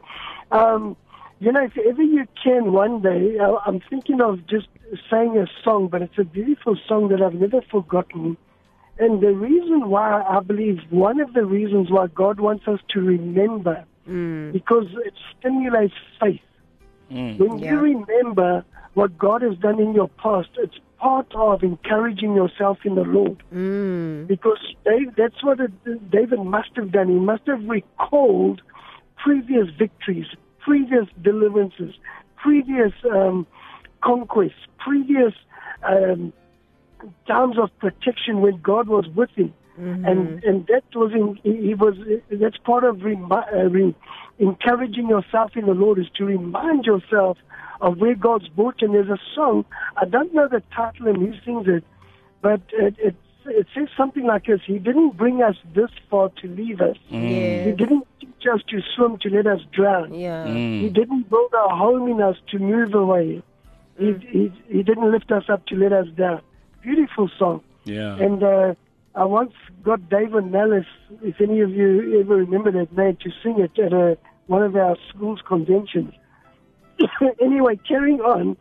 Um, 0.52 0.96
you 1.40 1.50
know, 1.50 1.64
if 1.64 1.76
ever 1.78 2.02
you 2.02 2.26
can 2.44 2.72
one 2.72 3.02
day, 3.02 3.38
I- 3.40 3.58
I'm 3.66 3.80
thinking 3.90 4.20
of 4.20 4.46
just 4.46 4.68
saying 5.10 5.36
a 5.36 5.46
song, 5.64 5.88
but 5.88 6.02
it's 6.02 6.18
a 6.18 6.24
beautiful 6.24 6.76
song 6.86 7.08
that 7.08 7.20
I've 7.20 7.34
never 7.34 7.60
forgotten. 7.62 8.36
And 9.00 9.20
the 9.20 9.32
reason 9.34 9.90
why 9.90 10.22
I 10.22 10.38
believe 10.40 10.78
one 10.90 11.20
of 11.20 11.32
the 11.32 11.44
reasons 11.44 11.90
why 11.90 12.06
God 12.06 12.38
wants 12.38 12.68
us 12.68 12.78
to 12.90 13.00
remember, 13.00 13.84
because 14.52 14.86
it 15.04 15.14
stimulates 15.38 15.94
faith. 16.20 16.40
Mm. 17.10 17.38
When 17.38 17.58
Yeah. 17.58 17.72
you 17.72 17.78
remember 17.80 18.64
what 18.94 19.16
God 19.18 19.42
has 19.42 19.56
done 19.58 19.80
in 19.80 19.94
your 19.94 20.08
past, 20.08 20.48
it's 20.56 20.78
part 20.98 21.32
of 21.34 21.62
encouraging 21.62 22.34
yourself 22.34 22.78
in 22.84 22.94
the 22.96 23.04
Lord. 23.04 23.42
Mm. 23.54 24.26
Because 24.26 24.58
Dave, 24.84 25.14
that's 25.16 25.42
what 25.42 25.60
it, 25.60 26.10
David 26.10 26.40
must 26.40 26.70
have 26.76 26.90
done. 26.90 27.08
He 27.08 27.14
must 27.14 27.46
have 27.46 27.64
recalled 27.68 28.60
previous 29.16 29.68
victories, 29.78 30.26
previous 30.58 31.06
deliverances, 31.22 31.94
previous 32.36 32.92
um, 33.10 33.46
conquests, 34.02 34.66
previous 34.78 35.32
um, 35.84 36.32
times 37.26 37.58
of 37.58 37.70
protection 37.78 38.40
when 38.40 38.60
God 38.60 38.88
was 38.88 39.06
with 39.14 39.30
him. 39.36 39.54
And 39.78 40.42
and 40.42 40.66
that 40.66 40.82
was 40.94 41.12
in 41.12 41.38
he 41.44 41.68
he 41.68 41.74
was 41.74 41.94
that's 42.30 42.56
part 42.58 42.82
of 42.84 43.02
remi- 43.02 43.30
uh, 43.32 43.68
re, 43.70 43.94
encouraging 44.40 45.08
yourself 45.08 45.56
in 45.56 45.66
the 45.66 45.74
Lord 45.74 45.98
is 46.00 46.06
to 46.16 46.24
remind 46.24 46.84
yourself 46.84 47.38
of 47.80 47.98
where 47.98 48.16
God's 48.16 48.48
brought 48.48 48.80
you. 48.80 48.86
And 48.88 48.94
there's 48.96 49.08
a 49.08 49.22
song 49.36 49.64
I 49.96 50.04
don't 50.04 50.34
know 50.34 50.48
the 50.48 50.62
title 50.74 51.06
and 51.06 51.16
who 51.18 51.32
sings 51.44 51.68
it, 51.68 51.84
but 52.42 52.60
it 52.72 52.96
it, 52.98 53.14
it 53.46 53.66
says 53.74 53.88
something 53.96 54.26
like 54.26 54.46
this: 54.46 54.60
He 54.66 54.78
didn't 54.80 55.16
bring 55.16 55.42
us 55.42 55.56
this 55.74 55.90
far 56.10 56.30
to 56.42 56.48
leave 56.48 56.80
us. 56.80 56.96
He 57.06 57.66
Yes. 57.68 57.76
didn't 57.78 58.04
teach 58.20 58.46
us 58.52 58.60
to 58.70 58.80
swim 58.96 59.18
to 59.18 59.30
let 59.30 59.46
us 59.46 59.60
drown. 59.72 60.12
Yeah. 60.12 60.46
He 60.52 60.88
didn't 60.88 61.30
build 61.30 61.52
a 61.54 61.68
home 61.76 62.08
in 62.10 62.20
us 62.20 62.36
to 62.50 62.58
move 62.58 62.94
away. 62.94 63.42
He, 63.96 64.12
he, 64.30 64.52
he 64.68 64.82
didn't 64.82 65.10
lift 65.10 65.30
us 65.32 65.44
up 65.48 65.66
to 65.66 65.76
let 65.76 65.92
us 65.92 66.08
down. 66.16 66.40
Beautiful 66.82 67.28
song. 67.38 67.62
Yeah. 67.84 68.16
And 68.16 68.42
uh, 68.42 68.74
I 69.18 69.24
once 69.24 69.52
got 69.82 70.08
David 70.08 70.52
Nellis, 70.52 70.86
if 71.22 71.40
any 71.40 71.60
of 71.60 71.70
you 71.70 72.20
ever 72.20 72.36
remember 72.36 72.70
that 72.70 72.96
name, 72.96 73.18
to 73.20 73.30
sing 73.42 73.58
it 73.58 73.76
at 73.76 73.92
a, 73.92 74.16
one 74.46 74.62
of 74.62 74.76
our 74.76 74.96
school's 75.08 75.40
conventions. 75.46 76.14
anyway, 77.42 77.80
carrying 77.88 78.20
on, 78.20 78.56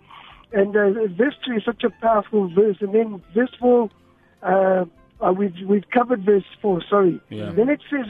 and 0.51 0.75
uh, 0.75 0.89
verse 1.15 1.35
3 1.45 1.57
is 1.57 1.63
such 1.63 1.83
a 1.83 1.91
powerful 2.01 2.49
verse. 2.49 2.77
And 2.79 2.95
then 2.95 3.21
verse 3.35 3.51
4, 3.59 3.89
uh, 4.41 4.85
uh, 5.21 5.31
we've, 5.31 5.53
we've 5.67 5.87
covered 5.91 6.25
verse 6.25 6.45
4, 6.59 6.81
sorry. 6.89 7.21
Yeah. 7.29 7.51
Then 7.51 7.69
it 7.69 7.81
says, 7.91 8.07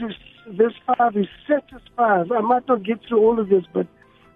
verse 0.48 0.74
5 0.96 1.18
is 1.18 1.26
satisfies. 1.46 2.28
I 2.34 2.40
might 2.40 2.66
not 2.66 2.82
get 2.82 3.00
through 3.06 3.18
all 3.18 3.38
of 3.38 3.50
this, 3.50 3.64
but 3.74 3.86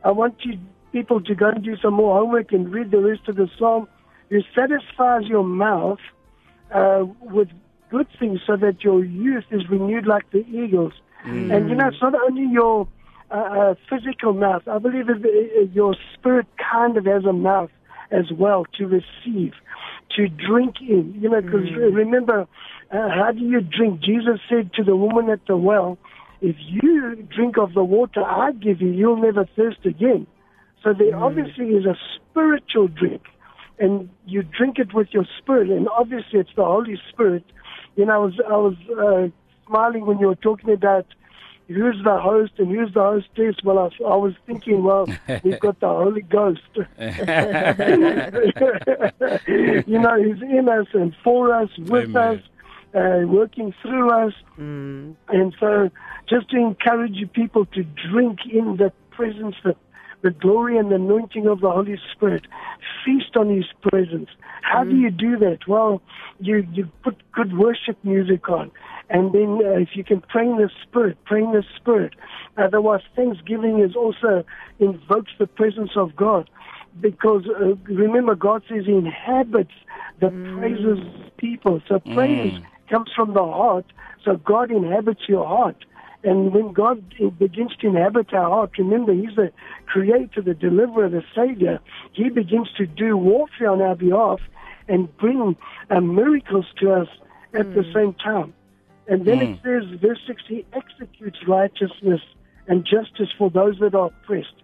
I 0.05 0.11
want 0.11 0.35
you 0.45 0.59
people 0.93 1.23
to 1.23 1.35
go 1.35 1.49
and 1.49 1.65
do 1.65 1.79
some 1.79 1.95
more 1.95 2.19
homework 2.19 2.53
and 2.53 2.71
read 2.71 2.91
the 2.91 3.01
rest 3.01 3.27
of 3.29 3.37
the 3.37 3.49
psalm. 3.59 3.89
It 4.29 4.45
satisfies 4.55 5.23
your 5.25 5.45
mouth 5.45 6.01
uh, 6.75 7.07
with 7.23 7.49
good 7.93 8.09
things 8.19 8.41
so 8.47 8.57
that 8.57 8.83
your 8.83 9.05
youth 9.05 9.45
is 9.51 9.63
renewed 9.69 10.07
like 10.07 10.29
the 10.33 10.45
eagles. 10.49 10.95
And 11.25 11.69
you 11.69 11.77
know, 11.77 11.89
it's 11.89 12.03
not 12.03 12.15
only 12.15 12.47
your 12.51 12.89
uh, 13.31 13.35
uh, 13.35 13.75
physical 13.89 14.33
mouth. 14.33 14.67
I 14.67 14.79
believe 14.79 15.09
uh, 15.09 15.61
your 15.73 15.95
spirit 16.15 16.47
kind 16.73 16.97
of 16.97 17.05
has 17.05 17.25
a 17.25 17.33
mouth 17.33 17.71
as 18.11 18.27
well 18.33 18.67
to 18.79 18.87
receive, 18.87 19.53
to 20.17 20.29
drink 20.29 20.77
in. 20.81 21.15
You 21.21 21.31
know, 21.31 21.41
because 21.41 21.71
remember, 21.93 22.49
uh, 22.91 23.09
how 23.09 23.31
do 23.33 23.41
you 23.41 23.61
drink? 23.61 24.01
Jesus 24.01 24.41
said 24.49 24.73
to 24.75 24.83
the 24.83 24.97
woman 24.97 25.31
at 25.31 25.47
the 25.47 25.57
well, 25.57 25.99
if 26.41 26.57
you 26.59 27.27
drink 27.35 27.57
of 27.57 27.73
the 27.75 27.85
water 27.85 28.23
I 28.23 28.51
give 28.53 28.81
you, 28.81 28.89
you'll 28.89 29.23
never 29.23 29.47
thirst 29.57 29.87
again. 29.87 30.27
So 30.83 30.93
there 30.93 31.17
obviously 31.17 31.67
is 31.67 31.87
a 31.87 31.97
spiritual 32.17 32.89
drink, 32.89 33.23
and 33.79 34.11
you 34.27 34.43
drink 34.43 34.79
it 34.79 34.93
with 34.93 35.09
your 35.13 35.25
spirit, 35.39 35.71
and 35.71 35.89
obviously 35.89 36.41
it's 36.41 36.51
the 36.57 36.65
Holy 36.65 36.99
Spirit. 37.13 37.45
You 37.97 38.07
know, 38.07 38.15
I 38.15 38.19
was 38.19 38.41
I 38.49 38.57
was 38.57 38.77
uh, 38.99 39.29
smiling 39.67 40.07
when 40.07 40.19
you 40.19 40.29
were 40.29 40.37
talking 40.37 40.71
about 40.71 41.07
who's 41.69 42.01
the 42.05 42.19
host 42.19 42.53
and 42.59 42.69
who's 42.69 42.93
the 42.95 43.01
hostess. 43.01 43.57
Well, 43.65 43.79
I, 43.79 43.89
I 44.05 44.17
was 44.17 44.35
thinking, 44.47 44.83
well, 44.83 45.07
we've 45.43 45.61
got 45.61 45.81
the 45.81 45.89
Holy 45.89 46.23
Ghost. 46.23 46.61
you 49.87 49.99
know, 49.99 50.23
He's 50.23 50.43
in 50.43 50.69
us 50.69 50.87
and 50.93 51.15
for 51.23 51.55
us, 51.55 51.71
with 51.79 52.17
Amen. 52.17 52.39
us, 52.39 52.43
uh, 52.95 53.27
working 53.27 53.75
through 53.83 54.11
us. 54.11 54.35
Mm. 54.59 55.17
And 55.29 55.55
so, 55.59 55.91
just 56.29 56.51
to 56.51 56.57
encourage 56.57 57.15
you 57.15 57.27
people 57.27 57.67
to 57.67 57.85
drink 57.85 58.41
in 58.51 58.77
the 58.77 58.93
presence, 59.11 59.57
the, 59.65 59.77
the 60.23 60.31
glory 60.31 60.79
and 60.79 60.91
the 60.91 60.97
anointing 60.97 61.47
of 61.47 61.61
the 61.61 61.71
Holy 61.71 61.99
Spirit, 62.13 62.47
feast 63.05 63.37
on 63.37 63.55
His 63.55 63.67
presence. 63.83 64.29
How 64.63 64.85
do 64.85 64.97
you 64.97 65.11
do 65.11 65.37
that? 65.39 65.67
Well, 65.67 66.01
you, 66.39 66.67
you 66.73 66.89
put 67.03 67.21
good 67.33 67.57
worship 67.59 67.99
music 68.05 68.49
on. 68.49 68.71
And 69.11 69.33
then, 69.33 69.61
uh, 69.65 69.79
if 69.81 69.91
you 69.95 70.05
can 70.05 70.23
pray 70.23 70.47
in 70.47 70.57
the 70.57 70.71
Spirit, 70.83 71.19
pray 71.27 71.43
in 71.43 71.53
the 71.53 71.65
Spirit. 71.77 72.15
Otherwise, 72.57 73.03
Thanksgiving 73.15 73.81
is 73.81 73.95
also 73.97 74.45
invokes 74.79 75.33
the 75.39 75.47
presence 75.47 75.93
of 75.97 76.17
God. 76.17 76.49
Because 77.01 77.45
uh, 77.49 77.75
remember, 77.85 78.35
God 78.35 78.63
says 78.69 78.85
He 78.87 78.93
inhabits 78.93 79.73
the 80.21 80.31
praises 80.55 80.99
people. 81.37 81.83
So 81.89 81.99
praise 82.15 82.55
comes 82.89 83.11
from 83.15 83.35
the 83.35 83.43
heart. 83.43 83.87
So 84.25 84.37
God 84.37 84.71
inhabits 84.71 85.23
your 85.29 85.47
heart. 85.47 85.85
And 86.25 86.55
when 86.55 86.73
God 86.73 87.03
begins 87.39 87.75
to 87.81 87.89
inhabit 87.89 88.33
our 88.33 88.49
heart, 88.49 88.73
remember, 88.79 89.13
He's 89.13 89.35
the 89.35 89.51
creator, 89.87 90.41
the 90.41 90.55
deliverer, 90.55 91.09
the 91.09 91.23
savior. 91.35 91.81
He 92.13 92.31
begins 92.31 92.69
to 92.77 92.87
do 92.87 93.17
warfare 93.17 93.71
on 93.71 93.83
our 93.83 93.97
behalf 93.97 94.41
and 94.89 95.15
bring 95.17 95.57
uh, 95.91 96.01
miracles 96.01 96.67
to 96.81 96.93
us 96.93 97.09
at 97.55 97.75
the 97.75 97.81
mm. 97.81 97.95
same 97.95 98.15
time. 98.15 98.55
And 99.09 99.27
then 99.27 99.41
it 99.41 99.63
mm. 99.63 99.63
says, 99.63 100.01
verse 100.01 100.21
6, 100.27 100.43
He 100.49 100.65
executes 100.73 101.39
righteousness 101.47 102.21
and 102.69 102.85
justice 102.85 103.29
for 103.37 103.51
those 103.51 103.79
that 103.81 103.95
are 103.95 104.07
oppressed. 104.07 104.55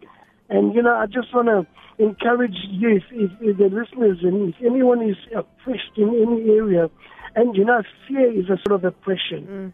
And, 0.49 0.75
you 0.75 0.83
know, 0.83 0.95
I 0.95 1.07
just 1.07 1.35
want 1.35 1.49
to 1.49 1.67
encourage 2.03 2.57
you, 2.71 2.97
if, 2.97 3.03
if, 3.11 3.31
if 3.41 3.59
the 3.59 3.65
listeners, 3.65 4.19
and 4.23 4.55
if 4.55 4.55
anyone 4.65 5.03
is 5.03 5.17
oppressed 5.35 5.97
in 5.97 6.09
any 6.09 6.51
area, 6.51 6.89
and, 7.35 7.57
you 7.57 7.65
know, 7.65 7.83
fear 8.07 8.33
is 8.33 8.47
a 8.47 8.59
sort 8.67 8.73
of 8.73 8.85
oppression. 8.85 9.47
Mm. 9.47 9.73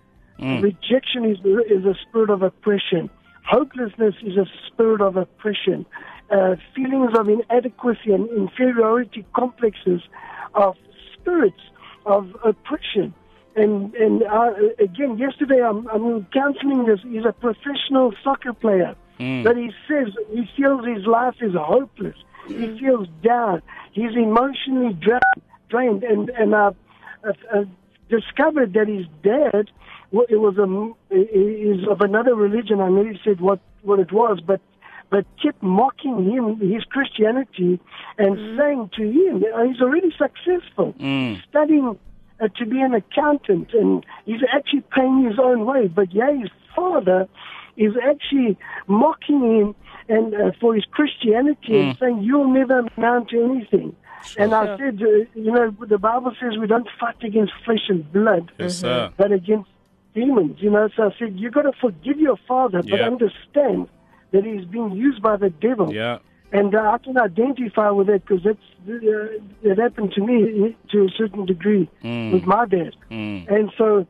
Rejection 0.60 1.24
is, 1.24 1.38
is 1.70 1.84
a 1.84 1.94
spirit 2.08 2.30
of 2.30 2.42
oppression. 2.42 3.10
Hopelessness 3.46 4.14
is 4.22 4.36
a 4.36 4.46
spirit 4.66 5.00
of 5.00 5.16
oppression. 5.16 5.86
Uh, 6.30 6.56
feelings 6.74 7.10
of 7.16 7.28
inadequacy 7.28 8.12
and 8.12 8.28
inferiority 8.30 9.24
complexes 9.34 10.00
of 10.54 10.76
spirits 11.12 11.60
of 12.06 12.34
oppression. 12.44 13.14
And 13.56 13.94
and 13.94 14.22
uh, 14.24 14.52
again, 14.80 15.16
yesterday 15.18 15.62
I'm, 15.62 15.86
I'm 15.88 16.26
counseling 16.32 16.86
this. 16.86 17.00
He's 17.02 17.24
a 17.24 17.32
professional 17.32 18.12
soccer 18.24 18.52
player, 18.52 18.96
but 19.44 19.56
he 19.56 19.70
says 19.86 20.08
he 20.32 20.48
feels 20.56 20.84
his 20.84 21.06
life 21.06 21.36
is 21.40 21.52
hopeless. 21.54 22.16
He 22.48 22.78
feels 22.78 23.06
down. 23.22 23.62
He's 23.92 24.16
emotionally 24.16 24.94
drained, 24.94 25.22
drained, 25.68 26.02
and 26.02 26.30
and 26.30 26.54
I've, 26.54 26.74
I've, 27.22 27.36
I've 27.54 27.68
discovered 28.08 28.72
that 28.72 28.88
his 28.88 29.06
dad 29.22 29.70
it 30.28 30.36
was 30.36 30.56
a 30.58 30.66
is 31.14 31.86
of 31.88 32.00
another 32.00 32.34
religion. 32.34 32.80
I 32.80 32.88
never 32.88 33.14
said 33.24 33.40
what 33.40 33.60
what 33.82 33.98
it 33.98 34.12
was, 34.12 34.40
but 34.40 34.60
but 35.10 35.24
kept 35.42 35.62
mocking 35.62 36.24
him 36.30 36.56
his 36.58 36.84
Christianity 36.84 37.78
and 38.18 38.58
saying 38.58 38.90
to 38.96 39.02
him 39.02 39.44
uh, 39.54 39.64
he's 39.64 39.80
already 39.80 40.10
successful, 40.16 40.94
studying 41.48 41.98
uh, 42.40 42.48
to 42.56 42.66
be 42.66 42.80
an 42.80 42.94
accountant, 42.94 43.72
and 43.74 44.04
he's 44.24 44.40
actually 44.52 44.82
paying 44.94 45.24
his 45.24 45.38
own 45.38 45.66
way. 45.66 45.86
But 45.88 46.12
yeah, 46.12 46.32
his 46.32 46.50
father 46.74 47.28
is 47.76 47.92
actually 48.02 48.56
mocking 48.86 49.40
him 49.42 49.74
and 50.08 50.34
uh, 50.34 50.50
for 50.60 50.74
his 50.74 50.84
Christianity 50.90 51.78
and 51.88 51.98
saying 51.98 52.22
you'll 52.22 52.48
never 52.52 52.86
amount 52.96 53.30
to 53.30 53.42
anything. 53.42 53.96
And 54.38 54.54
I 54.54 54.78
said, 54.78 55.02
uh, 55.02 55.06
you 55.34 55.52
know, 55.52 55.74
the 55.86 55.98
Bible 55.98 56.34
says 56.40 56.56
we 56.58 56.66
don't 56.66 56.88
fight 56.98 57.22
against 57.22 57.52
flesh 57.64 57.88
and 57.88 58.10
blood 58.12 58.50
Yes, 58.58 58.82
but 59.16 59.32
against 59.32 59.68
demons, 60.14 60.56
you 60.60 60.70
know. 60.70 60.88
So 60.96 61.04
I 61.04 61.14
said, 61.18 61.38
"You've 61.38 61.52
got 61.54 61.62
to 61.62 61.72
forgive 61.80 62.18
your 62.18 62.36
father, 62.48 62.82
but 62.82 62.98
Yeah. 63.00 63.06
understand 63.06 63.88
that 64.30 64.44
he's 64.44 64.64
being 64.64 64.92
used 64.92 65.22
by 65.22 65.36
the 65.36 65.50
devil. 65.50 65.92
Yeah. 65.92 66.18
And 66.52 66.74
uh, 66.74 66.78
I 66.94 66.98
can 66.98 67.18
identify 67.18 67.90
with 67.90 68.06
that 68.08 68.24
because 68.26 68.42
that's 68.44 68.58
uh, 68.88 69.38
it 69.62 69.78
happened 69.78 70.12
to 70.12 70.20
me 70.20 70.76
to 70.90 71.04
a 71.04 71.08
certain 71.16 71.46
degree 71.46 71.88
with 72.02 72.44
my 72.44 72.64
dad. 72.66 72.94
Mm. 73.10 73.50
And 73.50 73.72
so 73.78 74.06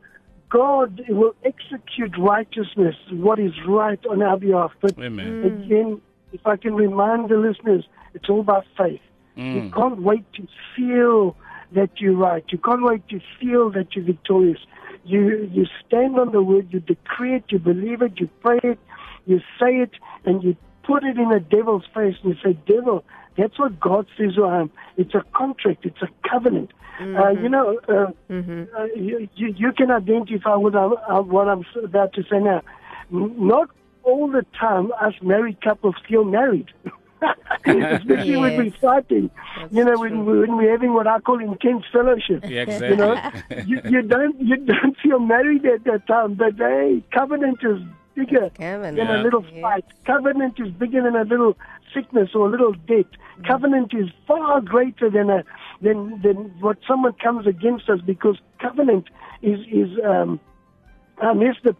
God 0.49 1.01
will 1.09 1.33
execute 1.43 2.15
righteousness, 2.17 2.95
what 3.11 3.39
is 3.39 3.53
right 3.67 3.99
on 4.05 4.21
our 4.21 4.37
behalf. 4.37 4.71
But 4.81 4.97
Amen. 4.99 5.43
again, 5.43 6.01
if 6.33 6.45
I 6.45 6.55
can 6.57 6.75
remind 6.75 7.29
the 7.29 7.37
listeners, 7.37 7.85
it's 8.13 8.29
all 8.29 8.41
about 8.41 8.65
faith. 8.77 9.01
You 9.35 9.69
can't 9.75 10.01
wait 10.01 10.23
to 10.33 10.47
feel 10.75 11.35
that 11.73 11.89
you're 11.99 12.15
right. 12.15 12.43
You 12.49 12.57
can't 12.57 12.83
wait 12.83 13.07
to 13.09 13.19
feel 13.39 13.69
that 13.71 13.95
you're 13.95 14.05
victorious. 14.05 14.59
You 15.05 15.49
you 15.51 15.65
stand 15.85 16.17
on 16.19 16.31
the 16.31 16.41
word, 16.41 16.67
you 16.71 16.79
decree 16.79 17.35
it, 17.35 17.45
you 17.49 17.59
believe 17.59 18.01
it, 18.01 18.19
you 18.19 18.29
pray 18.41 18.59
it, 18.63 18.79
you 19.25 19.39
say 19.59 19.77
it, 19.77 19.91
and 20.25 20.43
you 20.43 20.55
put 20.83 21.03
it 21.03 21.17
in 21.17 21.29
the 21.29 21.39
devil's 21.39 21.85
face 21.93 22.15
and 22.23 22.35
you 22.35 22.37
say, 22.43 22.57
Devil, 22.67 23.03
that's 23.37 23.57
what 23.59 23.79
God 23.79 24.07
says 24.17 24.31
I 24.41 24.61
am. 24.61 24.71
It's 24.97 25.13
a 25.13 25.23
contract, 25.35 25.85
it's 25.85 26.01
a 26.01 26.07
covenant. 26.29 26.71
Uh, 27.17 27.29
you 27.31 27.49
know, 27.49 27.77
uh, 27.89 28.11
uh, 28.77 28.85
you, 28.95 29.27
you, 29.35 29.53
you 29.57 29.73
can 29.73 29.91
identify 29.91 30.55
with 30.55 30.75
uh, 30.75 30.91
uh, 31.09 31.21
what 31.21 31.49
I'm 31.49 31.65
about 31.83 32.13
to 32.13 32.23
say 32.23 32.39
now. 32.39 32.61
Not 33.11 33.69
all 34.03 34.31
the 34.31 34.45
time 34.57 34.91
us 35.01 35.13
married 35.21 35.61
couples 35.61 35.95
feel 36.07 36.23
married. 36.23 36.69
Especially 37.65 38.37
when 38.37 38.57
we're 38.57 38.63
Yes. 38.63 38.75
fighting. 38.75 39.29
you 39.71 39.83
know, 39.85 39.97
when, 39.99 40.11
true. 40.11 40.23
we- 40.23 40.39
when 40.41 40.57
we're 40.57 40.71
having 40.71 40.93
what 40.93 41.07
I 41.07 41.19
call 41.19 41.39
intense 41.39 41.83
fellowship. 41.91 42.43
Yeah, 42.47 42.65
You 42.89 42.95
know, 42.95 43.31
you, 43.65 43.81
you 43.85 44.01
don't 44.01 44.39
you 44.39 44.57
don't 44.57 44.97
feel 45.01 45.19
married 45.19 45.65
at 45.65 45.83
that 45.85 46.07
time, 46.07 46.35
but 46.35 46.55
hey, 46.57 47.03
covenant 47.11 47.59
is 47.63 47.81
bigger 48.15 48.49
Covenant. 48.51 48.97
than 48.97 49.07
Yeah. 49.07 49.21
a 49.21 49.23
little 49.23 49.43
Yes. 49.51 49.61
fight. 49.61 49.85
Covenant 50.05 50.59
is 50.59 50.69
bigger 50.71 51.01
than 51.01 51.15
a 51.15 51.23
little 51.23 51.57
sickness 51.93 52.29
or 52.35 52.47
a 52.47 52.49
little 52.49 52.73
debt. 52.73 53.07
Covenant 53.47 53.93
is 53.93 54.09
far 54.27 54.61
greater 54.61 55.09
than 55.09 55.29
a 55.29 55.43
than 55.81 56.21
than 56.21 56.35
what 56.59 56.77
someone 56.87 57.13
comes 57.13 57.45
against 57.47 57.89
us 57.89 57.99
because 58.01 58.37
covenant 58.59 59.05
is 59.41 59.59
is 59.71 59.89
um, 60.05 60.39
unless 61.21 61.55
the 61.63 61.75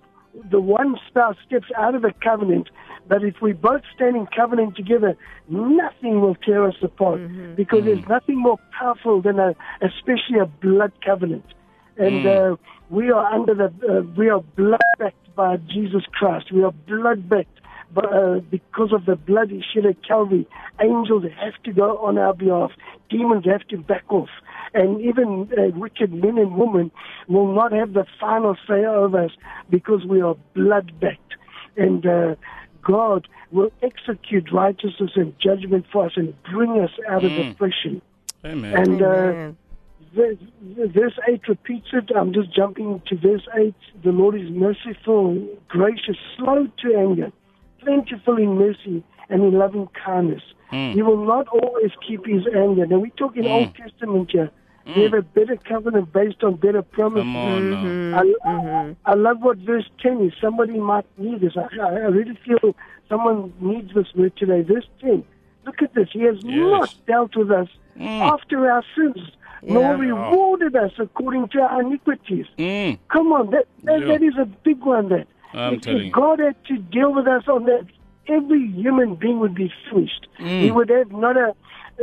the 0.49 0.59
one 0.59 0.95
spouse 1.07 1.37
steps 1.45 1.67
out 1.77 1.95
of 1.95 2.01
the 2.01 2.13
covenant, 2.23 2.69
but 3.07 3.23
if 3.23 3.35
we 3.41 3.53
both 3.53 3.81
stand 3.95 4.15
in 4.15 4.27
covenant 4.27 4.75
together, 4.75 5.17
nothing 5.47 6.21
will 6.21 6.35
tear 6.35 6.67
us 6.67 6.75
apart 6.81 7.19
because 7.55 7.85
there's 7.85 8.07
nothing 8.07 8.39
more 8.39 8.57
powerful 8.77 9.21
than 9.21 9.39
a, 9.39 9.55
especially 9.81 10.39
a 10.41 10.45
blood 10.45 10.91
covenant. 11.03 11.45
And 11.97 12.27
uh, 12.27 12.55
we 12.89 13.11
are 13.11 13.25
under 13.25 13.53
the, 13.53 13.65
uh, 13.87 14.01
we 14.17 14.29
are 14.29 14.41
blood 14.41 14.81
backed 14.99 15.35
by 15.35 15.57
Jesus 15.57 16.03
Christ. 16.11 16.51
We 16.51 16.63
are 16.63 16.71
blood 16.71 17.29
backed 17.29 17.54
but, 17.93 18.11
uh, 18.13 18.39
because 18.51 18.91
of 18.93 19.05
the 19.05 19.15
blood 19.15 19.49
he 19.49 19.63
shed 19.73 19.85
at 19.85 20.03
Calvary. 20.05 20.47
Angels 20.81 21.23
have 21.39 21.61
to 21.63 21.71
go 21.71 21.97
on 21.97 22.17
our 22.17 22.33
behalf. 22.33 22.71
Demons 23.09 23.45
have 23.45 23.67
to 23.69 23.77
back 23.77 24.03
off. 24.09 24.29
And 24.73 24.99
even 25.01 25.49
uh, 25.57 25.77
wicked 25.77 26.11
men 26.11 26.37
and 26.37 26.57
women 26.57 26.91
will 27.27 27.53
not 27.53 27.71
have 27.71 27.93
the 27.93 28.05
final 28.19 28.57
say 28.67 28.85
over 28.85 29.25
us 29.25 29.31
because 29.69 30.05
we 30.05 30.21
are 30.21 30.35
blood 30.53 30.99
backed. 30.99 31.35
And 31.77 32.05
uh, 32.05 32.35
God 32.81 33.27
will 33.51 33.71
execute 33.81 34.51
righteousness 34.51 35.11
and 35.15 35.37
judgment 35.39 35.85
for 35.91 36.05
us 36.05 36.13
and 36.15 36.33
bring 36.43 36.79
us 36.81 36.91
out 37.07 37.23
of 37.23 37.31
depression. 37.31 38.01
Amen. 38.43 38.75
And 38.75 39.01
uh, 39.01 39.05
Amen. 39.05 39.57
Verse 40.15 40.37
verse 40.61 41.19
8 41.27 41.41
repeats 41.49 41.87
it. 41.91 42.09
I'm 42.15 42.33
just 42.33 42.55
jumping 42.55 43.01
to 43.07 43.17
verse 43.17 43.45
8. 43.53 43.75
The 44.03 44.11
Lord 44.11 44.35
is 44.35 44.49
merciful, 44.49 45.45
gracious, 45.67 46.15
slow 46.37 46.67
to 46.83 46.95
anger, 46.95 47.31
plentiful 47.85 48.37
in 48.37 48.57
mercy, 48.57 49.03
and 49.29 49.43
in 49.43 49.53
loving 49.53 49.87
kindness. 50.05 50.41
Hmm. 50.69 50.91
He 50.91 51.01
will 51.01 51.23
not 51.25 51.47
always 51.47 51.91
keep 52.05 52.25
his 52.25 52.43
anger. 52.47 52.85
Now, 52.85 52.99
we 52.99 53.11
talk 53.11 53.35
in 53.37 53.45
Old 53.47 53.75
hmm. 53.75 53.83
Testament 53.83 54.31
here. 54.31 54.51
Hmm. 54.85 54.93
We 54.95 55.03
have 55.03 55.13
a 55.13 55.21
better 55.21 55.57
covenant 55.57 56.11
based 56.13 56.43
on 56.43 56.55
better 56.55 56.81
promises. 56.81 57.27
On 57.35 58.11
now. 58.11 58.95
I, 59.05 59.11
I 59.11 59.13
love 59.13 59.41
what 59.41 59.57
verse 59.57 59.89
10 60.01 60.21
is. 60.25 60.33
Somebody 60.41 60.79
might 60.79 61.05
need 61.17 61.41
this. 61.41 61.53
I, 61.57 61.67
I 61.79 61.89
really 62.07 62.37
feel 62.45 62.75
someone 63.09 63.53
needs 63.59 63.93
this 63.93 64.07
word 64.15 64.35
today. 64.37 64.61
Verse 64.61 64.87
10. 65.01 65.23
Look 65.65 65.81
at 65.81 65.93
this. 65.95 66.09
He 66.11 66.21
has 66.21 66.43
not 66.43 66.93
dealt 67.07 67.35
with 67.35 67.51
us 67.51 67.67
after 67.99 68.69
our 68.69 68.83
sins, 68.95 69.31
nor 69.63 69.93
oh. 69.93 69.97
rewarded 69.97 70.75
us 70.75 70.91
according 70.99 71.49
to 71.49 71.61
our 71.61 71.81
iniquities. 71.81 72.45
Mm. 72.59 72.99
Come 73.11 73.31
on, 73.31 73.49
that, 73.49 73.67
that, 73.83 74.01
Yeah. 74.01 74.07
that 74.07 74.23
is 74.23 74.35
a 74.37 74.45
big 74.45 74.83
one. 74.83 75.09
That 75.09 75.27
I'm 75.55 75.75
if, 75.75 75.81
telling 75.81 75.99
if 75.99 76.05
you. 76.05 76.11
God 76.11 76.39
had 76.39 76.55
to 76.65 76.77
deal 76.77 77.13
with 77.13 77.27
us 77.27 77.43
on 77.47 77.65
that, 77.65 77.85
every 78.27 78.67
human 78.71 79.15
being 79.15 79.39
would 79.39 79.55
be 79.55 79.71
finished. 79.89 80.27
Mm. 80.39 80.61
He 80.61 80.71
would 80.71 80.89
have 80.89 81.11
not 81.11 81.37
a, 81.37 81.55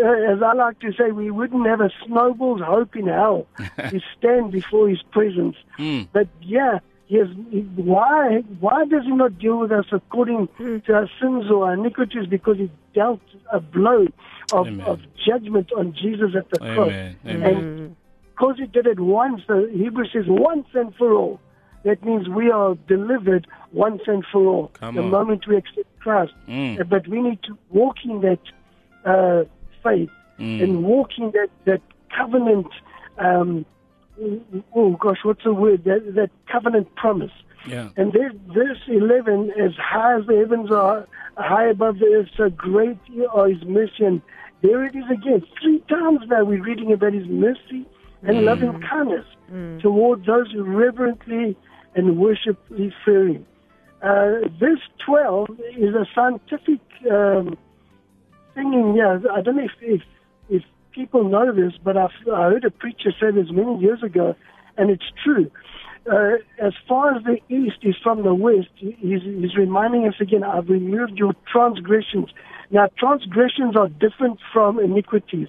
uh, 0.02 0.32
as 0.32 0.42
I 0.42 0.54
like 0.54 0.80
to 0.80 0.92
say, 0.92 1.10
we 1.10 1.30
wouldn't 1.30 1.66
have 1.66 1.80
a 1.80 1.90
snowball's 2.06 2.62
hope 2.62 2.96
in 2.96 3.06
hell 3.06 3.46
to 3.78 4.00
stand 4.18 4.52
before 4.52 4.88
His 4.88 5.02
presence. 5.10 5.56
Mm. 5.78 6.08
But 6.12 6.28
yeah, 6.40 6.78
he 7.06 7.18
has, 7.18 7.28
he- 7.50 7.60
why 7.76 8.42
why 8.60 8.84
does 8.86 9.04
He 9.04 9.10
not 9.10 9.38
deal 9.38 9.58
with 9.58 9.72
us 9.72 9.86
according 9.92 10.48
to 10.58 10.92
our 10.94 11.10
sins 11.20 11.50
or 11.50 11.66
our 11.66 11.74
iniquities? 11.74 12.26
Because 12.26 12.56
He 12.56 12.70
dealt 12.94 13.20
a 13.52 13.60
blow 13.60 14.06
of, 14.52 14.66
of 14.80 15.00
judgment 15.26 15.70
on 15.76 15.94
Jesus 15.94 16.34
at 16.36 16.48
the 16.50 16.58
cross. 16.58 16.88
Amen. 16.88 17.16
Amen. 17.26 17.54
And 17.54 17.96
because 18.30 18.56
he 18.58 18.66
did 18.66 18.86
it 18.86 18.98
once, 18.98 19.42
the 19.46 19.70
Hebrew 19.72 20.04
says 20.12 20.24
once 20.26 20.66
and 20.74 20.94
for 20.96 21.12
all. 21.12 21.40
That 21.84 22.04
means 22.04 22.28
we 22.28 22.50
are 22.50 22.74
delivered 22.86 23.46
once 23.72 24.02
and 24.06 24.24
for 24.30 24.46
all. 24.46 24.68
Come 24.74 24.94
the 24.94 25.02
on. 25.02 25.10
moment 25.10 25.46
we 25.48 25.56
accept 25.56 25.88
Christ. 26.00 26.32
Mm. 26.48 26.80
Uh, 26.80 26.84
But 26.84 27.08
we 27.08 27.20
need 27.20 27.42
to 27.44 27.58
walk 27.70 27.96
in 28.04 28.20
that 28.22 28.40
uh, 29.04 29.44
faith 29.82 30.10
Mm. 30.38 30.62
and 30.62 30.84
walk 30.84 31.10
in 31.18 31.30
that, 31.32 31.50
that 31.66 31.82
covenant. 32.16 32.66
Um, 33.18 33.64
oh 34.74 34.92
gosh, 34.98 35.18
what's 35.24 35.44
the 35.44 35.52
word? 35.54 35.84
That, 35.84 36.14
that 36.14 36.30
covenant 36.50 36.92
promise. 36.96 37.30
Yeah. 37.66 37.90
And 37.96 38.12
this, 38.12 38.32
verse 38.48 38.80
11, 38.88 39.52
as 39.60 39.72
high 39.76 40.18
as 40.18 40.26
the 40.26 40.36
heavens 40.38 40.70
are, 40.72 41.06
high 41.36 41.66
above 41.68 41.98
the 41.98 42.06
earth, 42.06 42.28
so 42.36 42.48
great 42.50 42.98
are 43.32 43.48
his 43.48 43.62
mercy. 43.64 44.04
And 44.04 44.20
there 44.62 44.84
it 44.84 44.96
is 44.96 45.04
again. 45.10 45.42
Three 45.60 45.80
times 45.88 46.20
now 46.28 46.44
we're 46.44 46.62
reading 46.62 46.92
about 46.92 47.12
his 47.12 47.26
mercy 47.28 47.84
and 48.22 48.44
loving 48.44 48.80
kindness 48.80 49.26
toward 49.80 50.24
those 50.24 50.50
who 50.50 50.64
reverently 50.64 51.56
and 51.94 52.18
worshipfully 52.18 52.92
fear 53.04 53.28
him. 53.28 53.46
Uh, 54.02 54.48
verse 54.58 54.80
12 55.06 55.48
is 55.76 55.94
a 55.94 56.06
scientific 56.14 56.80
um, 57.10 57.56
thing 58.54 58.74
in 58.74 58.94
here. 58.94 59.22
I 59.32 59.40
don't 59.42 59.56
know 59.56 59.64
if, 59.64 59.70
if, 59.80 60.02
if 60.48 60.62
people 60.92 61.24
know 61.24 61.52
this, 61.54 61.74
but 61.82 61.96
I've, 61.96 62.10
I 62.32 62.50
heard 62.50 62.64
a 62.64 62.70
preacher 62.70 63.12
say 63.20 63.30
this 63.30 63.50
many 63.50 63.78
years 63.78 64.02
ago, 64.02 64.34
and 64.76 64.90
it's 64.90 65.04
true. 65.22 65.50
Uh, 66.10 66.38
as 66.60 66.72
far 66.88 67.14
as 67.14 67.22
the 67.22 67.38
east 67.48 67.78
is 67.82 67.94
from 68.02 68.24
the 68.24 68.34
west, 68.34 68.68
he's, 68.76 69.22
he's 69.22 69.56
reminding 69.56 70.08
us 70.08 70.14
again, 70.20 70.42
I've 70.42 70.68
removed 70.68 71.16
your 71.16 71.34
transgressions. 71.50 72.30
Now, 72.72 72.88
transgressions 72.98 73.76
are 73.76 73.88
different 73.88 74.40
from 74.52 74.80
iniquities. 74.80 75.48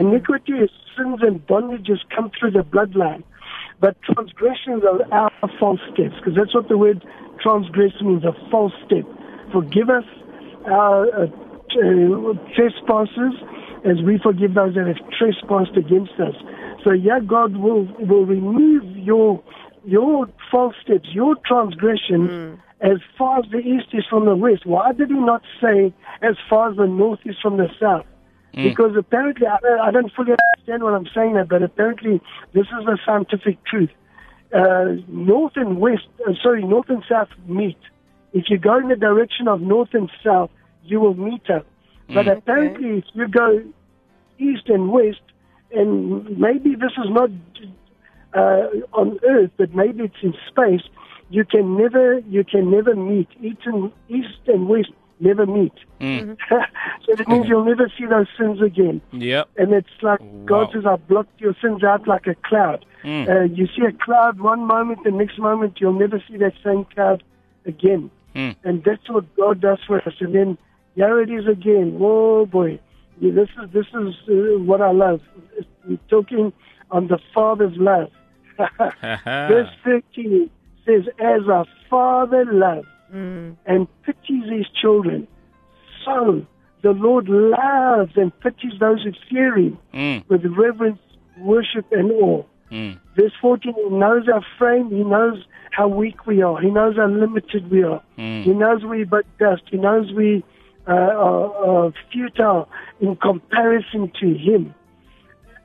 Iniquity 0.00 0.52
is 0.54 0.70
sins 0.96 1.20
and 1.22 1.46
bondages 1.46 1.98
come 2.14 2.30
through 2.38 2.52
the 2.52 2.60
bloodline. 2.60 3.22
But 3.80 3.96
transgressions 4.02 4.84
are 4.84 5.02
our 5.12 5.50
false 5.58 5.80
steps, 5.92 6.14
because 6.16 6.34
that's 6.36 6.54
what 6.54 6.68
the 6.68 6.78
word 6.78 7.04
transgress 7.42 7.92
means, 8.00 8.24
a 8.24 8.32
false 8.50 8.72
step. 8.86 9.04
Forgive 9.52 9.90
us 9.90 10.04
our 10.66 11.06
uh, 11.06 11.26
uh, 11.26 12.34
trespasses 12.54 13.34
as 13.84 14.00
we 14.04 14.18
forgive 14.22 14.54
those 14.54 14.74
that 14.74 14.86
have 14.86 15.02
trespassed 15.18 15.76
against 15.76 16.12
us. 16.20 16.34
So 16.84 16.92
yeah, 16.92 17.18
God 17.20 17.56
will 17.56 17.84
will 17.98 18.26
remove 18.26 18.84
your 18.96 19.42
your 19.84 20.28
false 20.50 20.74
steps, 20.82 21.08
your 21.12 21.34
transgression, 21.44 22.60
as 22.80 22.98
far 23.18 23.40
as 23.40 23.46
the 23.50 23.58
east 23.58 23.88
is 23.92 24.04
from 24.08 24.26
the 24.26 24.36
west. 24.36 24.66
Why 24.66 24.92
did 24.92 25.08
He 25.08 25.14
not 25.14 25.42
say 25.60 25.92
as 26.22 26.36
far 26.48 26.70
as 26.70 26.76
the 26.76 26.86
north 26.86 27.20
is 27.24 27.36
from 27.42 27.56
the 27.56 27.68
south? 27.80 28.06
Because 28.54 28.96
apparently, 28.96 29.46
I, 29.46 29.88
I 29.88 29.90
don't 29.90 30.12
fully 30.12 30.32
understand 30.32 30.82
what 30.82 30.94
I'm 30.94 31.08
saying 31.14 31.34
there, 31.34 31.44
but 31.44 31.62
apparently 31.62 32.20
this 32.52 32.66
is 32.66 32.84
the 32.84 32.98
scientific 33.04 33.64
truth. 33.64 33.90
Uh, 34.54 34.96
north 35.08 35.52
and 35.56 35.78
west, 35.78 36.06
uh, 36.28 36.32
sorry, 36.42 36.62
north 36.62 36.90
and 36.90 37.02
south 37.08 37.28
meet. 37.46 37.78
If 38.34 38.44
you 38.48 38.58
go 38.58 38.78
in 38.78 38.88
the 38.88 38.96
direction 38.96 39.48
of 39.48 39.62
north 39.62 39.90
and 39.94 40.10
south, 40.22 40.50
you 40.84 41.00
will 41.00 41.14
meet 41.14 41.48
up. 41.48 41.66
But 42.12 42.28
apparently, 42.28 42.98
if 42.98 43.04
you 43.14 43.28
go 43.28 43.62
east 44.38 44.68
and 44.68 44.90
west, 44.90 45.20
and 45.70 46.38
maybe 46.38 46.74
this 46.74 46.92
is 47.02 47.10
not 47.10 47.30
uh, 48.34 48.68
on 48.92 49.18
Earth, 49.26 49.50
but 49.56 49.74
maybe 49.74 50.04
it's 50.04 50.22
in 50.22 50.34
space, 50.48 50.82
you 51.30 51.44
can 51.46 51.78
never, 51.78 52.18
you 52.20 52.44
can 52.44 52.70
never 52.70 52.94
meet. 52.94 53.28
East 53.40 53.60
and, 53.64 53.90
east 54.08 54.40
and 54.46 54.68
west 54.68 54.90
never 55.22 55.46
meet. 55.46 55.72
so 56.00 57.14
that 57.16 57.28
means 57.28 57.46
you'll 57.48 57.64
never 57.64 57.90
see 57.98 58.06
those 58.06 58.26
sins 58.38 58.60
again. 58.60 59.00
Yep. 59.12 59.48
And 59.56 59.72
it's 59.72 59.88
like 60.02 60.20
God 60.44 60.66
Wow. 60.66 60.70
says, 60.72 60.86
I 60.86 60.96
blocked 60.96 61.40
your 61.40 61.54
sins 61.62 61.82
out 61.84 62.06
like 62.06 62.26
a 62.26 62.34
cloud. 62.34 62.84
Mm. 63.04 63.28
Uh, 63.28 63.42
you 63.54 63.66
see 63.68 63.84
a 63.86 63.92
cloud 63.92 64.40
one 64.40 64.66
moment, 64.66 65.04
the 65.04 65.10
next 65.10 65.38
moment 65.38 65.78
you'll 65.80 65.98
never 65.98 66.22
see 66.28 66.36
that 66.38 66.54
same 66.64 66.84
cloud 66.86 67.22
again. 67.66 68.10
Mm. 68.34 68.56
And 68.64 68.84
that's 68.84 69.08
what 69.08 69.24
God 69.36 69.60
does 69.60 69.78
for 69.86 69.98
us. 70.06 70.14
And 70.20 70.34
then 70.34 70.58
Here 70.94 71.20
it 71.20 71.30
is 71.30 71.46
again. 71.46 71.96
Oh 72.00 72.44
boy, 72.46 72.78
Yeah, 73.20 73.32
this 73.32 73.48
is 73.62 73.70
this 73.72 73.86
is 73.94 74.14
uh, 74.28 74.58
what 74.70 74.80
I 74.82 74.92
love. 74.92 75.20
We're 75.88 75.98
talking 76.08 76.52
on 76.90 77.08
the 77.08 77.18
Father's 77.34 77.76
love. 77.76 78.10
Verse 79.24 79.70
13 79.84 80.50
says, 80.84 81.04
"As 81.18 81.42
a 81.48 81.64
father 81.88 82.44
loves 82.52 82.88
and 83.12 83.86
pities 84.04 84.44
his 84.50 84.66
children, 84.80 85.28
so 86.04 86.46
the 86.82 86.90
Lord 86.92 87.28
loves 87.28 88.12
and 88.16 88.32
pities 88.40 88.72
those 88.80 89.02
who 89.02 89.12
fear 89.30 89.56
Him 89.56 89.78
Mm, 89.94 90.24
with 90.28 90.44
reverence, 90.46 90.98
worship, 91.38 91.86
and 91.92 92.10
awe." 92.12 92.42
mm, 92.70 92.98
Verse 93.16 93.32
14, 93.40 93.74
He 93.76 93.90
knows 93.90 94.28
our 94.32 94.44
frame. 94.58 94.88
He 94.90 95.04
knows 95.04 95.44
how 95.72 95.88
weak 95.88 96.26
we 96.26 96.42
are. 96.42 96.58
He 96.60 96.70
knows 96.70 96.96
how 96.96 97.06
limited 97.06 97.70
we 97.70 97.82
are. 97.82 98.02
mm. 98.18 98.42
He 98.44 98.52
knows 98.52 98.82
we 98.84 99.04
but 99.04 99.26
dust. 99.38 99.62
He 99.70 99.76
knows 99.76 100.10
we 100.12 100.42
uh, 100.88 100.92
are, 100.92 101.54
are 101.86 101.92
futile 102.10 102.68
in 103.00 103.16
comparison 103.16 104.10
to 104.20 104.34
Him. 104.34 104.74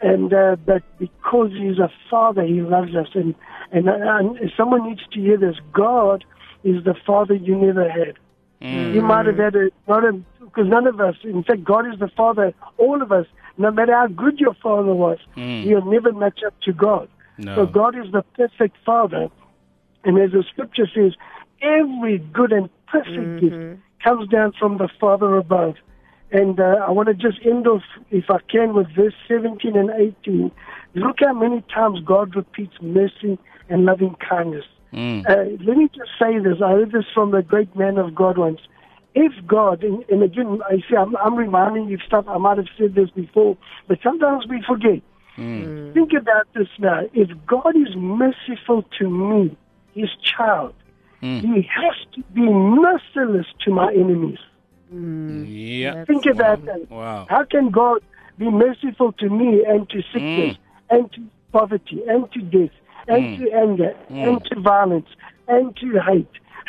And 0.02 0.32
uh, 0.34 0.58
but 0.66 0.84
because 1.00 1.52
He's 1.54 1.80
a 1.80 1.90
Father, 2.12 2.44
He 2.44 2.62
loves 2.62 2.94
us. 2.96 3.08
And 3.16 3.34
and, 3.72 3.88
and 3.90 4.52
someone 4.56 4.88
needs 4.88 5.02
to 5.14 5.20
hear 5.20 5.38
this. 5.38 5.56
God 5.74 6.24
is 6.68 6.84
the 6.84 6.96
Father 7.06 7.36
you 7.36 7.56
never 7.56 7.90
had. 7.90 8.16
Mm. 8.62 8.94
You 8.94 9.02
might 9.02 9.26
have 9.26 9.38
had 9.38 9.56
a 9.56 9.70
not 9.88 10.04
a 10.04 10.14
because 10.40 10.68
none 10.68 10.88
of 10.88 11.00
us. 11.00 11.16
In 11.24 11.44
fact, 11.44 11.64
God 11.64 11.86
is 11.92 12.00
the 12.00 12.10
Father. 12.10 12.54
All 12.78 13.02
of 13.02 13.12
us, 13.12 13.28
no 13.58 13.72
matter 13.72 13.94
how 13.94 14.08
good 14.08 14.40
your 14.40 14.56
Father 14.56 14.94
was, 14.94 15.20
mm. 15.36 15.64
you'll 15.64 15.86
never 15.86 16.12
match 16.12 16.40
up 16.46 16.60
to 16.62 16.74
God. 16.74 17.08
No. 17.38 17.56
So 17.56 17.66
God 17.68 17.96
is 17.96 18.12
the 18.12 18.24
perfect 18.36 18.76
Father. 18.86 19.30
And 20.04 20.18
as 20.18 20.32
the 20.32 20.44
scripture 20.52 20.88
says, 20.94 21.14
every 21.62 22.18
good 22.18 22.52
and 22.52 22.70
perfect 22.88 23.12
mm-hmm. 23.12 23.46
gift 23.46 23.82
comes 24.04 24.30
down 24.30 24.54
from 24.58 24.78
the 24.78 24.90
Father 25.00 25.36
above. 25.38 25.76
And 26.32 26.60
uh, 26.60 26.86
I 26.88 26.92
want 26.92 27.08
to 27.08 27.14
just 27.14 27.46
end 27.46 27.68
off, 27.68 27.84
if 28.10 28.26
I 28.30 28.40
can, 28.50 28.74
with 28.74 28.88
verse 28.96 29.14
17 29.28 29.78
and 29.78 29.90
18. 30.26 30.52
Look 30.96 31.18
how 31.20 31.34
many 31.34 31.64
times 31.74 32.00
God 32.04 32.36
repeats 32.36 32.74
mercy 32.82 33.38
and 33.70 33.86
loving 33.86 34.16
kindness. 34.28 34.66
Mm. 34.94 35.30
Uh, 35.30 35.64
let 35.66 35.78
me 35.78 35.90
just 35.94 36.12
say 36.20 36.40
this. 36.40 36.62
I 36.64 36.72
heard 36.72 36.92
this 36.92 37.06
from 37.14 37.34
a 37.34 37.42
great 37.42 37.76
man 37.76 37.98
of 37.98 38.16
God 38.16 38.38
once. 38.38 38.60
If 39.16 39.34
God, 39.48 39.84
and, 39.84 40.04
and 40.10 40.24
again, 40.24 40.60
I 40.70 40.78
see, 40.90 40.96
I'm, 40.96 41.16
I'm 41.18 41.36
reminding 41.36 41.90
you 41.90 41.96
of 41.96 42.02
stuff 42.04 42.26
I 42.28 42.38
might 42.38 42.58
have 42.58 42.68
said 42.78 42.96
this 42.96 43.10
before, 43.10 43.58
but 43.88 43.98
sometimes 44.04 44.46
we 44.48 44.64
forget. 44.68 45.02
Mm. 45.38 45.66
Mm. 45.66 45.94
Think 45.94 46.12
about 46.14 46.48
this 46.54 46.68
now. 46.80 47.02
If 47.14 47.30
God 47.46 47.76
is 47.76 47.96
merciful 47.96 48.84
to 49.00 49.10
me, 49.10 49.58
his 49.94 50.10
child, 50.24 50.74
mm. 51.22 51.42
he 51.42 51.62
has 51.64 51.96
to 52.14 52.24
be 52.34 52.42
merciless 52.42 53.48
to 53.66 53.72
my 53.72 53.92
enemies. 53.92 54.40
Yeah. 54.92 56.06
Think 56.06 56.26
about 56.28 56.64
that. 56.66 56.90
Wow. 56.90 57.28
How 57.30 57.44
can 57.44 57.72
God 57.72 58.02
be 58.38 58.50
merciful 58.50 59.12
to 59.14 59.30
me 59.30 59.64
and 59.68 59.90
to 59.90 60.02
sickness 60.14 60.58
and 60.90 61.12
to 61.14 61.22
poverty 61.52 62.04
and 62.08 62.32
to 62.32 62.42
death 62.42 62.76
and 63.08 63.38
to 63.38 63.52
anger 63.54 63.94
and 64.10 64.44
to 64.46 64.60
violence 64.60 65.08
and 65.48 65.76
to 65.78 66.00
hate? 66.08 66.28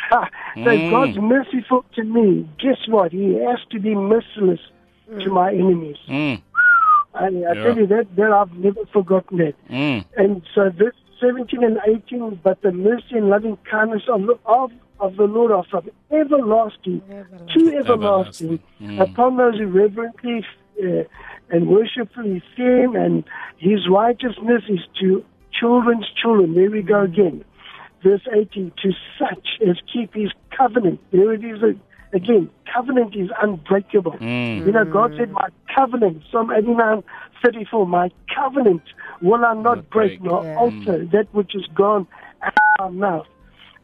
Ha. 0.09 0.29
So 0.63 0.69
if 0.71 0.89
God's 0.89 1.17
merciful 1.19 1.85
to 1.95 2.03
me, 2.03 2.49
guess 2.59 2.77
what? 2.87 3.11
He 3.11 3.33
has 3.47 3.59
to 3.71 3.79
be 3.79 3.93
merciless 3.95 4.59
to 5.23 5.29
my 5.29 5.51
enemies. 5.51 5.97
Mm, 6.07 6.41
And 7.15 7.45
I 7.45 7.53
Yeah. 7.53 7.63
tell 7.63 7.77
you 7.77 7.87
that, 7.87 8.07
that 8.15 8.31
I've 8.31 8.53
never 8.53 8.85
forgotten 8.93 9.37
that. 9.39 9.55
mm, 9.69 10.05
And 10.17 10.41
so 10.55 10.69
verse 10.69 10.95
17 11.19 11.63
and 11.63 11.77
18, 11.85 12.39
but 12.43 12.61
the 12.61 12.71
mercy 12.71 13.17
and 13.17 13.29
loving 13.29 13.57
kindness 13.69 14.03
of, 14.07 14.21
the- 14.25 14.39
of, 14.45 14.71
of 14.99 15.15
the 15.17 15.25
Lord 15.25 15.51
are 15.51 15.63
from 15.65 15.89
everlasting 16.11 17.01
to 17.53 17.59
everlasting 17.77 18.59
Everlasting. 18.79 18.99
upon 19.01 19.37
those 19.37 19.57
who 19.57 19.67
reverently 19.67 20.45
uh, 20.81 21.03
and 21.49 21.67
worshipfully 21.67 22.41
fear 22.55 22.83
Him, 22.83 22.95
and 22.95 23.23
His 23.57 23.89
righteousness 23.89 24.63
is 24.69 24.79
to 25.01 25.25
children's 25.57 26.07
children. 26.21 26.55
There 26.55 26.69
we 26.69 26.81
go 26.81 27.03
again. 27.03 27.43
Verse 28.03 28.21
18, 28.33 28.71
to 28.81 28.91
such 29.19 29.47
as 29.67 29.75
keep 29.91 30.13
His 30.13 30.31
covenant. 30.57 30.99
There 31.11 31.33
it 31.33 31.43
is 31.43 31.61
again. 32.13 32.49
Covenant 32.73 33.15
is 33.15 33.29
unbreakable. 33.41 34.13
mm. 34.13 34.65
You 34.65 34.71
know, 34.71 34.85
God 34.85 35.11
said, 35.17 35.31
My 35.31 35.49
covenant, 35.75 36.23
Psalm 36.31 36.51
89 36.51 37.03
34, 37.43 37.87
my 37.87 38.09
covenant 38.33 38.81
will 39.21 39.43
I 39.45 39.53
not 39.53 39.63
Not 39.63 39.89
break 39.89 40.19
break. 40.19 40.23
nor 40.23 40.43
Yeah. 40.43 40.55
alter 40.57 41.05
that 41.11 41.27
which 41.33 41.55
is 41.55 41.65
gone 41.73 42.07
out 42.41 42.53
of 42.79 42.93
my 42.93 43.09
mouth. 43.09 43.27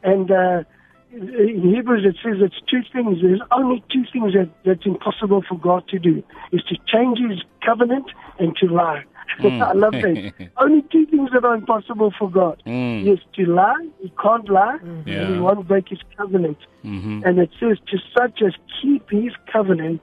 And 0.03 0.29
uh, 0.29 0.63
in 1.11 1.73
Hebrews 1.73 2.05
it 2.05 2.17
says 2.23 2.37
it's 2.41 2.59
two 2.69 2.81
things. 2.91 3.19
There's 3.21 3.41
only 3.51 3.83
two 3.91 4.03
things 4.11 4.33
that, 4.33 4.49
that's 4.65 4.85
impossible 4.85 5.43
for 5.47 5.57
God 5.57 5.87
to 5.89 5.99
do 5.99 6.21
is 6.51 6.61
to 6.63 6.75
change 6.87 7.19
his 7.19 7.41
covenant 7.65 8.05
and 8.39 8.55
to 8.57 8.67
lie. 8.67 9.03
I 9.39 9.73
love 9.73 9.93
that. 9.93 10.49
only 10.57 10.81
two 10.91 11.05
things 11.07 11.29
that 11.33 11.43
are 11.43 11.55
impossible 11.55 12.13
for 12.17 12.29
God. 12.29 12.61
Mm. 12.65 13.01
He 13.03 13.09
is 13.11 13.19
to 13.35 13.45
lie, 13.45 13.87
he 14.01 14.11
can't 14.21 14.47
lie, 14.49 14.77
and 14.81 15.07
he 15.35 15.39
won't 15.39 15.67
break 15.67 15.89
his 15.89 15.99
covenant. 16.17 16.57
Mhm. 16.83 17.25
And 17.25 17.39
it 17.39 17.49
says, 17.59 17.77
to 17.87 17.97
such 18.17 18.41
as 18.41 18.53
keep 18.81 19.09
his 19.09 19.33
covenant, 19.51 20.01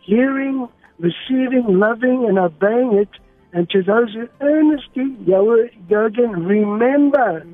hearing, 0.00 0.68
receiving, 0.98 1.78
loving, 1.78 2.26
and 2.28 2.38
obeying 2.38 2.92
it, 2.94 3.08
and 3.52 3.68
to 3.70 3.82
those 3.82 4.12
who 4.12 4.28
earnestly, 4.40 5.10
go, 5.26 5.68
go 5.88 6.04
again, 6.06 6.44
remember 6.44 7.46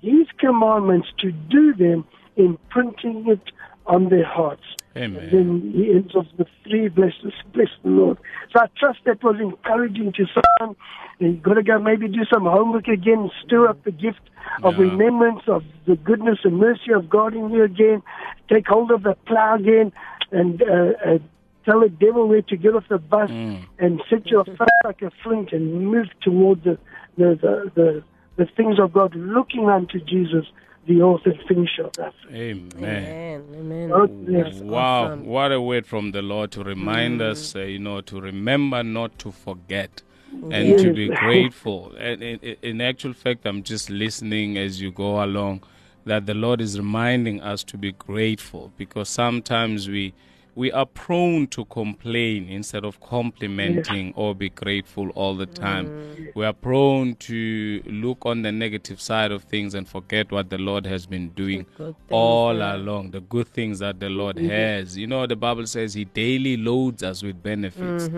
his 0.00 0.26
commandments 0.38 1.08
to 1.18 1.30
do 1.30 1.74
them, 1.74 2.04
imprinting 2.36 3.28
it 3.28 3.42
on 3.86 4.08
their 4.08 4.24
hearts. 4.24 4.62
Amen. 4.96 5.22
And 5.22 5.30
then 5.32 5.72
he 5.74 5.90
ends 5.92 6.14
off 6.16 6.26
with 6.36 6.48
three 6.64 6.88
blessings. 6.88 7.32
Bless 7.54 7.68
the 7.84 7.90
Lord. 7.90 8.18
So 8.52 8.60
I 8.60 8.66
trust 8.78 8.98
that 9.06 9.22
was 9.22 9.36
encouraging 9.40 10.12
to 10.14 10.26
someone. 10.26 10.76
And 11.20 11.34
you've 11.34 11.42
got 11.42 11.54
to 11.54 11.62
go 11.62 11.78
maybe 11.78 12.08
do 12.08 12.24
some 12.32 12.42
homework 12.44 12.88
again, 12.88 13.30
stir 13.44 13.68
up 13.68 13.82
the 13.84 13.92
gift 13.92 14.20
of 14.64 14.74
Yeah. 14.74 14.80
remembrance 14.90 15.42
of 15.46 15.62
the 15.86 15.94
goodness 15.96 16.40
and 16.44 16.56
mercy 16.58 16.92
of 16.92 17.08
God 17.08 17.34
in 17.34 17.50
you 17.50 17.62
again. 17.62 18.02
Take 18.48 18.66
hold 18.66 18.90
of 18.90 19.04
the 19.04 19.14
plow 19.26 19.54
again 19.56 19.92
and 20.32 20.60
uh, 20.62 20.92
uh, 21.06 21.18
tell 21.64 21.80
the 21.80 21.88
devil 21.88 22.26
where 22.26 22.42
to 22.42 22.56
get 22.56 22.74
off 22.74 22.88
the 22.88 22.98
bus 22.98 23.30
Mm. 23.30 23.58
and 23.78 24.02
set 24.10 24.26
your 24.26 24.44
face 24.44 24.58
like 24.84 25.02
a 25.02 25.12
flint 25.22 25.52
and 25.52 25.86
move 25.86 26.08
toward 26.20 26.64
the, 26.64 26.78
the, 27.16 27.38
the, 27.40 27.70
the, 27.76 28.02
the 28.36 28.46
things 28.56 28.80
of 28.80 28.92
God, 28.92 29.14
looking 29.14 29.68
unto 29.68 30.00
Jesus, 30.00 30.46
the 30.86 31.02
author 31.02 31.30
and 31.30 31.40
finisher 31.46 31.84
of 31.84 31.92
that. 31.94 32.14
Amen. 32.32 33.44
Amen. 33.54 33.54
Amen. 33.54 33.88
God. 33.90 34.62
Wow, 34.64 35.04
awesome. 35.04 35.26
what 35.26 35.52
a 35.52 35.60
word 35.60 35.86
from 35.86 36.12
the 36.12 36.22
Lord 36.22 36.50
to 36.52 36.64
remind 36.64 37.20
us, 37.20 37.54
uh, 37.54 37.60
you 37.60 37.78
know, 37.78 38.00
to 38.02 38.20
remember 38.20 38.82
not 38.82 39.18
to 39.20 39.30
forget 39.30 40.02
and 40.50 40.78
to 40.78 40.92
be 40.94 41.08
grateful. 41.08 41.92
And 41.98 42.22
in, 42.22 42.38
in- 42.40 42.56
in 42.62 42.80
actual 42.80 43.12
fact, 43.12 43.44
I'm 43.46 43.62
just 43.62 43.90
listening 43.90 44.56
as 44.58 44.80
you 44.80 44.90
go 44.90 45.22
along 45.22 45.62
that 46.06 46.26
the 46.26 46.34
Lord 46.34 46.60
is 46.60 46.78
reminding 46.78 47.40
us 47.42 47.62
to 47.64 47.76
be 47.76 47.92
grateful 47.92 48.72
because 48.78 49.08
sometimes 49.08 49.88
we 49.88 50.14
we 50.60 50.70
are 50.72 50.84
prone 50.84 51.46
to 51.46 51.64
complain 51.64 52.46
instead 52.50 52.84
of 52.84 53.00
complimenting 53.00 54.12
or 54.14 54.34
be 54.34 54.50
grateful 54.50 55.08
all 55.14 55.34
the 55.34 55.46
time. 55.46 55.86
We 56.34 56.44
are 56.44 56.52
prone 56.52 57.14
to 57.14 57.82
look 57.86 58.26
on 58.26 58.42
the 58.42 58.52
negative 58.52 59.00
side 59.00 59.32
of 59.32 59.44
things 59.44 59.72
and 59.74 59.88
forget 59.88 60.30
what 60.30 60.50
the 60.50 60.58
Lord 60.58 60.84
has 60.84 61.06
been 61.06 61.30
doing 61.30 61.64
things, 61.64 61.94
all 62.10 62.58
yeah. 62.58 62.76
along, 62.76 63.12
the 63.12 63.22
good 63.22 63.48
things 63.48 63.78
that 63.78 64.00
the 64.00 64.10
Lord 64.10 64.36
has. 64.36 64.98
You 64.98 65.06
know, 65.06 65.26
the 65.26 65.34
Bible 65.34 65.66
says 65.66 65.94
He 65.94 66.04
daily 66.04 66.58
loads 66.58 67.02
us 67.02 67.22
with 67.22 67.42
benefits. 67.42 68.08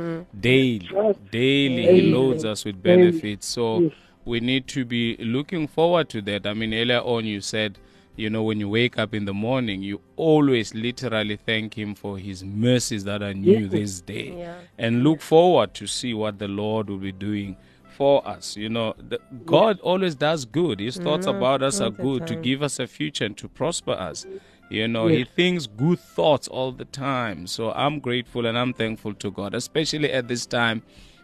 Daily, 0.41 0.89
daily, 1.31 2.01
He 2.01 2.11
loads 2.11 2.45
us 2.45 2.65
with 2.65 2.83
benefits. 2.83 3.47
So 3.47 3.93
we 4.25 4.41
need 4.41 4.67
to 4.67 4.85
be 4.85 5.17
looking 5.19 5.69
forward 5.69 6.09
to 6.09 6.21
that. 6.23 6.49
I 6.49 6.55
mean, 6.55 6.75
earlier 6.75 7.03
on 7.03 7.25
you 7.25 7.41
said, 7.41 7.79
you 8.17 8.29
know, 8.29 8.43
when 8.43 8.61
you 8.61 8.69
wake 8.69 8.99
up 8.99 9.15
in 9.15 9.25
the 9.25 9.35
morning, 9.35 9.83
you 9.83 10.01
always 10.17 10.75
literally 10.75 11.37
thank 11.37 11.75
Him 11.75 11.95
for 11.95 12.19
His 12.19 12.45
mercies 12.45 13.05
that 13.05 13.23
are 13.23 13.35
new 13.35 13.69
this 13.69 14.01
day, 14.01 14.35
Yeah. 14.37 14.57
and 14.79 15.03
look 15.03 15.21
forward 15.21 15.75
to 15.75 15.87
see 15.87 16.13
what 16.15 16.39
the 16.39 16.49
Lord 16.49 16.91
will 16.91 16.99
be 16.99 17.13
doing 17.13 17.57
for 17.97 18.27
us. 18.27 18.57
You 18.57 18.69
know, 18.69 18.95
the, 18.99 19.19
God 19.47 19.81
always 19.81 20.15
does 20.15 20.45
good. 20.45 20.81
His 20.81 20.97
thoughts 20.97 21.27
about 21.27 21.63
us 21.63 21.81
are 21.81 21.85
all 21.85 21.91
good 21.91 22.27
to 22.27 22.37
give 22.37 22.63
us 22.63 22.79
a 22.79 22.87
future 22.87 23.25
and 23.25 23.37
to 23.39 23.49
prosper 23.49 23.93
us. 23.93 24.27
You 24.71 24.89
know, 24.89 25.07
He 25.07 25.25
thinks 25.25 25.67
good 25.67 26.01
thoughts 26.01 26.49
all 26.49 26.73
the 26.73 26.87
time. 26.87 27.47
So 27.47 27.73
I'm 27.73 27.99
grateful 28.01 28.47
and 28.47 28.59
I'm 28.59 28.73
thankful 28.73 29.15
to 29.15 29.31
God, 29.31 29.55
especially 29.55 30.11
at 30.13 30.29
this 30.29 30.47
time 30.47 30.83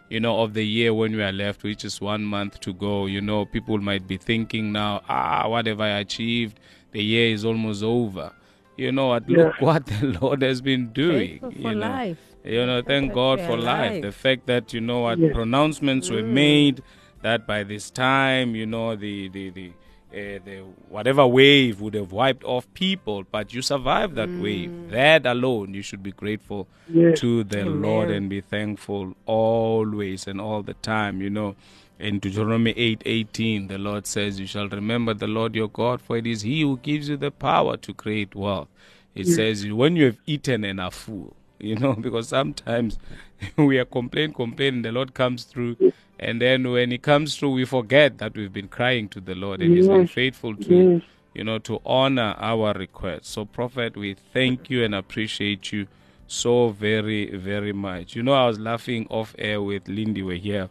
you 0.09 0.19
know, 0.19 0.41
of 0.41 0.55
the 0.55 0.65
year 0.65 0.91
when 0.91 1.15
we 1.15 1.21
are 1.21 1.31
left, 1.31 1.61
which 1.61 1.85
is 1.85 2.01
one 2.01 2.23
month 2.23 2.59
to 2.61 2.73
go. 2.73 3.05
You 3.05 3.21
know, 3.21 3.45
people 3.45 3.77
might 3.77 4.07
be 4.07 4.17
thinking 4.17 4.71
now, 4.71 5.01
ah, 5.07 5.47
what 5.47 5.67
have 5.67 5.79
I 5.79 5.89
achieved? 5.99 6.59
The 6.91 7.03
year 7.03 7.33
is 7.33 7.45
almost 7.45 7.83
over. 7.83 8.31
You 8.77 8.91
know 8.91 9.07
what? 9.07 9.27
Look 9.29 9.55
Yeah. 9.59 9.65
what 9.65 9.85
the 9.93 10.17
Lord 10.21 10.41
has 10.41 10.61
been 10.61 10.91
doing. 10.93 11.39
Faithful 11.39 11.53
you 11.53 11.61
for 11.61 11.73
know. 11.75 11.87
life. 11.89 12.17
You 12.43 12.65
know, 12.65 12.81
thank 12.81 13.13
God 13.13 13.39
for 13.41 13.57
life. 13.57 13.91
alive. 13.91 14.01
The 14.01 14.11
fact 14.11 14.45
that 14.47 14.73
you 14.73 14.81
know 14.81 15.01
what 15.01 15.19
Yes. 15.19 15.33
pronouncements 15.33 16.09
were 16.09 16.23
made 16.23 16.81
that 17.21 17.45
by 17.45 17.63
this 17.63 17.91
time, 17.91 18.55
you 18.55 18.65
know, 18.65 18.95
the 18.95 19.27
the 19.29 19.49
the 19.49 19.71
uh, 20.11 20.39
the 20.43 20.63
whatever 20.87 21.27
wave 21.27 21.81
would 21.81 21.93
have 21.93 22.11
wiped 22.11 22.43
off 22.43 22.65
people, 22.73 23.23
but 23.29 23.53
you 23.53 23.61
survived 23.61 24.15
that 24.15 24.29
wave. 24.39 24.71
That 24.89 25.25
alone, 25.27 25.73
you 25.75 25.83
should 25.83 26.01
be 26.01 26.11
grateful 26.13 26.67
Yes. 26.91 27.19
to 27.19 27.43
the 27.43 27.65
Lord 27.65 28.09
and 28.09 28.27
be 28.29 28.41
thankful 28.41 29.13
always 29.27 30.25
and 30.25 30.39
all 30.41 30.63
the 30.63 30.73
time. 30.75 31.21
You 31.21 31.29
know, 31.29 31.55
in 31.99 32.19
Deuteronomy 32.19 32.71
eight 32.77 33.01
eighteen, 33.05 33.67
the 33.67 33.77
Lord 33.77 34.07
says, 34.07 34.39
"You 34.39 34.47
shall 34.47 34.69
remember 34.69 35.13
the 35.13 35.27
Lord 35.27 35.55
your 35.55 35.69
God, 35.69 36.01
for 36.01 36.17
it 36.17 36.25
is 36.27 36.41
He 36.43 36.61
who 36.61 36.77
gives 36.77 37.09
you 37.09 37.17
the 37.17 37.31
power 37.31 37.77
to 37.77 37.93
create 37.93 38.35
wealth." 38.35 38.69
It 39.15 39.27
says, 39.27 39.65
"When 39.67 39.95
you 39.95 40.05
have 40.05 40.17
eaten 40.25 40.63
and 40.63 40.79
are 40.79 40.91
full." 40.91 41.35
You 41.61 41.75
know, 41.75 41.91
because 41.93 42.29
sometimes 42.29 42.97
we 43.57 43.79
are 43.79 43.85
complain, 43.85 44.33
complain, 44.33 44.75
and 44.75 44.85
the 44.85 44.93
Lord 44.93 45.13
comes 45.13 45.43
through, 45.43 45.75
and 46.17 46.41
then 46.41 46.71
when 46.71 46.89
He 46.91 46.97
comes 46.97 47.35
through, 47.35 47.51
we 47.51 47.65
forget 47.65 48.17
that 48.19 48.33
we've 48.37 48.53
been 48.53 48.69
crying 48.69 49.09
to 49.09 49.19
the 49.19 49.35
Lord, 49.35 49.61
and 49.61 49.75
He's 49.75 49.87
been 49.89 50.07
faithful 50.07 50.55
to 50.55 50.73
Yes. 50.75 51.01
you 51.33 51.43
know, 51.43 51.59
to 51.59 51.81
honor 51.85 52.33
our 52.39 52.71
request. 52.73 53.25
So, 53.25 53.43
Prophet, 53.43 53.97
we 53.97 54.13
thank 54.13 54.69
you 54.69 54.85
and 54.85 54.95
appreciate 54.95 55.73
you 55.73 55.87
so 56.27 56.69
very, 56.69 57.35
very 57.35 57.73
much. 57.73 58.15
You 58.15 58.23
know, 58.23 58.33
I 58.33 58.47
was 58.47 58.57
laughing 58.57 59.05
off 59.09 59.35
air 59.37 59.61
with 59.61 59.87
Lindy. 59.89 60.23
We're 60.23 60.37
here. 60.37 60.69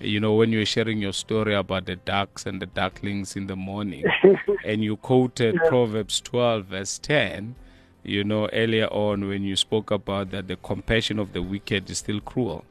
You 0.00 0.20
know, 0.20 0.34
when 0.34 0.52
you 0.52 0.60
were 0.60 0.64
sharing 0.66 0.98
your 1.02 1.12
story 1.12 1.54
about 1.54 1.86
the 1.86 1.96
ducks 1.96 2.46
and 2.46 2.62
the 2.62 2.66
ducklings 2.66 3.34
in 3.34 3.48
the 3.48 3.56
morning, 3.56 4.04
and 4.64 4.82
you 4.84 4.96
quoted 4.96 5.56
Proverbs 5.68 6.20
12, 6.20 6.66
verse 6.66 6.98
10, 7.00 7.56
you 8.04 8.22
know, 8.22 8.48
earlier 8.52 8.86
on 8.86 9.26
when 9.28 9.42
you 9.42 9.56
spoke 9.56 9.90
about 9.90 10.30
that 10.30 10.46
the 10.46 10.56
compassion 10.56 11.18
of 11.18 11.32
the 11.32 11.42
wicked 11.42 11.90
is 11.90 11.98
still 11.98 12.20
cruel. 12.20 12.64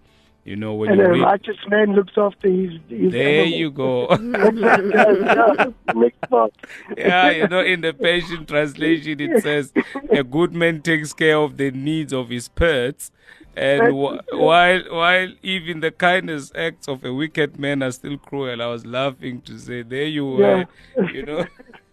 You 0.45 0.55
know, 0.55 0.73
when 0.75 0.91
And 0.91 0.99
you 0.99 1.05
a 1.05 1.09
read. 1.09 1.21
righteous 1.23 1.57
man 1.67 1.93
looks 1.93 2.13
after 2.15 2.47
his. 2.49 2.79
his 2.87 3.11
There 3.11 3.41
animals. 3.43 3.59
you 3.59 3.71
go. 3.71 4.07
yeah, 4.15 5.67
yeah, 6.97 7.29
you 7.31 7.47
know, 7.49 7.59
in 7.61 7.81
the 7.81 7.93
Passion 7.93 8.45
Translation, 8.45 9.19
it 9.19 9.43
says, 9.43 9.73
"A 10.09 10.23
good 10.23 10.53
man 10.53 10.81
takes 10.81 11.11
care 11.13 11.37
of 11.37 11.57
the 11.57 11.71
needs 11.71 12.13
of 12.13 12.29
his 12.29 12.47
pets, 12.47 13.11
and 13.57 13.87
wh- 13.93 14.33
while 14.33 14.81
while 14.89 15.29
even 15.41 15.79
the 15.81 15.91
kindest 15.91 16.55
acts 16.55 16.87
of 16.87 17.03
a 17.03 17.13
wicked 17.13 17.59
man 17.59 17.81
are 17.83 17.91
still 17.91 18.17
cruel." 18.17 18.61
I 18.61 18.67
was 18.67 18.85
laughing 18.85 19.41
to 19.41 19.57
say, 19.59 19.81
"There 19.83 20.05
you 20.05 20.25
were," 20.25 20.65
you 21.13 21.23
know. 21.23 21.45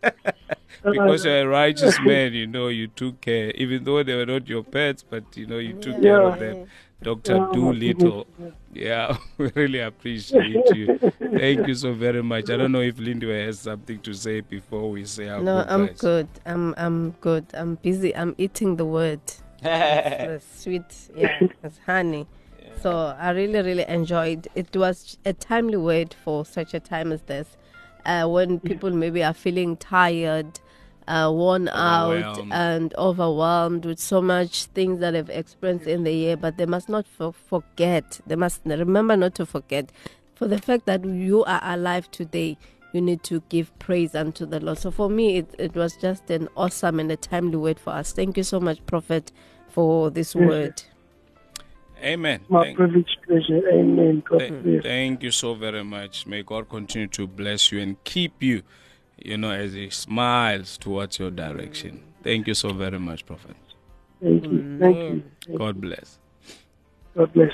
because 0.83 1.25
you're 1.25 1.41
a 1.43 1.47
righteous 1.47 1.99
man, 2.01 2.33
you 2.35 2.47
know, 2.47 2.69
you 2.69 2.87
took 2.89 3.21
care, 3.21 3.51
even 3.53 3.85
though 3.85 4.03
they 4.03 4.15
were 4.15 4.27
not 4.27 4.47
your 4.49 4.63
pets, 4.63 5.03
but 5.03 5.25
you 5.37 5.47
know, 5.47 5.59
you 5.59 5.73
took 5.75 6.01
care 6.03 6.21
of 6.21 6.39
them. 6.39 6.67
Dr. 7.03 7.39
My 7.39 7.53
Dolittle. 7.53 8.27
Yeah, 8.73 9.17
we 9.39 9.51
really 9.55 9.81
appreciate 9.81 10.75
you. 10.75 10.99
Thank 11.21 11.67
you 11.69 11.75
so 11.75 11.93
very 11.93 12.23
much. 12.23 12.51
I 12.51 12.57
don't 12.57 12.73
know 12.73 12.81
if 12.81 12.99
Linda 12.99 13.27
has 13.45 13.61
something 13.61 14.01
to 14.01 14.15
say 14.15 14.41
before 14.41 14.91
we 14.91 15.05
say 15.05 15.29
our 15.29 15.41
No, 15.43 15.65
I'm 15.69 15.83
goodbyes. 15.87 16.01
good. 16.01 16.29
I'm 16.47 16.75
I'm 16.77 17.11
good. 17.21 17.45
I'm 17.55 17.77
busy. 17.77 18.15
I'm 18.17 18.35
eating 18.39 18.77
the 18.77 18.85
word. 18.87 19.21
the 20.29 20.43
sweet, 20.55 20.85
yeah, 21.17 21.49
it's 21.63 21.79
honey. 21.87 22.27
So 22.83 23.15
I 23.19 23.31
really, 23.31 23.63
really 23.63 23.87
enjoyed. 23.89 24.47
It 24.55 24.77
was 24.77 25.17
a 25.25 25.33
timely 25.33 25.79
word 25.79 26.15
for 26.23 26.45
such 26.45 26.75
a 26.75 26.81
time 26.81 27.13
as 27.13 27.23
this, 27.23 27.57
uh, 28.05 28.27
when 28.27 28.61
people 28.61 28.91
maybe 28.91 29.23
are 29.25 29.33
feeling 29.33 29.77
tired, 29.79 30.61
uh, 31.09 31.31
worn 31.33 31.69
out, 31.69 32.39
and 32.51 32.95
overwhelmed 32.97 33.87
with 33.87 33.99
so 33.99 34.21
much 34.21 34.67
things 34.67 35.01
that 35.01 35.13
they've 35.13 35.31
experienced 35.31 35.87
in 35.87 36.05
the 36.05 36.13
year. 36.13 36.37
But 36.37 36.59
they 36.59 36.67
must 36.67 36.89
not 36.91 37.07
for- 37.07 37.33
forget. 37.33 38.21
They 38.27 38.37
must 38.37 38.61
remember 38.67 39.17
not 39.17 39.35
to 39.37 39.47
forget, 39.47 39.91
for 40.35 40.47
the 40.47 40.59
fact 40.59 40.85
that 40.87 41.05
you 41.05 41.45
are 41.45 41.61
alive 41.63 42.11
today. 42.11 42.59
You 42.93 43.01
need 43.01 43.25
to 43.25 43.43
give 43.49 43.77
praise 43.81 44.15
unto 44.15 44.47
the 44.47 44.61
Lord. 44.61 44.79
So 44.79 44.93
for 44.93 45.11
me, 45.11 45.39
it, 45.39 45.53
it 45.59 45.75
was 45.75 45.97
just 45.97 46.31
an 46.31 46.49
awesome 46.57 47.01
and 47.01 47.11
a 47.11 47.17
timely 47.17 47.57
word 47.57 47.81
for 47.81 47.91
us. 47.91 48.13
Thank 48.13 48.37
you 48.37 48.45
so 48.45 48.61
much, 48.61 48.85
Prophet, 48.87 49.33
for 49.75 50.11
this 50.11 50.35
Yes, 50.35 50.49
word. 50.49 50.83
Amen. 52.03 52.41
My 52.49 52.65
Thank, 52.65 52.77
privilege, 52.77 53.19
pleasure. 53.27 53.63
Amen. 53.73 54.23
God 54.29 54.39
th- 54.41 54.53
bless. 54.63 54.83
thank 54.83 55.23
you 55.25 55.33
so 55.33 55.55
very 55.55 55.85
much. 55.85 56.27
May 56.27 56.43
God 56.43 56.69
continue 56.69 57.09
to 57.09 57.27
bless 57.27 57.73
you 57.73 57.81
and 57.81 58.03
keep 58.05 58.43
you, 58.43 58.63
you 59.19 59.37
know, 59.39 59.51
as 59.51 59.73
He 59.75 59.91
smiles 59.91 60.79
towards 60.79 61.19
your 61.19 61.31
direction. 61.31 62.03
Thank 62.23 62.47
you 62.47 62.55
so 62.55 62.73
very 62.73 62.99
much, 63.01 63.27
Prophet. 63.27 63.57
Thank 64.23 64.45
you. 64.45 64.65
Thank 64.79 64.97
you. 65.09 65.17
Mm. 65.17 65.23
Thank 65.47 65.59
God 65.59 65.81
bless. 65.81 66.19
God 67.17 67.33
bless. 67.33 67.53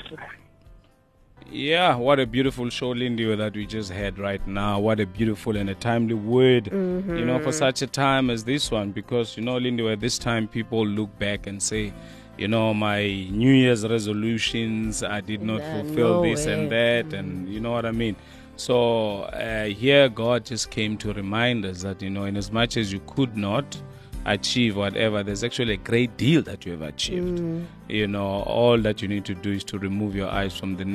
Yeah, 1.51 1.95
what 1.95 2.19
a 2.19 2.25
beautiful 2.25 2.69
show, 2.69 2.91
Lindy, 2.91 3.35
that 3.35 3.53
we 3.53 3.65
just 3.65 3.91
had 3.91 4.17
right 4.17 4.45
now. 4.47 4.79
What 4.79 5.01
a 5.01 5.05
beautiful 5.05 5.57
and 5.57 5.69
a 5.69 5.75
timely 5.75 6.13
word, 6.13 6.67
you 6.67 7.25
know, 7.25 7.39
for 7.39 7.49
mm-hmm. 7.49 7.51
such 7.51 7.81
a 7.81 7.87
time 7.87 8.29
as 8.29 8.45
this 8.45 8.71
one. 8.71 8.91
Because, 8.91 9.35
you 9.35 9.43
know, 9.43 9.57
Lindy, 9.57 9.85
at 9.89 9.99
this 9.99 10.17
time, 10.17 10.47
people 10.47 10.87
look 10.87 11.17
back 11.19 11.47
and 11.47 11.61
say, 11.61 11.93
you 12.37 12.47
know, 12.47 12.73
my 12.73 13.01
New 13.29 13.51
Year's 13.51 13.85
resolutions, 13.85 15.03
I 15.03 15.19
did 15.19 15.41
not 15.41 15.59
Nah, 15.59 15.81
fulfill 15.81 16.21
no 16.21 16.23
this 16.23 16.45
way. 16.45 16.53
and 16.53 16.71
that, 16.71 17.13
and 17.13 17.43
mm-hmm. 17.43 17.51
you 17.51 17.59
know 17.59 17.71
what 17.71 17.85
I 17.85 17.91
mean? 17.91 18.15
So 18.55 19.23
uh, 19.23 19.65
here, 19.65 20.07
God 20.07 20.45
just 20.45 20.69
came 20.71 20.97
to 20.99 21.11
remind 21.11 21.65
us 21.65 21.81
that, 21.81 22.01
you 22.01 22.09
know, 22.09 22.23
in 22.23 22.37
as 22.37 22.51
much 22.51 22.77
as 22.77 22.93
you 22.93 23.01
could 23.07 23.35
not 23.35 23.81
achieve 24.25 24.77
whatever, 24.77 25.21
there's 25.23 25.43
actually 25.43 25.73
a 25.73 25.77
great 25.77 26.15
deal 26.15 26.41
that 26.43 26.65
you 26.65 26.71
have 26.71 26.81
achieved. 26.81 27.39
Mm. 27.39 27.65
You 27.89 28.07
know, 28.07 28.43
all 28.43 28.77
that 28.77 29.01
you 29.01 29.07
need 29.07 29.25
to 29.25 29.33
do 29.35 29.51
is 29.51 29.63
to 29.65 29.79
remove 29.79 30.15
your 30.15 30.29
eyes 30.29 30.55
from 30.55 30.77
the 30.77 30.85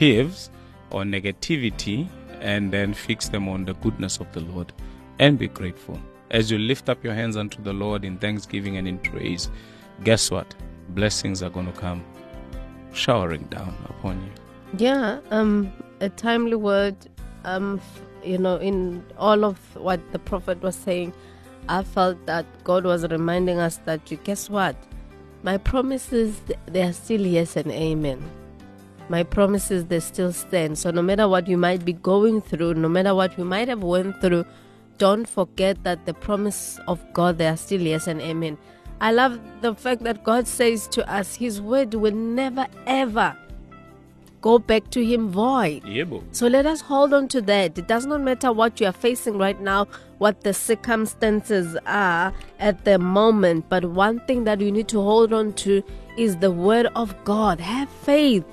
negatives 0.00 0.50
or 0.90 1.02
negativity 1.02 2.08
and 2.40 2.72
then 2.72 2.94
fix 2.94 3.28
them 3.28 3.48
on 3.48 3.64
the 3.64 3.74
goodness 3.74 4.18
of 4.20 4.30
the 4.32 4.40
Lord 4.40 4.72
and 5.18 5.38
be 5.38 5.48
grateful. 5.48 5.98
As 6.30 6.50
you 6.50 6.58
lift 6.58 6.88
up 6.88 7.02
your 7.02 7.14
hands 7.14 7.36
unto 7.36 7.62
the 7.62 7.72
Lord 7.72 8.04
in 8.04 8.18
thanksgiving 8.18 8.76
and 8.76 8.86
in 8.86 8.98
praise, 8.98 9.50
guess 10.04 10.30
what? 10.30 10.54
Blessings 10.90 11.42
are 11.42 11.50
going 11.50 11.66
to 11.66 11.78
come 11.80 12.04
showering 12.92 13.44
down 13.44 13.74
upon 13.88 14.22
you. 14.22 14.30
Yeah, 14.76 15.20
um, 15.30 15.72
a 16.00 16.08
timely 16.10 16.56
word. 16.56 16.96
Um, 17.44 17.80
you 18.24 18.38
know, 18.38 18.56
in 18.56 19.04
all 19.16 19.44
of 19.44 19.58
what 19.76 20.00
the 20.12 20.18
prophet 20.18 20.60
was 20.62 20.76
saying, 20.76 21.12
I 21.68 21.82
felt 21.82 22.24
that 22.26 22.46
God 22.64 22.84
was 22.84 23.06
reminding 23.08 23.58
us 23.58 23.78
that 23.84 24.10
you 24.10 24.16
guess 24.18 24.50
what, 24.50 24.76
my 25.42 25.56
promises 25.56 26.40
they 26.66 26.82
are 26.82 26.92
still 26.92 27.26
yes 27.26 27.56
and 27.56 27.70
amen. 27.72 28.22
My 29.08 29.22
promises 29.22 29.86
they 29.86 30.00
still 30.00 30.32
stand. 30.32 30.78
So 30.78 30.90
no 30.90 31.02
matter 31.02 31.28
what 31.28 31.48
you 31.48 31.56
might 31.56 31.84
be 31.84 31.92
going 31.92 32.40
through, 32.40 32.74
no 32.74 32.88
matter 32.88 33.14
what 33.14 33.38
you 33.38 33.44
might 33.44 33.68
have 33.68 33.82
went 33.82 34.20
through, 34.20 34.44
don't 34.98 35.28
forget 35.28 35.82
that 35.84 36.06
the 36.06 36.14
promise 36.14 36.78
of 36.88 37.00
God 37.12 37.38
they 37.38 37.46
are 37.46 37.56
still 37.56 37.80
yes 37.80 38.06
and 38.06 38.20
amen. 38.20 38.58
I 39.00 39.12
love 39.12 39.40
the 39.60 39.74
fact 39.74 40.02
that 40.02 40.24
God 40.24 40.48
says 40.48 40.88
to 40.88 41.08
us, 41.10 41.36
His 41.36 41.60
word 41.60 41.94
will 41.94 42.14
never 42.14 42.66
ever 42.86 43.36
go 44.40 44.58
back 44.58 44.90
to 44.90 45.04
him 45.04 45.28
void. 45.30 45.82
Yebo. 45.82 46.22
So 46.32 46.46
let 46.46 46.66
us 46.66 46.80
hold 46.80 47.12
on 47.12 47.28
to 47.28 47.40
that. 47.42 47.78
It 47.78 47.88
does 47.88 48.06
not 48.06 48.20
matter 48.20 48.52
what 48.52 48.80
you 48.80 48.86
are 48.86 48.92
facing 48.92 49.38
right 49.38 49.60
now, 49.60 49.86
what 50.18 50.42
the 50.42 50.54
circumstances 50.54 51.76
are 51.86 52.32
at 52.58 52.84
the 52.84 52.98
moment, 52.98 53.68
but 53.68 53.84
one 53.84 54.20
thing 54.20 54.44
that 54.44 54.60
you 54.60 54.70
need 54.70 54.88
to 54.88 55.00
hold 55.00 55.32
on 55.32 55.52
to 55.54 55.82
is 56.16 56.36
the 56.36 56.50
word 56.50 56.86
of 56.94 57.14
God. 57.24 57.60
Have 57.60 57.88
faith. 57.88 58.44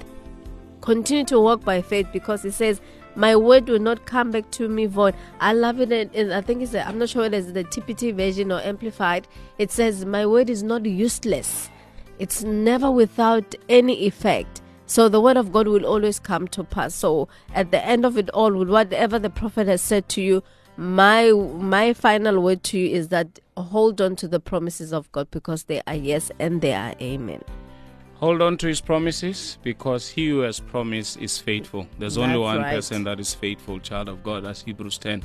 Continue 0.85 1.25
to 1.25 1.39
walk 1.39 1.63
by 1.63 1.81
faith 1.81 2.07
because 2.13 2.45
it 2.45 2.53
says, 2.53 2.79
my 3.15 3.35
word 3.35 3.67
will 3.67 3.79
not 3.79 4.05
come 4.05 4.29
back 4.29 4.51
to 4.51 4.69
me 4.69 4.85
void. 4.85 5.15
I 5.39 5.53
love 5.53 5.81
it. 5.81 5.91
In- 5.91 6.31
I 6.31 6.41
think 6.41 6.61
it's, 6.61 6.75
I'm 6.75 6.99
not 6.99 7.09
sure 7.09 7.23
whether 7.23 7.37
it's 7.37 7.51
the 7.53 7.63
TPT 7.63 8.13
version 8.13 8.51
or 8.51 8.59
amplified. 8.61 9.27
It 9.57 9.71
says, 9.71 10.05
my 10.05 10.25
word 10.25 10.49
is 10.49 10.61
not 10.61 10.85
useless. 10.85 11.69
It's 12.19 12.43
never 12.43 12.91
without 12.91 13.55
any 13.67 14.05
effect. 14.05 14.61
So 14.85 15.09
the 15.09 15.19
word 15.19 15.37
of 15.37 15.51
God 15.51 15.67
will 15.67 15.85
always 15.85 16.19
come 16.19 16.47
to 16.49 16.63
pass. 16.63 16.93
So 16.93 17.29
at 17.55 17.71
the 17.71 17.83
end 17.83 18.05
of 18.05 18.17
it 18.17 18.29
all, 18.29 18.53
with 18.53 18.69
whatever 18.69 19.17
the 19.17 19.31
prophet 19.31 19.67
has 19.67 19.81
said 19.81 20.07
to 20.09 20.21
you, 20.21 20.43
my 20.77 21.31
my 21.31 21.93
final 21.93 22.41
word 22.41 22.61
to 22.65 22.77
you 22.77 22.93
is 22.95 23.07
that 23.07 23.39
hold 23.55 24.01
on 24.01 24.15
to 24.17 24.27
the 24.27 24.41
promises 24.41 24.91
of 24.91 25.09
God 25.13 25.31
because 25.31 25.63
they 25.63 25.81
are 25.87 25.95
yes 25.95 26.31
and 26.37 26.61
they 26.61 26.73
are 26.73 26.93
amen. 27.01 27.41
Hold 28.19 28.41
on 28.41 28.57
to 28.57 28.67
his 28.67 28.79
promises 28.81 29.57
because 29.61 30.09
he 30.09 30.29
who 30.29 30.39
has 30.39 30.59
promised 30.59 31.17
is 31.19 31.37
faithful. 31.37 31.85
There's 31.99 32.17
only 32.17 32.37
one 32.37 32.59
right. 32.59 32.73
person 32.75 33.03
that 33.03 33.19
is 33.19 33.33
faithful, 33.33 33.79
child 33.79 34.07
of 34.07 34.23
God. 34.23 34.45
That's 34.45 34.63
Hebrews 34.63 34.97
10 34.99 35.21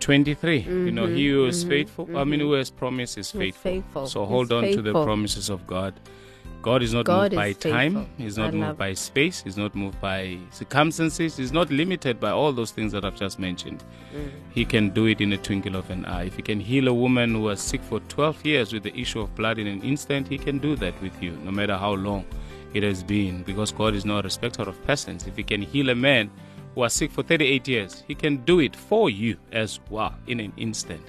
23. 0.00 0.56
You 0.58 0.62
Mm-hmm, 0.62 0.94
know, 0.96 1.06
he 1.06 1.28
who 1.28 1.46
is 1.46 1.62
faithful, 1.62 2.08
I 2.18 2.24
mean, 2.24 2.40
who 2.40 2.52
has 2.54 2.70
promised 2.70 3.18
is 3.18 3.30
faithful. 3.30 3.70
faithful. 3.70 4.06
So 4.08 4.22
He's 4.22 4.28
hold 4.30 4.52
on 4.52 4.64
to 4.64 4.82
the 4.82 4.92
promises 4.92 5.48
of 5.48 5.64
God. 5.66 5.94
God 6.62 6.82
is 6.82 6.94
not 6.94 7.04
God 7.04 7.32
moved 7.32 7.34
by 7.34 7.46
is 7.48 7.56
time, 7.56 7.94
faithful. 7.94 8.14
He's 8.16 8.38
I 8.38 8.42
not 8.44 8.54
moved 8.54 8.78
by 8.78 8.94
space, 8.94 9.42
He's 9.42 9.56
not 9.56 9.74
moved 9.74 10.00
by 10.00 10.38
circumstances, 10.50 11.36
He's 11.36 11.52
not 11.52 11.70
limited 11.70 12.20
by 12.20 12.30
all 12.30 12.52
those 12.52 12.70
things 12.70 12.92
that 12.92 13.04
I've 13.04 13.16
just 13.16 13.40
mentioned. 13.40 13.82
Mm. 14.14 14.30
He 14.50 14.64
can 14.64 14.90
do 14.90 15.06
it 15.06 15.20
in 15.20 15.32
a 15.32 15.38
twinkle 15.38 15.74
of 15.74 15.90
an 15.90 16.04
eye. 16.04 16.24
If 16.24 16.36
He 16.36 16.42
can 16.42 16.60
heal 16.60 16.86
a 16.86 16.94
woman 16.94 17.34
who 17.34 17.40
was 17.42 17.60
sick 17.60 17.82
for 17.82 17.98
12 18.00 18.46
years 18.46 18.72
with 18.72 18.84
the 18.84 18.96
issue 18.96 19.20
of 19.20 19.34
blood 19.34 19.58
in 19.58 19.66
an 19.66 19.82
instant, 19.82 20.28
He 20.28 20.38
can 20.38 20.58
do 20.58 20.76
that 20.76 21.00
with 21.02 21.20
you, 21.20 21.32
no 21.42 21.50
matter 21.50 21.76
how 21.76 21.94
long 21.94 22.24
it 22.74 22.84
has 22.84 23.02
been, 23.02 23.42
because 23.42 23.72
God 23.72 23.94
is 23.94 24.04
not 24.04 24.20
a 24.20 24.22
respecter 24.22 24.62
of 24.62 24.82
persons. 24.84 25.26
If 25.26 25.36
He 25.36 25.42
can 25.42 25.62
heal 25.62 25.90
a 25.90 25.96
man 25.96 26.30
who 26.74 26.82
was 26.82 26.92
sick 26.92 27.10
for 27.10 27.24
38 27.24 27.66
years, 27.66 28.04
He 28.06 28.14
can 28.14 28.36
do 28.44 28.60
it 28.60 28.76
for 28.76 29.10
you 29.10 29.36
as 29.50 29.80
well 29.90 30.14
in 30.28 30.38
an 30.38 30.52
instant. 30.56 31.02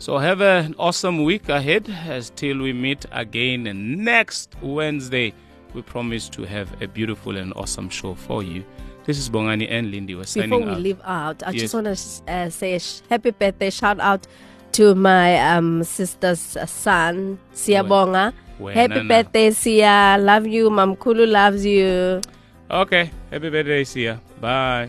So 0.00 0.16
have 0.16 0.40
an 0.40 0.74
awesome 0.78 1.24
week 1.24 1.50
ahead 1.50 1.86
as 2.08 2.30
till 2.34 2.56
we 2.62 2.72
meet 2.72 3.04
again 3.12 3.64
next 4.02 4.56
Wednesday. 4.62 5.34
We 5.74 5.82
promise 5.82 6.30
to 6.30 6.44
have 6.44 6.68
a 6.82 6.88
beautiful 6.88 7.36
and 7.36 7.52
awesome 7.54 7.90
show 7.90 8.14
for 8.14 8.42
you. 8.42 8.64
This 9.04 9.18
is 9.18 9.28
Bongani 9.28 9.70
and 9.70 9.90
Lindy. 9.90 10.14
We're 10.14 10.24
signing 10.24 10.48
Before 10.48 10.64
we 10.66 10.72
out. 10.72 10.80
leave 10.80 11.00
out, 11.04 11.42
I 11.46 11.50
Yes. 11.50 11.60
just 11.60 11.74
want 11.74 11.86
to 11.86 12.32
uh, 12.32 12.48
say 12.48 12.74
a 12.76 12.80
sh- 12.80 13.02
happy 13.10 13.30
birthday 13.30 13.68
shout 13.68 14.00
out 14.00 14.26
to 14.72 14.94
my 14.94 15.38
um, 15.54 15.84
sister's 15.84 16.40
son, 16.40 17.38
Siabonga. 17.52 18.32
Wena 18.58 18.72
Happy 18.74 19.06
birthday, 19.06 19.50
Sia. 19.50 20.16
Love 20.18 20.46
you. 20.46 20.70
Mamkulu 20.70 21.28
loves 21.30 21.66
you. 21.66 22.22
Okay. 22.70 23.10
Happy 23.30 23.50
birthday, 23.50 23.84
ya. 24.00 24.16
Bye. 24.40 24.88